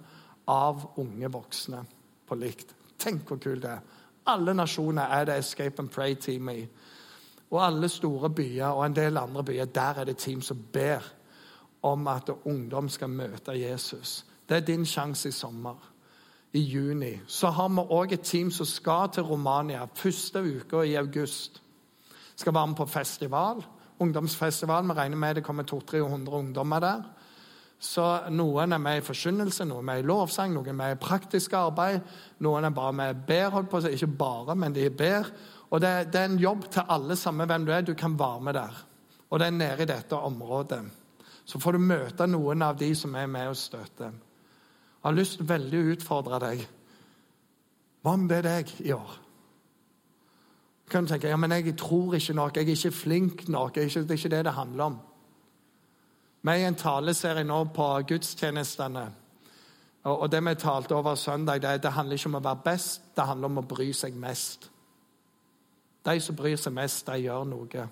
av 0.52 0.84
unge 1.00 1.30
voksne 1.32 1.80
på 2.28 2.36
likt. 2.36 2.74
Tenk 3.00 3.24
hvor 3.24 3.40
kult 3.40 3.62
det 3.64 3.70
er. 3.78 3.80
Alle 4.28 4.52
nasjoner 4.54 5.08
er 5.16 5.24
det 5.24 5.38
Escape 5.40 5.80
and 5.80 5.88
Pray-team 5.88 6.52
i. 6.52 6.68
og 7.50 7.64
alle 7.66 7.88
store 7.88 8.30
byer 8.30 8.68
og 8.68 8.84
en 8.86 8.94
del 8.94 9.16
andre 9.18 9.42
byer, 9.44 9.64
der 9.64 10.00
er 10.00 10.04
det 10.04 10.16
team 10.16 10.42
som 10.42 10.58
ber 10.72 11.02
om 11.82 12.08
at 12.08 12.30
ungdom 12.44 12.88
skal 12.88 13.10
møte 13.10 13.52
Jesus. 13.52 14.24
Det 14.48 14.56
er 14.56 14.66
din 14.66 14.86
sjanse 14.86 15.28
i 15.28 15.32
sommer. 15.32 15.76
I 16.52 16.60
juni. 16.60 17.12
Så 17.26 17.50
har 17.54 17.68
vi 17.68 17.82
òg 17.94 18.12
et 18.12 18.24
team 18.26 18.50
som 18.50 18.66
skal 18.66 19.12
til 19.14 19.22
Romania 19.22 19.84
første 19.94 20.42
uka 20.42 20.82
i 20.82 20.96
august. 20.98 21.62
Skal 22.36 22.54
være 22.54 22.66
med 22.66 22.76
på 22.76 22.86
festival. 22.86 23.62
Ungdomsfestival. 23.98 24.84
Vi 24.84 24.92
regner 24.92 25.16
med 25.16 25.34
det 25.34 25.44
kommer 25.44 25.62
200-300 25.62 26.30
ungdommer 26.30 26.80
der. 26.80 27.02
Så 27.80 28.20
Noen 28.30 28.72
er 28.72 28.78
med 28.78 28.98
i 28.98 29.04
forkynnelse, 29.04 29.64
noen 29.64 29.78
er 29.78 29.86
med 29.88 30.02
i 30.02 30.06
lovsang, 30.06 30.52
noen 30.52 30.68
er 30.68 30.76
med 30.76 30.96
i 30.96 31.00
praktisk 31.00 31.54
arbeid. 31.56 32.00
Noen 32.44 32.64
er 32.64 32.74
bare 32.76 32.92
med 32.92 33.22
ber, 33.26 33.48
holdt 33.54 33.70
på 33.70 33.80
å. 33.80 33.88
Ikke 33.88 34.10
bare, 34.20 34.56
men 34.56 34.76
de 34.76 34.90
ber. 34.90 35.30
Og 35.70 35.80
det, 35.80 36.10
det, 36.12 36.20
er 36.20 36.28
en 36.28 36.42
jobb 36.42 36.66
til 36.72 36.92
alle, 36.92 37.16
samme 37.16 37.46
hvem 37.48 37.64
du 37.64 37.72
er. 37.72 37.86
Du 37.86 37.94
kan 37.94 38.18
være 38.18 38.40
med 38.40 38.58
der. 38.58 38.82
Og 39.30 39.40
det 39.40 39.46
er 39.46 39.56
nede 39.56 39.86
i 39.86 39.88
dette 39.88 40.18
området. 40.18 40.82
Så 41.50 41.58
får 41.58 41.74
du 41.74 41.82
møte 41.82 42.26
noen 42.30 42.62
av 42.62 42.76
de 42.78 42.92
som 42.94 43.14
er 43.18 43.26
med 43.26 43.48
og 43.50 43.58
støter. 43.58 44.12
Jeg 44.12 45.02
har 45.02 45.16
lyst 45.16 45.42
veldig 45.42 45.80
å 45.80 45.88
utfordre 45.96 46.38
deg. 46.44 46.62
Hva 48.04 48.14
er 48.36 48.46
deg 48.46 48.70
i 48.84 48.92
år? 48.94 49.16
Du 50.84 50.92
kan 50.94 51.08
tenke 51.10 51.30
ja, 51.30 51.38
men 51.40 51.56
jeg 51.56 51.74
tror 51.78 52.14
ikke 52.14 52.36
nok, 52.38 52.56
jeg 52.56 52.68
er 52.68 52.76
ikke 52.76 52.94
flink 52.94 53.48
nok. 53.48 53.74
Det 53.74 53.82
er 53.82 54.14
ikke 54.14 54.30
det, 54.30 54.44
det 54.46 54.54
handler 54.54 54.84
om. 54.84 55.00
Vi 56.42 56.52
er 56.52 56.62
i 56.62 56.68
en 56.68 56.78
taleserie 56.78 57.44
nå 57.44 57.64
på 57.74 57.88
gudstjenestene. 58.08 59.04
Og 60.08 60.30
det 60.32 60.40
vi 60.46 60.54
talte 60.54 60.94
over 60.96 61.14
søndag, 61.14 61.60
det, 61.62 61.82
det 61.82 61.92
handler 61.92 62.16
ikke 62.16 62.30
om 62.30 62.38
å 62.38 62.46
være 62.46 62.64
best, 62.64 63.02
det 63.16 63.26
handler 63.26 63.50
om 63.50 63.60
å 63.60 63.68
bry 63.68 63.90
seg 63.92 64.14
mest. 64.16 64.70
De 66.06 66.20
som 66.20 66.36
bryr 66.36 66.56
seg 66.56 66.72
mest, 66.72 67.04
de 67.06 67.26
gjør 67.26 67.44
noe. 67.44 67.88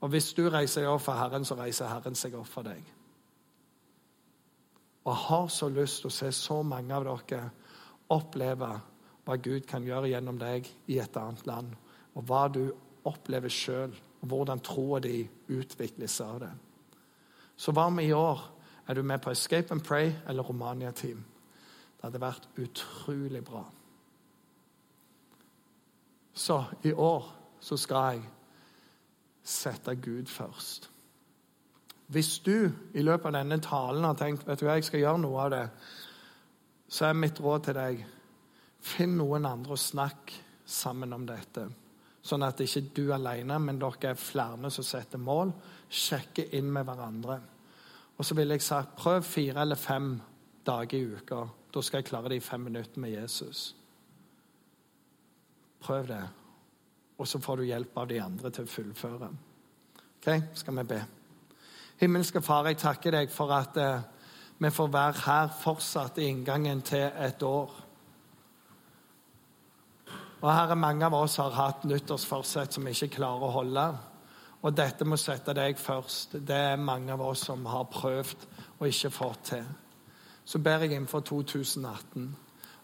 Og 0.00 0.12
hvis 0.12 0.30
du 0.36 0.44
reiser 0.48 0.84
deg 0.84 0.92
opp 0.92 1.02
for 1.06 1.18
Herren, 1.18 1.44
så 1.44 1.56
reiser 1.58 1.90
Herren 1.90 2.16
seg 2.18 2.36
opp 2.38 2.48
for 2.50 2.66
deg. 2.66 2.82
Og 5.04 5.14
jeg 5.14 5.24
har 5.24 5.48
så 5.50 5.68
lyst 5.72 6.02
til 6.02 6.10
å 6.10 6.14
se 6.14 6.30
så 6.36 6.60
mange 6.62 6.94
av 6.94 7.06
dere 7.06 7.48
oppleve 8.12 8.68
hva 9.24 9.36
Gud 9.44 9.66
kan 9.68 9.84
gjøre 9.84 10.10
gjennom 10.12 10.38
deg 10.40 10.68
i 10.88 10.98
et 11.02 11.16
annet 11.20 11.46
land, 11.48 11.72
og 12.16 12.24
hva 12.28 12.46
du 12.52 12.62
opplever 13.08 13.52
sjøl, 13.52 13.92
og 14.22 14.30
hvordan 14.30 14.62
troa 14.64 15.00
di 15.00 15.22
seg 15.48 16.22
av 16.24 16.38
det. 16.42 16.52
Så 17.56 17.72
hva 17.74 17.88
med 17.90 18.08
i 18.08 18.14
år? 18.14 18.40
Er 18.88 18.94
du 18.94 19.02
med 19.02 19.20
på 19.20 19.30
Escape 19.30 19.74
and 19.74 19.84
Pray 19.84 20.12
eller 20.26 20.42
Romania-team? 20.42 21.24
Det 21.98 22.06
hadde 22.06 22.20
vært 22.22 22.48
utrolig 22.56 23.42
bra. 23.44 23.64
Så 26.32 26.64
i 26.86 26.92
år 26.92 27.26
så 27.60 27.76
skal 27.76 28.12
jeg 28.14 28.22
sette 29.48 29.96
Gud 29.96 30.28
først. 30.30 30.90
Hvis 32.08 32.38
du 32.44 32.70
i 32.96 33.04
løpet 33.04 33.30
av 33.30 33.40
denne 33.40 33.58
talen 33.64 34.06
har 34.06 34.16
tenkt 34.16 34.46
vet 34.48 34.60
du 34.60 34.66
hva, 34.66 34.78
jeg 34.78 34.88
skal 34.88 35.02
gjøre 35.02 35.22
noe 35.24 35.42
av 35.44 35.50
det, 35.52 35.64
så 36.88 37.08
er 37.08 37.20
mitt 37.20 37.40
råd 37.44 37.66
til 37.66 37.76
deg 37.76 38.06
finn 38.88 39.18
noen 39.18 39.48
andre 39.48 39.76
og 39.76 39.82
snakk 39.82 40.32
sammen 40.68 41.12
om 41.12 41.26
dette. 41.28 41.66
Sånn 42.24 42.44
at 42.44 42.60
ikke 42.60 42.86
du 42.96 43.04
alene, 43.14 43.58
men 43.60 43.80
dere 43.80 44.12
er 44.12 44.20
flere 44.20 44.70
som 44.72 44.84
setter 44.84 45.20
mål. 45.20 45.52
Sjekker 45.88 46.54
inn 46.56 46.68
med 46.72 46.84
hverandre. 46.88 47.38
Og 48.18 48.26
så 48.26 48.36
ville 48.36 48.56
jeg 48.56 48.66
sagt 48.66 48.96
prøv 48.98 49.22
fire 49.24 49.62
eller 49.62 49.78
fem 49.78 50.16
dager 50.66 50.98
i 50.98 51.16
uka. 51.16 51.44
Da 51.72 51.84
skal 51.84 52.02
jeg 52.02 52.08
klare 52.10 52.32
det 52.32 52.40
i 52.40 52.44
fem 52.44 52.66
minutter 52.68 53.00
med 53.00 53.14
Jesus. 53.14 53.68
Prøv 55.80 56.08
det. 56.08 56.24
Og 57.18 57.26
så 57.28 57.40
får 57.42 57.56
du 57.56 57.68
hjelp 57.68 57.96
av 57.98 58.08
de 58.10 58.20
andre 58.22 58.50
til 58.54 58.66
å 58.66 58.70
fullføre. 58.70 59.30
Ok, 60.18 60.30
skal 60.60 60.78
vi 60.78 60.84
be. 60.92 61.00
Himmelske 61.98 62.42
Far, 62.42 62.68
jeg 62.70 62.78
takker 62.78 63.14
deg 63.14 63.30
for 63.34 63.50
at 63.54 63.76
eh, 63.82 64.06
vi 64.58 64.70
får 64.70 64.90
være 64.94 65.22
her 65.24 65.50
fortsatt 65.60 66.18
i 66.18 66.28
inngangen 66.30 66.82
til 66.86 67.08
et 67.10 67.42
år. 67.42 67.74
Og 70.38 70.52
Herre, 70.52 70.76
mange 70.78 71.06
av 71.06 71.14
oss 71.18 71.40
har 71.42 71.56
hatt 71.56 71.86
nyttårsforsett 71.90 72.74
som 72.74 72.86
vi 72.86 72.94
ikke 72.94 73.16
klarer 73.18 73.48
å 73.48 73.54
holde. 73.56 73.86
Og 74.62 74.74
dette 74.74 75.06
må 75.06 75.18
sette 75.18 75.54
deg 75.54 75.78
først. 75.78 76.38
Det 76.46 76.58
er 76.72 76.82
mange 76.82 77.14
av 77.14 77.22
oss 77.26 77.44
som 77.46 77.66
har 77.66 77.90
prøvd 77.90 78.46
og 78.78 78.86
ikke 78.86 79.10
fått 79.14 79.42
til. 79.52 79.66
Så 80.46 80.58
ber 80.62 80.82
jeg 80.82 80.94
innenfor 80.94 81.26
2018 81.26 82.28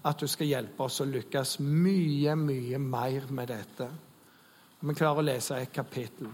at 0.04 0.20
du 0.20 0.26
skal 0.28 0.50
hjelpe 0.50 0.84
oss 0.84 1.00
å 1.00 1.06
lykkes 1.08 1.58
mye, 1.64 2.34
mye 2.36 2.78
mer 2.82 3.30
med 3.30 3.48
dette. 3.54 3.88
Og 4.84 4.90
vi 4.90 4.98
klarer 4.98 5.22
å 5.22 5.24
lese 5.24 5.56
et 5.56 5.70
kapittel 5.72 6.26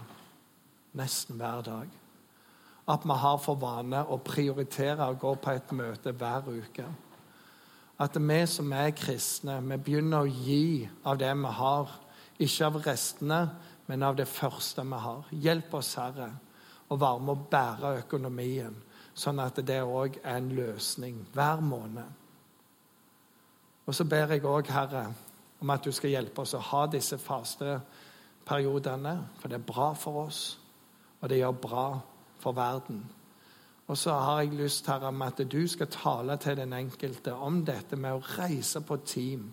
nesten 0.99 1.37
hver 1.39 1.61
dag. 1.63 1.91
At 2.91 3.05
vi 3.07 3.15
har 3.15 3.37
for 3.39 3.55
vane 3.55 4.01
å 4.11 4.17
prioritere 4.19 5.07
å 5.07 5.15
gå 5.15 5.31
på 5.39 5.53
et 5.55 5.71
møte 5.71 6.11
hver 6.11 6.49
uke. 6.51 6.89
At 8.03 8.19
vi 8.19 8.39
som 8.51 8.73
er 8.75 8.91
kristne, 8.91 9.55
vi 9.63 9.77
begynner 9.79 10.25
å 10.25 10.33
gi 10.49 10.83
av 11.07 11.21
det 11.23 11.31
vi 11.31 11.53
har. 11.61 11.95
Ikke 12.43 12.67
av 12.67 12.81
restene, 12.83 13.39
men 13.87 14.03
av 14.03 14.19
det 14.19 14.27
første 14.27 14.83
vi 14.83 15.01
har. 15.05 15.31
Hjelp 15.31 15.79
oss, 15.79 15.93
Herre, 15.95 16.29
å 16.91 16.99
være 16.99 17.23
med 17.23 17.37
å 17.37 17.49
bære 17.55 17.95
økonomien, 18.01 18.75
sånn 19.15 19.39
at 19.39 19.63
det 19.63 19.79
òg 19.79 20.19
er 20.25 20.41
en 20.41 20.51
løsning 20.59 21.23
hver 21.31 21.63
måned. 21.63 22.19
Og 23.87 23.95
så 23.95 24.03
ber 24.03 24.35
jeg 24.35 24.43
òg, 24.43 24.75
Herre, 24.75 25.07
om 25.63 25.71
at 25.71 25.87
du 25.87 25.95
skal 25.95 26.17
hjelpe 26.17 26.43
oss 26.43 26.57
å 26.59 26.65
ha 26.73 26.87
disse 26.91 27.15
faste 27.15 27.79
periodene, 28.45 29.15
for 29.39 29.51
det 29.51 29.59
er 29.59 29.67
bra 29.73 29.91
for 29.93 30.25
oss, 30.25 30.59
og 31.21 31.29
det 31.29 31.41
gjør 31.41 31.59
bra 31.61 31.85
for 32.41 32.57
verden. 32.57 33.03
Og 33.87 33.97
så 33.97 34.13
har 34.13 34.41
jeg 34.41 34.55
lyst 34.55 34.87
Herre, 34.87 35.11
om 35.11 35.21
at 35.21 35.41
du 35.51 35.67
skal 35.67 35.87
tale 35.91 36.37
til 36.37 36.57
den 36.57 36.73
enkelte 36.73 37.33
om 37.33 37.63
dette 37.65 37.95
med 37.99 38.17
å 38.17 38.23
reise 38.37 38.81
på 38.81 38.97
team. 39.05 39.49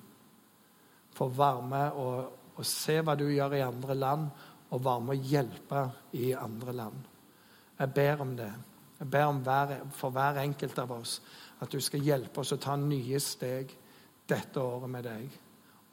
For 1.14 1.34
varme 1.34 1.88
og 1.98 2.38
og 2.58 2.66
se 2.66 2.98
hva 3.04 3.14
du 3.18 3.28
gjør 3.30 3.54
i 3.54 3.62
andre 3.62 3.94
land, 3.94 4.30
og 4.68 4.84
være 4.84 5.04
med 5.04 5.14
å 5.14 5.28
hjelpe 5.30 5.82
i 6.18 6.32
andre 6.36 6.74
land. 6.76 7.04
Jeg 7.78 7.92
ber 7.94 8.22
om 8.24 8.34
det. 8.36 8.50
Jeg 8.98 9.10
ber 9.10 9.28
om 9.30 9.38
hver, 9.46 9.74
for 9.94 10.12
hver 10.12 10.40
enkelt 10.42 10.78
av 10.82 10.92
oss 10.98 11.20
at 11.62 11.70
du 11.72 11.78
skal 11.80 12.02
hjelpe 12.04 12.42
oss 12.42 12.52
å 12.52 12.58
ta 12.60 12.74
nye 12.76 13.20
steg 13.22 13.70
dette 14.28 14.60
året 14.60 14.90
med 14.90 15.06
deg. 15.06 15.38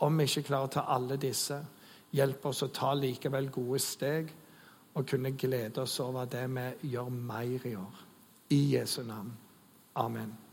Om 0.03 0.17
vi 0.17 0.25
ikke 0.27 0.47
klarer 0.49 0.67
å 0.67 0.73
ta 0.73 0.85
alle 0.91 1.19
disse, 1.21 1.59
hjelp 2.15 2.45
oss 2.49 2.63
å 2.63 2.71
ta 2.73 2.93
likevel 2.95 3.49
gode 3.53 3.81
steg 3.83 4.31
og 4.95 5.07
kunne 5.09 5.33
glede 5.35 5.83
oss 5.83 5.99
over 5.99 6.29
det 6.31 6.45
vi 6.55 6.93
gjør 6.95 7.11
mer 7.11 7.67
i 7.67 7.75
år. 7.75 8.01
I 8.55 8.61
Jesu 8.77 9.01
navn. 9.03 9.33
Amen. 9.95 10.44